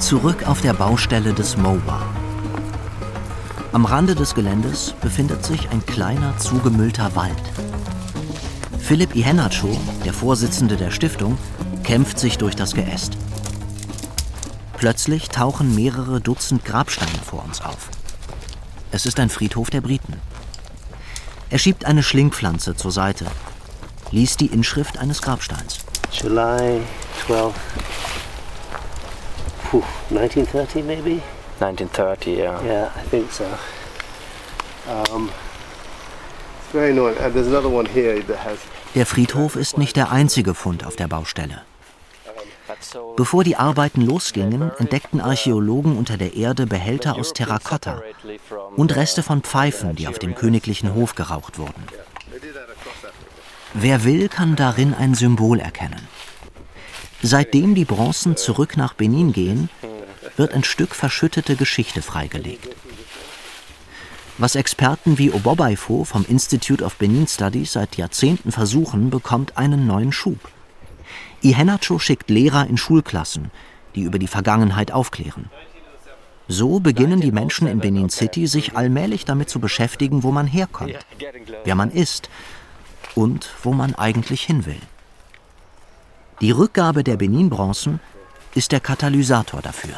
Zurück 0.05 0.47
auf 0.47 0.61
der 0.61 0.75
Baustelle 0.75 1.33
des 1.33 1.57
MOBA. 1.57 2.03
Am 3.73 3.87
Rande 3.87 4.15
des 4.15 4.35
Geländes 4.35 4.95
befindet 5.01 5.47
sich 5.47 5.71
ein 5.71 5.85
kleiner, 5.87 6.37
zugemüllter 6.37 7.17
Wald. 7.17 7.33
Philipp 8.79 9.17
Ihenacho, 9.17 9.75
der 10.05 10.13
Vorsitzende 10.13 10.77
der 10.77 10.91
Stiftung, 10.91 11.39
kämpft 11.85 12.19
sich 12.19 12.37
durch 12.37 12.55
das 12.55 12.75
Geäst. 12.75 13.17
Plötzlich 14.77 15.31
tauchen 15.31 15.75
mehrere 15.75 16.21
Dutzend 16.21 16.67
Grabsteine 16.67 17.23
vor 17.25 17.43
uns 17.43 17.63
auf. 17.63 17.89
Es 18.91 19.07
ist 19.07 19.19
ein 19.19 19.31
Friedhof 19.31 19.71
der 19.71 19.81
Briten. 19.81 20.21
Er 21.49 21.59
schiebt 21.59 21.87
eine 21.87 22.03
Schlingpflanze 22.03 22.77
zur 22.77 22.93
Seite, 22.93 23.25
liest 24.11 24.43
die 24.43 24.49
Inschrift 24.49 24.99
eines 24.99 25.23
Grabsteins. 25.23 25.79
July 26.13 26.83
12, 27.27 27.55
1930 30.11 30.83
maybe? 30.83 31.23
1930, 31.61 32.37
yeah. 32.37 32.63
Yeah, 32.63 32.91
I 32.97 33.03
think 33.09 33.31
so. 33.31 33.47
Um, 34.89 35.31
very 36.73 36.91
annoying. 36.91 37.17
And 37.19 37.33
there's 37.35 37.47
another 37.47 37.71
one 37.71 37.87
here 37.87 38.21
that 38.23 38.45
has. 38.45 38.59
Der 38.95 39.07
Friedhof 39.07 39.57
ist 39.57 39.79
nicht 39.79 39.97
der 39.97 40.13
einzige 40.13 40.55
Fund 40.55 40.85
auf 40.85 40.97
der 40.97 41.09
Baustelle. 41.09 41.63
Bevor 43.17 43.45
die 43.45 43.57
Arbeiten 43.57 44.01
losgingen, 44.01 44.71
entdeckten 44.79 45.21
Archäologen 45.21 45.97
unter 45.97 46.17
der 46.17 46.35
Erde 46.35 46.67
Behälter 46.67 47.17
aus 47.17 47.33
Terrakotta 47.33 48.03
und 48.77 48.97
Reste 48.97 49.23
von 49.23 49.43
Pfeifen, 49.43 49.95
die 49.97 50.09
auf 50.09 50.19
dem 50.19 50.35
königlichen 50.35 50.95
Hof 50.95 51.15
geraucht 51.15 51.59
wurden. 51.59 51.87
Wer 53.75 54.05
will, 54.05 54.29
kann 54.29 54.57
darin 54.57 54.95
ein 54.95 55.15
Symbol 55.15 55.61
erkennen. 55.61 56.09
Seitdem 57.27 57.75
die 57.75 57.87
Bronzen 57.87 58.37
zurück 58.37 58.77
nach 58.77 58.93
Benin 58.93 59.33
gehen, 59.33 59.71
wird 60.37 60.53
ein 60.53 60.63
Stück 60.63 60.95
verschüttete 60.95 61.57
Geschichte 61.57 62.03
freigelegt. 62.03 62.69
Was 64.37 64.57
Experten 64.57 65.17
wie 65.17 65.31
Obobaifo 65.31 66.05
vom 66.05 66.27
Institute 66.29 66.85
of 66.85 66.97
Benin 66.97 67.27
Studies 67.27 67.73
seit 67.73 67.97
Jahrzehnten 67.97 68.53
versuchen, 68.53 69.09
bekommt 69.09 69.57
einen 69.57 69.87
neuen 69.87 70.13
Schub. 70.13 70.39
Ihenacho 71.41 71.99
schickt 71.99 72.29
Lehrer 72.29 72.67
in 72.67 72.77
Schulklassen, 72.77 73.51
die 73.95 74.03
über 74.03 74.19
die 74.19 74.29
Vergangenheit 74.29 74.93
aufklären. 74.93 75.49
So 76.47 76.79
beginnen 76.79 77.23
die 77.23 77.33
Menschen 77.33 77.67
in 77.67 77.79
Benin 77.79 78.11
City 78.11 78.47
sich 78.47 78.77
allmählich 78.77 79.25
damit 79.25 79.49
zu 79.49 79.61
beschäftigen, 79.61 80.25
wo 80.25 80.31
man 80.31 80.47
herkommt, 80.47 80.99
wer 81.65 81.75
man 81.75 81.91
ist 81.91 82.29
und 83.15 83.49
wo 83.63 83.73
man 83.73 83.95
eigentlich 83.95 84.43
hin 84.43 84.67
will. 84.67 84.83
Die 86.41 86.51
Rückgabe 86.51 87.05
der 87.05 87.17
Benin-Bronzen 87.17 88.01
ist 88.55 88.73
der 88.73 88.81
Katalysator 88.81 89.63
dafür. 89.63 89.95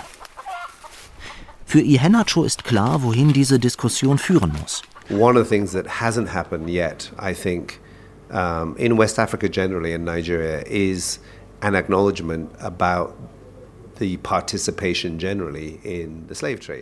Für 1.64 1.80
Ihenacho 1.80 2.44
ist 2.44 2.64
klar, 2.64 3.02
wohin 3.02 3.32
diese 3.32 3.58
Diskussion 3.58 4.18
führen 4.18 4.52
muss. 4.60 4.82
One 5.10 5.38
of 5.38 5.46
the 5.46 5.56
things 5.56 5.72
that 5.72 5.86
hasn't 6.00 6.32
happened 6.32 6.68
yet, 6.68 7.12
I 7.20 7.32
think, 7.32 7.80
um, 8.30 8.76
in 8.76 8.98
West 8.98 9.18
Africa 9.18 9.48
generally 9.48 9.94
and 9.94 10.04
Nigeria, 10.04 10.62
is 10.66 11.20
an 11.60 11.74
acknowledgement 11.74 12.50
about 12.60 13.14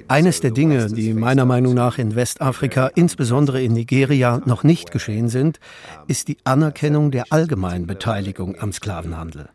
eines 0.09 0.41
der 0.41 0.51
Dinge, 0.51 0.87
die 0.87 1.15
meiner 1.15 1.45
Meinung 1.45 1.75
nach 1.75 1.99
in 1.99 2.15
Westafrika, 2.15 2.89
insbesondere 2.95 3.63
in 3.63 3.73
Nigeria, 3.73 4.41
noch 4.45 4.65
nicht 4.65 4.91
geschehen 4.91 5.29
sind, 5.29 5.61
ist 6.07 6.29
die 6.29 6.39
Anerkennung 6.45 7.11
der 7.11 7.25
allgemeinen 7.31 7.87
Beteiligung 7.87 8.57
am 8.61 8.73
Sklavenhandel. 8.73 9.49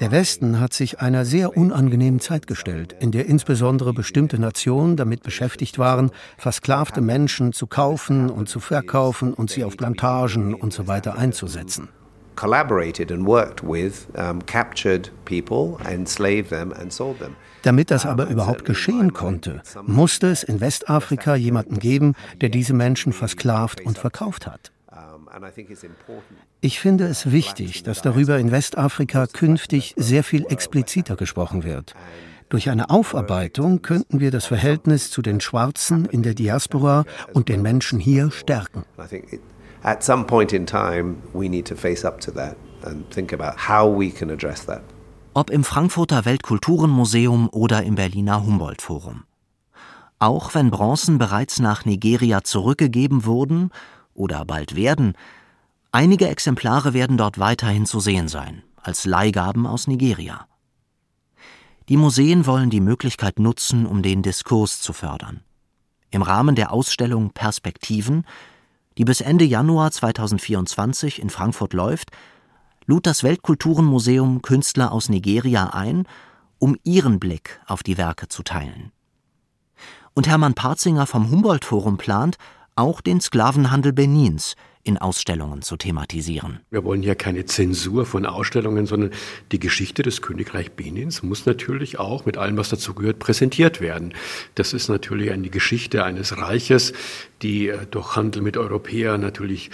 Der 0.00 0.10
Westen 0.10 0.58
hat 0.58 0.72
sich 0.72 1.00
einer 1.00 1.24
sehr 1.24 1.56
unangenehmen 1.56 2.18
Zeit 2.18 2.48
gestellt, 2.48 2.96
in 2.98 3.12
der 3.12 3.26
insbesondere 3.26 3.92
bestimmte 3.92 4.40
Nationen 4.40 4.96
damit 4.96 5.22
beschäftigt 5.22 5.78
waren, 5.78 6.10
versklavte 6.36 7.00
Menschen 7.00 7.52
zu 7.52 7.68
kaufen 7.68 8.28
und 8.28 8.48
zu 8.48 8.58
verkaufen 8.58 9.32
und 9.32 9.50
sie 9.50 9.62
auf 9.62 9.76
Plantagen 9.76 10.54
und 10.54 10.72
so 10.72 10.88
weiter 10.88 11.16
einzusetzen 11.16 11.88
Damit 17.62 17.90
das 17.90 18.04
aber 18.04 18.26
überhaupt 18.28 18.64
geschehen 18.64 19.12
konnte, 19.12 19.62
musste 19.86 20.28
es 20.28 20.42
in 20.42 20.60
Westafrika 20.60 21.34
jemanden 21.34 21.78
geben, 21.78 22.14
der 22.40 22.48
diese 22.48 22.74
Menschen 22.74 23.12
versklavt 23.12 23.80
und 23.80 23.98
verkauft 23.98 24.46
hat. 24.46 24.72
Ich 26.60 26.80
finde 26.80 27.06
es 27.06 27.30
wichtig, 27.32 27.82
dass 27.82 28.02
darüber 28.02 28.38
in 28.38 28.50
Westafrika 28.50 29.26
künftig 29.26 29.94
sehr 29.96 30.22
viel 30.22 30.46
expliziter 30.46 31.16
gesprochen 31.16 31.64
wird. 31.64 31.94
Durch 32.48 32.70
eine 32.70 32.90
Aufarbeitung 32.90 33.82
könnten 33.82 34.20
wir 34.20 34.30
das 34.30 34.46
Verhältnis 34.46 35.10
zu 35.10 35.22
den 35.22 35.40
Schwarzen 35.40 36.04
in 36.04 36.22
der 36.22 36.34
Diaspora 36.34 37.04
und 37.32 37.48
den 37.48 37.62
Menschen 37.62 37.98
hier 37.98 38.30
stärken 38.30 38.84
at 39.84 40.02
some 40.02 40.24
point 40.26 40.52
in 40.52 40.66
time, 40.66 41.22
we 41.32 41.48
need 41.48 41.66
to 41.66 41.76
face 41.76 42.04
up 42.04 42.20
to 42.20 42.32
that. 42.32 42.56
and 42.84 43.10
think 43.10 43.32
about 43.32 43.68
how 43.68 43.86
we 43.88 44.10
can 44.10 44.30
address 44.30 44.66
that. 44.66 44.82
Ob 45.34 45.50
im 45.50 45.64
Frankfurter 45.64 46.24
Weltkulturenmuseum 46.24 47.48
oder 47.50 47.82
im 47.82 47.96
Berliner 47.96 48.44
Humboldt-Forum. 48.44 49.24
Auch 50.20 50.54
wenn 50.54 50.70
Bronzen 50.70 51.18
bereits 51.18 51.58
nach 51.58 51.84
Nigeria 51.84 52.44
zurückgegeben 52.44 53.24
wurden 53.24 53.70
oder 54.14 54.44
bald 54.44 54.76
werden, 54.76 55.14
einige 55.90 56.28
Exemplare 56.28 56.94
werden 56.94 57.16
dort 57.16 57.38
weiterhin 57.38 57.84
zu 57.84 57.98
sehen 57.98 58.28
sein, 58.28 58.62
als 58.76 59.06
Leihgaben 59.06 59.66
aus 59.66 59.88
Nigeria. 59.88 60.46
Die 61.88 61.96
Museen 61.96 62.46
wollen 62.46 62.70
die 62.70 62.80
Möglichkeit 62.80 63.38
nutzen, 63.38 63.86
um 63.86 64.02
den 64.02 64.22
Diskurs 64.22 64.80
zu 64.80 64.92
fördern. 64.92 65.40
Im 66.10 66.22
Rahmen 66.22 66.54
der 66.54 66.72
Ausstellung 66.72 67.30
Perspektiven, 67.30 68.24
die 68.98 69.04
bis 69.04 69.20
Ende 69.20 69.44
Januar 69.44 69.90
2024 69.90 71.20
in 71.20 71.30
Frankfurt 71.30 71.72
läuft, 71.72 72.10
lud 72.86 73.06
das 73.06 73.22
Weltkulturenmuseum 73.22 74.42
Künstler 74.42 74.92
aus 74.92 75.08
Nigeria 75.08 75.70
ein, 75.72 76.06
um 76.58 76.76
ihren 76.84 77.18
Blick 77.18 77.60
auf 77.66 77.82
die 77.82 77.98
Werke 77.98 78.28
zu 78.28 78.42
teilen. 78.42 78.92
Und 80.14 80.28
Hermann 80.28 80.54
Parzinger 80.54 81.06
vom 81.06 81.30
Humboldt-Forum 81.30 81.96
plant, 81.96 82.36
auch 82.76 83.00
den 83.00 83.20
Sklavenhandel 83.20 83.92
Benins 83.92 84.54
in 84.84 84.98
Ausstellungen 84.98 85.62
zu 85.62 85.76
thematisieren. 85.76 86.60
Wir 86.70 86.84
wollen 86.84 87.02
hier 87.02 87.14
keine 87.14 87.46
Zensur 87.46 88.04
von 88.04 88.26
Ausstellungen, 88.26 88.84
sondern 88.84 89.10
die 89.50 89.58
Geschichte 89.58 90.02
des 90.02 90.20
Königreich 90.20 90.72
Benins 90.72 91.22
muss 91.22 91.46
natürlich 91.46 91.98
auch 91.98 92.26
mit 92.26 92.36
allem, 92.36 92.58
was 92.58 92.68
dazugehört, 92.68 93.18
präsentiert 93.18 93.80
werden. 93.80 94.12
Das 94.54 94.74
ist 94.74 94.88
natürlich 94.88 95.30
eine 95.30 95.48
Geschichte 95.48 96.04
eines 96.04 96.36
Reiches, 96.36 96.92
die 97.40 97.68
äh, 97.68 97.86
durch 97.90 98.14
Handel 98.14 98.42
mit 98.42 98.58
Europäern 98.58 99.22
natürlich 99.22 99.70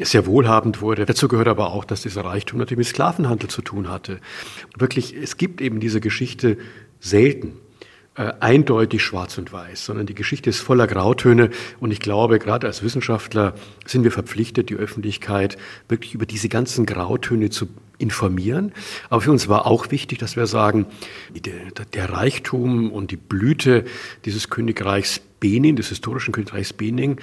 sehr 0.00 0.26
wohlhabend 0.26 0.80
wurde. 0.80 1.06
Dazu 1.06 1.26
gehört 1.26 1.48
aber 1.48 1.72
auch, 1.72 1.84
dass 1.84 2.02
dieser 2.02 2.24
Reichtum 2.24 2.60
natürlich 2.60 2.78
mit 2.78 2.86
Sklavenhandel 2.86 3.50
zu 3.50 3.62
tun 3.62 3.88
hatte. 3.88 4.20
Wirklich, 4.78 5.14
es 5.14 5.36
gibt 5.36 5.60
eben 5.60 5.80
diese 5.80 6.00
Geschichte 6.00 6.56
selten 7.00 7.58
äh, 8.14 8.32
eindeutig 8.40 9.02
schwarz 9.02 9.38
und 9.38 9.52
weiß, 9.52 9.86
sondern 9.86 10.04
die 10.04 10.14
Geschichte 10.14 10.50
ist 10.50 10.60
voller 10.60 10.86
Grautöne. 10.86 11.48
Und 11.80 11.92
ich 11.92 12.00
glaube, 12.00 12.38
gerade 12.38 12.66
als 12.66 12.82
Wissenschaftler 12.82 13.54
sind 13.86 14.04
wir 14.04 14.12
verpflichtet, 14.12 14.68
die 14.68 14.74
Öffentlichkeit 14.74 15.56
wirklich 15.88 16.12
über 16.12 16.26
diese 16.26 16.50
ganzen 16.50 16.84
Grautöne 16.84 17.48
zu 17.48 17.68
informieren. 17.96 18.72
Aber 19.08 19.22
für 19.22 19.30
uns 19.30 19.48
war 19.48 19.66
auch 19.66 19.90
wichtig, 19.90 20.18
dass 20.18 20.36
wir 20.36 20.46
sagen, 20.46 20.86
der, 21.34 21.86
der 21.94 22.10
Reichtum 22.10 22.92
und 22.92 23.12
die 23.12 23.16
Blüte 23.16 23.84
dieses 24.26 24.50
Königreichs 24.50 25.20
Benin, 25.40 25.76
des 25.76 25.88
historischen 25.88 26.32
Königreichs 26.32 26.74
Benin, 26.74 27.16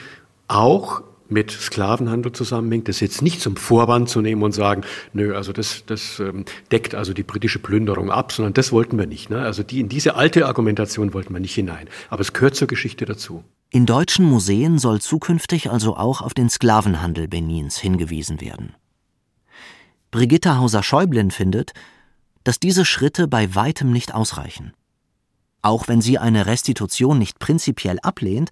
auch 0.48 1.04
mit 1.32 1.52
Sklavenhandel 1.52 2.32
zusammenhängt, 2.32 2.88
das 2.88 3.00
jetzt 3.00 3.22
nicht 3.22 3.42
zum 3.42 3.56
Vorwand 3.56 4.10
zu 4.10 4.22
nehmen 4.22 4.44
und 4.44 4.52
sagen, 4.52 4.84
nö, 5.14 5.36
also 5.36 5.54
das, 5.54 5.84
das 5.86 6.20
ähm, 6.20 6.46
deckt 6.72 6.96
also 6.96 7.14
die 7.14 7.24
britische 7.24 7.60
Plünderung 7.60 8.12
ab, 8.12 8.32
sondern 8.32 8.54
das 8.54 8.72
wollten 8.72 8.98
wir 8.98 9.08
nicht. 9.08 9.30
Ne? 9.30 9.40
Also 9.42 9.64
die, 9.64 9.80
in 9.80 9.90
diese 9.90 10.16
alte 10.16 10.46
Argumentation 10.46 11.14
wollten 11.14 11.34
wir 11.34 11.40
nicht 11.40 11.56
hinein. 11.56 11.88
Aber 12.10 12.22
es 12.22 12.34
gehört 12.34 12.56
zur 12.56 12.68
Geschichte 12.68 13.06
dazu. 13.06 13.44
In 13.72 13.86
deutschen 13.86 14.26
Museen 14.26 14.80
soll 14.80 15.00
zukünftig 15.00 15.70
also 15.70 15.96
auch 15.96 16.22
auf 16.22 16.34
den 16.34 16.50
Sklavenhandel 16.50 17.28
Benins 17.28 17.78
hingewiesen 17.78 18.42
werden. 18.42 18.76
Brigitta 20.12 20.58
Hauser-Schäublin 20.58 21.30
findet, 21.30 21.74
dass 22.44 22.60
diese 22.60 22.84
Schritte 22.84 23.28
bei 23.28 23.54
weitem 23.54 23.92
nicht 23.92 24.16
ausreichen. 24.16 24.74
Auch 25.62 25.88
wenn 25.88 26.02
sie 26.02 26.18
eine 26.18 26.46
Restitution 26.46 27.20
nicht 27.20 27.38
prinzipiell 27.38 28.00
ablehnt, 28.00 28.50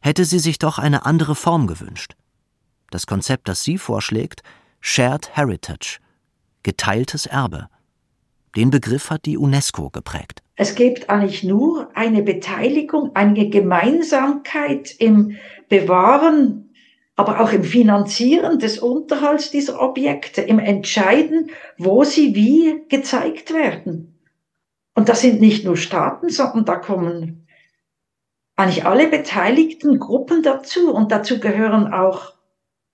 hätte 0.00 0.24
sie 0.24 0.38
sich 0.38 0.58
doch 0.58 0.78
eine 0.78 1.06
andere 1.06 1.34
Form 1.34 1.66
gewünscht. 1.66 2.14
Das 2.90 3.06
Konzept, 3.06 3.48
das 3.48 3.62
sie 3.62 3.78
vorschlägt, 3.78 4.42
Shared 4.80 5.36
Heritage, 5.36 5.98
geteiltes 6.62 7.26
Erbe. 7.26 7.68
Den 8.56 8.70
Begriff 8.70 9.10
hat 9.10 9.26
die 9.26 9.38
UNESCO 9.38 9.90
geprägt. 9.90 10.42
Es 10.56 10.74
gibt 10.74 11.08
eigentlich 11.08 11.44
nur 11.44 11.88
eine 11.94 12.22
Beteiligung, 12.22 13.14
eine 13.14 13.48
Gemeinsamkeit 13.48 14.94
im 14.98 15.36
Bewahren, 15.68 16.74
aber 17.14 17.40
auch 17.40 17.52
im 17.52 17.62
Finanzieren 17.62 18.58
des 18.58 18.78
Unterhalts 18.78 19.50
dieser 19.50 19.80
Objekte, 19.80 20.40
im 20.40 20.58
Entscheiden, 20.58 21.50
wo 21.78 22.02
sie 22.04 22.34
wie 22.34 22.82
gezeigt 22.88 23.54
werden. 23.54 24.18
Und 24.94 25.08
das 25.08 25.20
sind 25.20 25.40
nicht 25.40 25.64
nur 25.64 25.76
Staaten, 25.76 26.28
sondern 26.28 26.64
da 26.64 26.76
kommen 26.76 27.39
eigentlich 28.60 28.84
alle 28.84 29.08
beteiligten 29.08 29.98
Gruppen 29.98 30.42
dazu 30.42 30.92
und 30.92 31.10
dazu 31.10 31.40
gehören 31.40 31.92
auch 31.92 32.34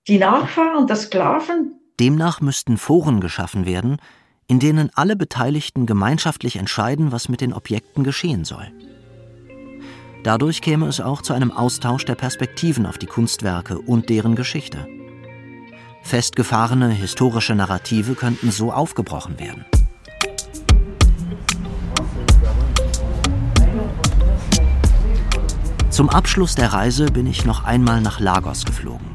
die 0.07 0.17
Nachfahren 0.17 0.87
der 0.87 0.95
Sklaven. 0.95 1.73
Demnach 1.99 2.39
müssten 2.39 2.77
Foren 2.77 3.19
geschaffen 3.19 3.65
werden, 3.65 3.97
in 4.47 4.59
denen 4.59 4.89
alle 4.95 5.17
Beteiligten 5.17 5.85
gemeinschaftlich 5.85 6.55
entscheiden, 6.55 7.11
was 7.11 7.27
mit 7.27 7.41
den 7.41 7.53
Objekten 7.53 8.05
geschehen 8.05 8.45
soll. 8.45 8.71
Dadurch 10.23 10.61
käme 10.61 10.87
es 10.87 11.01
auch 11.01 11.21
zu 11.21 11.33
einem 11.33 11.51
Austausch 11.51 12.05
der 12.05 12.15
Perspektiven 12.15 12.85
auf 12.85 12.97
die 12.97 13.05
Kunstwerke 13.05 13.79
und 13.79 14.09
deren 14.09 14.35
Geschichte. 14.35 14.87
Festgefahrene 16.01 16.89
historische 16.89 17.55
Narrative 17.55 18.15
könnten 18.15 18.51
so 18.51 18.71
aufgebrochen 18.71 19.39
werden. 19.39 19.65
Zum 25.97 26.11
Abschluss 26.11 26.53
der 26.53 26.73
Reise 26.73 27.07
bin 27.07 27.25
ich 27.25 27.43
noch 27.43 27.63
einmal 27.63 28.01
nach 28.01 28.19
Lagos 28.19 28.65
geflogen. 28.65 29.07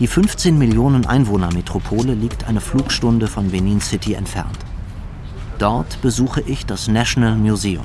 Die 0.00 0.08
15 0.08 0.58
Millionen 0.58 1.06
Einwohner-Metropole 1.06 2.14
liegt 2.14 2.48
eine 2.48 2.60
Flugstunde 2.60 3.28
von 3.28 3.52
Benin 3.52 3.80
City 3.80 4.14
entfernt. 4.14 4.58
Dort 5.60 6.02
besuche 6.02 6.40
ich 6.40 6.66
das 6.66 6.88
National 6.88 7.36
Museum. 7.36 7.84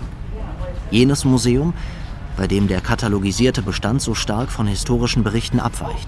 Jenes 0.89 1.23
Museum, 1.23 1.75
bei 2.35 2.47
dem 2.47 2.67
der 2.67 2.81
katalogisierte 2.81 3.61
Bestand 3.61 4.01
so 4.01 4.15
stark 4.15 4.49
von 4.49 4.65
historischen 4.65 5.21
Berichten 5.21 5.59
abweicht. 5.59 6.07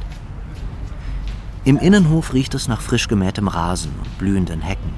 Im 1.65 1.77
Innenhof 1.77 2.33
riecht 2.33 2.55
es 2.55 2.67
nach 2.67 2.81
frisch 2.81 3.07
gemähtem 3.07 3.47
Rasen 3.47 3.91
und 4.03 4.17
blühenden 4.17 4.61
Hecken. 4.61 4.89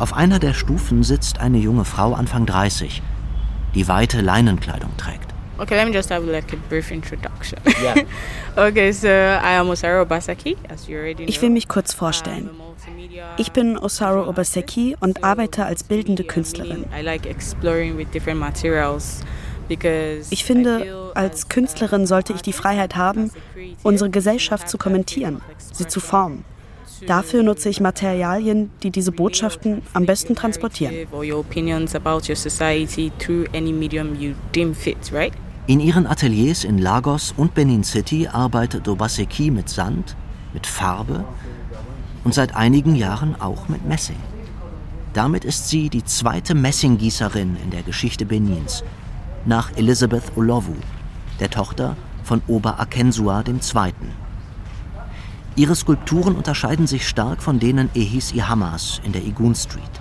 Auf 0.00 0.12
einer 0.12 0.40
der 0.40 0.54
Stufen 0.54 1.04
sitzt 1.04 1.38
eine 1.38 1.58
junge 1.58 1.84
Frau 1.84 2.14
Anfang 2.14 2.46
30, 2.46 3.00
die 3.76 3.86
weite 3.86 4.22
Leinenkleidung 4.22 4.96
trägt. 4.96 5.31
Okay, 5.62 5.76
let 5.76 5.86
me 5.86 5.92
just 5.92 6.08
have 6.08 6.24
like 6.24 6.52
a 6.52 6.56
brief 6.68 6.90
introduction. 6.90 7.56
Yeah. 7.80 8.02
okay, 8.56 8.90
so 8.90 9.08
I 9.08 9.52
am 9.52 9.68
Osaru 9.68 10.04
Obaseki, 10.04 10.56
as 10.68 10.88
you 10.88 10.98
already 10.98 11.24
know. 11.24 11.28
Ich 11.28 11.40
will 11.40 11.50
mich 11.50 11.68
kurz 11.68 11.94
vorstellen. 11.94 12.50
Ich 13.36 13.52
bin 13.52 13.78
Osaru 13.78 14.28
Obaseki 14.28 14.96
und 14.98 15.22
arbeite 15.22 15.64
als 15.64 15.84
bildende 15.84 16.24
Künstlerin. 16.24 16.86
I 16.92 17.02
like 17.02 17.26
exploring 17.26 17.96
with 17.96 18.08
different 18.10 18.40
materials. 18.40 19.20
Ich 20.30 20.44
finde, 20.44 21.12
als 21.14 21.48
Künstlerin 21.48 22.06
sollte 22.06 22.32
ich 22.32 22.42
die 22.42 22.52
Freiheit 22.52 22.96
haben, 22.96 23.30
unsere 23.84 24.10
Gesellschaft 24.10 24.68
zu 24.68 24.76
kommentieren, 24.76 25.40
sie 25.72 25.86
zu 25.86 26.00
formen. 26.00 26.44
Dafür 27.06 27.42
nutze 27.42 27.68
ich 27.68 27.80
Materialien, 27.80 28.70
die 28.82 28.90
diese 28.90 29.12
Botschaften 29.12 29.82
am 29.92 30.06
besten 30.06 30.34
transportieren. 30.34 31.06
In 35.68 35.78
ihren 35.78 36.08
Ateliers 36.08 36.64
in 36.64 36.78
Lagos 36.78 37.32
und 37.36 37.54
Benin 37.54 37.84
City 37.84 38.26
arbeitet 38.26 38.88
Obaseki 38.88 39.52
mit 39.52 39.68
Sand, 39.68 40.16
mit 40.52 40.66
Farbe 40.66 41.24
und 42.24 42.34
seit 42.34 42.56
einigen 42.56 42.96
Jahren 42.96 43.40
auch 43.40 43.68
mit 43.68 43.86
Messing. 43.86 44.18
Damit 45.12 45.44
ist 45.44 45.68
sie 45.68 45.88
die 45.88 46.04
zweite 46.04 46.56
Messinggießerin 46.56 47.56
in 47.62 47.70
der 47.70 47.84
Geschichte 47.84 48.26
Benins, 48.26 48.82
nach 49.44 49.70
Elizabeth 49.76 50.36
Olowu, 50.36 50.74
der 51.38 51.50
Tochter 51.50 51.96
von 52.24 52.42
Ober 52.48 52.80
Akensua 52.80 53.44
II. 53.46 53.92
Ihre 55.54 55.76
Skulpturen 55.76 56.34
unterscheiden 56.34 56.88
sich 56.88 57.06
stark 57.06 57.40
von 57.40 57.60
denen 57.60 57.88
Ehis 57.94 58.32
Ihamas 58.32 59.00
in 59.04 59.12
der 59.12 59.24
Igun 59.24 59.54
Street. 59.54 60.00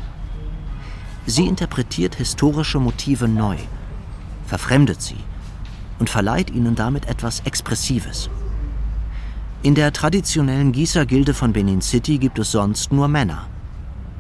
Sie 1.28 1.45
interpretiert 1.45 2.16
historische 2.16 2.80
Motive 2.80 3.28
neu, 3.28 3.57
verfremdet 4.47 5.03
sie 5.03 5.18
und 6.02 6.10
verleiht 6.10 6.49
ihnen 6.49 6.74
damit 6.74 7.08
etwas 7.08 7.41
Expressives. 7.45 8.28
In 9.62 9.76
der 9.76 9.93
traditionellen 9.93 10.72
Gießergilde 10.72 11.36
von 11.36 11.54
Benin 11.54 11.80
City 11.80 12.18
gibt 12.18 12.39
es 12.39 12.52
sonst 12.52 12.91
nur 12.91 13.08
Männer. 13.08 13.45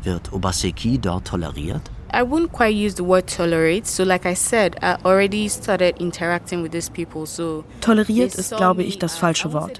Wird 0.03 0.31
Obaseki 0.31 0.99
dort 0.99 1.25
toleriert? 1.25 1.81
I 2.13 2.19
wouldn't 2.21 2.51
quite 2.51 2.75
use 2.75 2.95
the 2.95 3.03
word 3.03 3.25
tolerate. 3.35 3.87
So, 3.87 4.03
like 4.03 4.27
I 4.27 4.35
said, 4.35 4.75
I 4.83 4.97
already 5.03 5.49
started 5.49 5.99
interacting 5.99 6.61
with 6.61 6.71
these 6.71 6.91
people. 6.91 7.25
So 7.25 7.63
toleriert 7.79 8.35
ist, 8.35 8.55
glaube 8.55 8.83
ich, 8.83 8.99
das 8.99 9.17
falsche 9.17 9.51
Wort. 9.51 9.79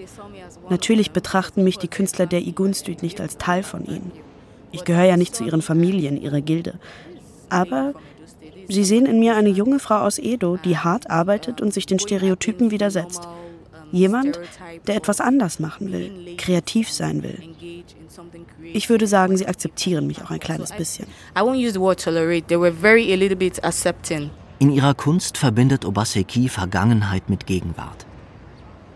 Natürlich 0.70 1.12
betrachten 1.12 1.64
mich 1.64 1.78
die 1.78 1.88
Künstler 1.88 2.26
der 2.26 2.42
Igun 2.42 2.74
Street 2.74 3.04
nicht 3.04 3.22
als 3.22 3.38
Teil 3.38 3.62
von 3.62 3.86
ihnen. 3.86 4.12
Ich 4.72 4.86
gehöre 4.86 5.06
ja 5.06 5.18
nicht 5.18 5.36
zu 5.36 5.44
ihren 5.44 5.62
Familien, 5.62 6.20
ihrer 6.20 6.42
Gilde. 6.42 6.80
Aber 7.50 7.94
sie 8.72 8.84
sehen 8.84 9.06
in 9.06 9.20
mir 9.20 9.36
eine 9.36 9.50
junge 9.50 9.80
Frau 9.80 10.00
aus 10.00 10.18
Edo, 10.18 10.58
die 10.58 10.78
hart 10.78 11.10
arbeitet 11.10 11.62
und 11.62 11.74
sich 11.74 11.86
den 11.86 12.00
Stereotypen 12.00 12.72
widersetzt. 12.72 13.28
Jemand, 13.92 14.40
der 14.88 14.96
etwas 14.96 15.20
anders 15.20 15.60
machen 15.60 15.92
will, 15.92 16.36
kreativ 16.38 16.90
sein 16.90 17.24
will. 17.24 17.38
Ich 18.74 18.90
würde 18.90 19.08
sagen, 19.08 19.36
sie 19.36 19.48
akzeptieren 19.48 20.08
mich 20.08 20.24
auch 20.24 20.32
ein 20.32 20.40
kleines 20.40 20.72
bisschen. 20.72 21.08
In 24.60 24.72
ihrer 24.72 24.94
Kunst 24.94 25.38
verbindet 25.38 25.86
Obaseki 25.86 26.48
Vergangenheit 26.48 27.30
mit 27.30 27.46
Gegenwart. 27.46 28.06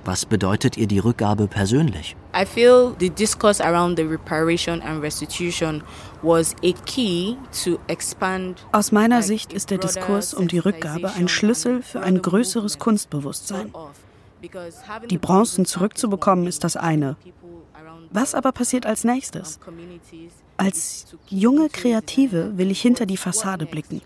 Was 0.05 0.23
bedeutet 0.27 0.77
ihr 0.77 0.85
die 0.85 0.99
Rückgabe 0.99 1.47
persönlich? 1.47 2.15
I 2.39 2.45
feel 2.45 2.93
the 2.99 3.09
discourse 3.09 3.63
around 3.63 3.97
the 3.97 4.03
reparation 4.03 4.79
and 4.81 5.01
restitution 5.01 5.81
Aus 8.71 8.91
meiner 8.91 9.21
Sicht 9.21 9.53
ist 9.53 9.69
der 9.69 9.77
Diskurs 9.77 10.33
um 10.33 10.47
die 10.47 10.59
Rückgabe 10.59 11.11
ein 11.13 11.27
Schlüssel 11.27 11.81
für 11.83 12.01
ein 12.01 12.21
größeres 12.21 12.79
Kunstbewusstsein. 12.79 13.71
Die 15.09 15.17
Bronzen 15.17 15.65
zurückzubekommen 15.65 16.47
ist 16.47 16.63
das 16.63 16.77
eine. 16.77 17.15
Was 18.09 18.33
aber 18.33 18.51
passiert 18.51 18.85
als 18.85 19.03
nächstes? 19.03 19.59
Als 20.57 21.15
junge 21.27 21.69
Kreative 21.69 22.57
will 22.57 22.71
ich 22.71 22.81
hinter 22.81 23.05
die 23.05 23.17
Fassade 23.17 23.65
blicken. 23.65 24.01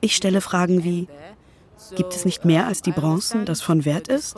Ich 0.00 0.16
stelle 0.16 0.40
Fragen 0.40 0.84
wie, 0.84 1.08
Gibt 1.94 2.14
es 2.14 2.24
nicht 2.24 2.44
mehr 2.44 2.66
als 2.66 2.82
die 2.82 2.92
Bronzen, 2.92 3.44
das 3.44 3.60
von 3.60 3.84
Wert 3.84 4.08
ist? 4.08 4.34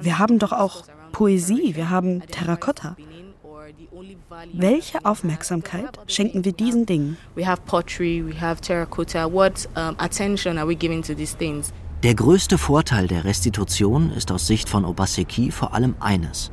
Wir 0.00 0.18
haben 0.18 0.38
doch 0.38 0.52
auch 0.52 0.84
Poesie, 1.12 1.74
wir 1.74 1.90
haben 1.90 2.26
Terrakotta. 2.26 2.96
Welche 4.52 5.04
Aufmerksamkeit 5.04 5.90
schenken 6.06 6.44
wir 6.44 6.52
diesen 6.52 6.86
Dingen? 6.86 7.16
Der 12.02 12.14
größte 12.14 12.58
Vorteil 12.58 13.06
der 13.06 13.24
Restitution 13.24 14.10
ist 14.10 14.32
aus 14.32 14.46
Sicht 14.46 14.68
von 14.68 14.84
Obaseki 14.84 15.50
vor 15.50 15.74
allem 15.74 15.94
eines. 16.00 16.50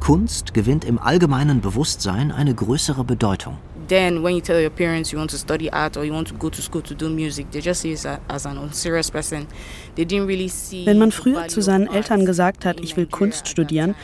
Kunst 0.00 0.54
gewinnt 0.54 0.84
im 0.84 0.98
allgemeinen 0.98 1.60
Bewusstsein 1.60 2.30
eine 2.32 2.54
größere 2.54 3.04
Bedeutung. 3.04 3.56
then 3.88 4.22
when 4.22 4.34
you 4.34 4.40
tell 4.40 4.60
your 4.60 4.70
parents 4.70 5.12
you 5.12 5.18
want 5.18 5.30
to 5.30 5.36
study 5.36 5.70
art 5.70 5.96
or 5.96 6.04
you 6.04 6.12
want 6.12 6.28
to 6.28 6.34
go 6.34 6.48
to 6.48 6.62
school 6.62 6.82
to 6.82 6.94
do 6.94 7.08
music, 7.08 7.50
they 7.50 7.60
just 7.60 7.80
see 7.80 7.90
you 7.90 7.98
as 8.28 8.46
an 8.46 8.58
unserious 8.58 9.10
person. 9.10 9.46
They 9.94 10.04
didn't 10.04 10.26
really 10.26 10.48
see 10.48 10.86
Wenn 10.86 10.98
man 10.98 11.12
früher 11.12 11.48
zu 11.48 11.60
seinen 11.60 11.86
Eltern 11.86 12.24
gesagt 12.26 12.64
hat, 12.64 12.80
ich 12.80 12.96
will 12.96 13.06
Kunst 13.06 13.48
studieren, 13.48 13.94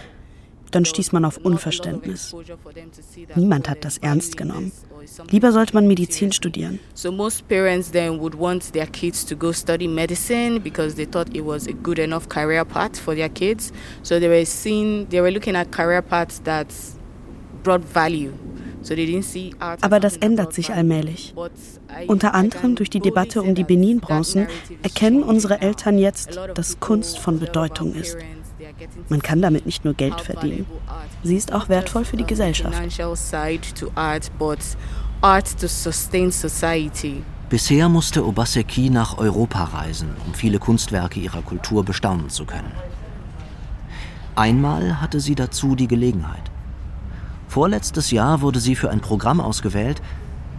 dann 0.70 0.84
stieß 0.84 1.12
man 1.12 1.24
auf 1.24 1.38
Unverständnis. 1.38 2.34
Niemand 3.34 3.68
hat 3.68 3.84
das 3.84 3.98
ernst 3.98 4.36
genommen. 4.36 4.72
Lieber 5.30 5.52
sollte 5.52 5.74
man 5.74 5.86
Medizin 5.86 6.32
studieren. 6.32 6.78
So 6.94 7.10
most 7.10 7.48
parents 7.48 7.90
then 7.90 8.20
would 8.20 8.38
want 8.38 8.72
their 8.72 8.86
kids 8.86 9.24
to 9.26 9.36
go 9.36 9.52
study 9.52 9.88
medicine 9.88 10.60
because 10.60 10.94
they 10.94 11.06
thought 11.06 11.34
it 11.34 11.44
was 11.44 11.66
a 11.66 11.72
good 11.72 11.98
enough 11.98 12.28
career 12.28 12.64
path 12.64 12.98
for 12.98 13.14
their 13.14 13.28
kids. 13.28 13.72
So 14.02 14.18
they 14.18 14.28
were 14.28 14.44
seeing, 14.44 15.08
they 15.08 15.20
were 15.20 15.30
looking 15.30 15.56
at 15.56 15.70
career 15.70 16.02
paths 16.02 16.40
that 16.44 16.66
brought 17.62 17.82
value 17.84 18.32
aber 19.80 20.00
das 20.00 20.16
ändert 20.16 20.52
sich 20.52 20.72
allmählich. 20.72 21.34
Unter 22.06 22.34
anderem 22.34 22.74
durch 22.74 22.90
die 22.90 23.00
Debatte 23.00 23.42
um 23.42 23.54
die 23.54 23.64
Benin-Bronzen 23.64 24.48
erkennen 24.82 25.22
unsere 25.22 25.60
Eltern 25.60 25.98
jetzt, 25.98 26.38
dass 26.54 26.80
Kunst 26.80 27.18
von 27.18 27.38
Bedeutung 27.38 27.94
ist. 27.94 28.16
Man 29.08 29.22
kann 29.22 29.42
damit 29.42 29.66
nicht 29.66 29.84
nur 29.84 29.94
Geld 29.94 30.20
verdienen. 30.20 30.66
Sie 31.22 31.36
ist 31.36 31.52
auch 31.52 31.68
wertvoll 31.68 32.04
für 32.04 32.16
die 32.16 32.24
Gesellschaft. 32.24 32.76
Bisher 37.50 37.88
musste 37.88 38.24
Obaseki 38.24 38.90
nach 38.90 39.18
Europa 39.18 39.64
reisen, 39.64 40.10
um 40.26 40.34
viele 40.34 40.58
Kunstwerke 40.58 41.18
ihrer 41.18 41.42
Kultur 41.42 41.84
bestaunen 41.84 42.30
zu 42.30 42.44
können. 42.44 42.72
Einmal 44.36 45.00
hatte 45.00 45.20
sie 45.20 45.34
dazu 45.34 45.74
die 45.74 45.88
Gelegenheit. 45.88 46.50
Vorletztes 47.48 48.12
Jahr 48.12 48.40
wurde 48.42 48.60
sie 48.60 48.76
für 48.76 48.90
ein 48.90 49.00
Programm 49.00 49.40
ausgewählt, 49.40 50.00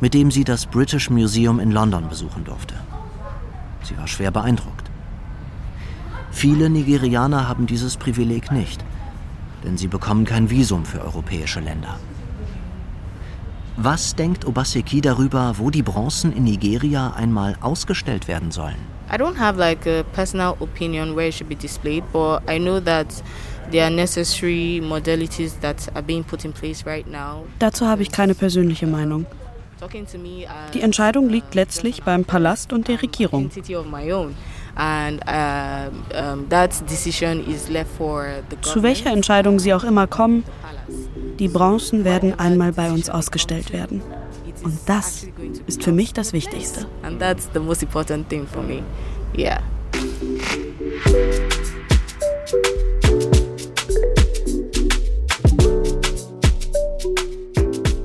mit 0.01 0.13
dem 0.13 0.31
sie 0.31 0.43
das 0.43 0.65
British 0.65 1.09
Museum 1.09 1.59
in 1.59 1.71
London 1.71 2.09
besuchen 2.09 2.43
durfte. 2.43 2.75
Sie 3.83 3.97
war 3.97 4.07
schwer 4.07 4.31
beeindruckt. 4.31 4.80
Viele 6.41 6.71
Nigerianer 6.71 7.47
haben 7.47 7.67
dieses 7.67 7.97
Privileg 7.97 8.51
nicht, 8.51 8.83
denn 9.63 9.77
sie 9.77 9.85
bekommen 9.87 10.25
kein 10.25 10.49
Visum 10.49 10.85
für 10.85 10.99
europäische 10.99 11.59
Länder. 11.59 11.99
Was 13.77 14.15
denkt 14.15 14.45
Obaseki 14.45 15.01
darüber, 15.01 15.53
wo 15.59 15.69
die 15.69 15.83
Bronzen 15.83 16.35
in 16.35 16.45
Nigeria 16.45 17.13
einmal 17.15 17.57
ausgestellt 17.61 18.27
werden 18.27 18.49
sollen? 18.49 18.79
I 19.13 19.17
don't 19.17 19.37
have 19.37 19.59
like 19.59 19.85
a 19.85 20.01
personal 20.15 20.55
opinion 20.61 21.15
where 21.15 21.27
it 21.27 21.35
should 21.35 21.47
be 21.47 21.55
displayed, 21.55 22.03
but 22.11 22.41
I 22.49 22.57
know 22.57 22.79
that 22.79 23.05
Dazu 27.59 27.85
habe 27.85 28.01
ich 28.01 28.11
keine 28.11 28.33
persönliche 28.33 28.87
Zu 28.87 30.17
Die 30.73 30.81
Entscheidung 30.81 31.29
liegt 31.29 31.53
letztlich 31.53 32.01
beim 32.01 32.25
Palast 32.25 32.73
und 32.73 32.87
der 32.87 32.99
Regierung. 33.03 33.51
Zu 38.61 38.83
welcher 38.83 39.11
Entscheidung 39.11 39.59
sie 39.59 39.73
auch 39.73 39.83
immer 39.83 40.07
kommen, 40.07 40.43
die 41.39 41.47
Bronzen 41.47 42.03
werden 42.05 42.37
einmal 42.39 42.71
bei 42.71 42.91
uns 42.91 43.09
ausgestellt 43.09 43.73
werden. 43.73 44.01
Und 44.63 44.77
das 44.85 45.25
ist 45.65 45.83
für 45.83 45.91
mich 45.91 46.13
das 46.13 46.33
Wichtigste. 46.33 46.85
And 47.03 47.19
that's 47.19 47.49
the 47.53 47.59
most 47.59 47.81
important 47.81 48.29
thing 48.29 48.45
for 48.45 48.61
me. 48.61 48.83
Yeah. 49.35 49.59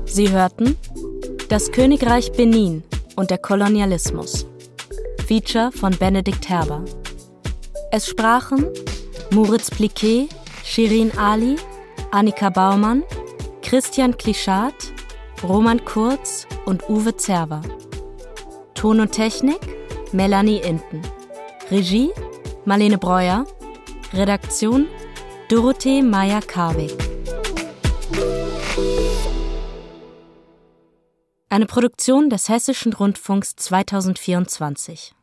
Sie 0.05 0.31
hörten 0.31 0.75
Das 1.49 1.71
Königreich 1.71 2.31
Benin 2.31 2.83
und 3.15 3.29
der 3.29 3.37
Kolonialismus. 3.37 4.47
Feature 5.27 5.73
von 5.73 5.93
Benedikt 5.97 6.47
Herber. 6.47 6.85
Es 7.91 8.07
sprachen 8.07 8.65
Moritz 9.29 9.69
Pliquet, 9.69 10.29
Shirin 10.63 11.11
Ali, 11.17 11.57
Annika 12.11 12.49
Baumann, 12.49 13.03
Christian 13.61 14.15
Klischat, 14.17 14.93
Roman 15.43 15.83
Kurz 15.83 16.47
und 16.65 16.87
Uwe 16.89 17.17
Zerwer. 17.17 17.61
Ton 18.73 19.01
und 19.01 19.11
Technik 19.11 19.59
Melanie 20.13 20.59
Inten. 20.59 21.01
Regie 21.69 22.11
Marlene 22.63 22.97
Breuer. 22.97 23.45
Redaktion 24.13 24.87
Dorothee 25.49 26.03
Meyer-Karwig. 26.03 26.93
Eine 31.49 31.65
Produktion 31.65 32.29
des 32.29 32.47
Hessischen 32.47 32.93
Rundfunks 32.93 33.57
2024. 33.57 35.16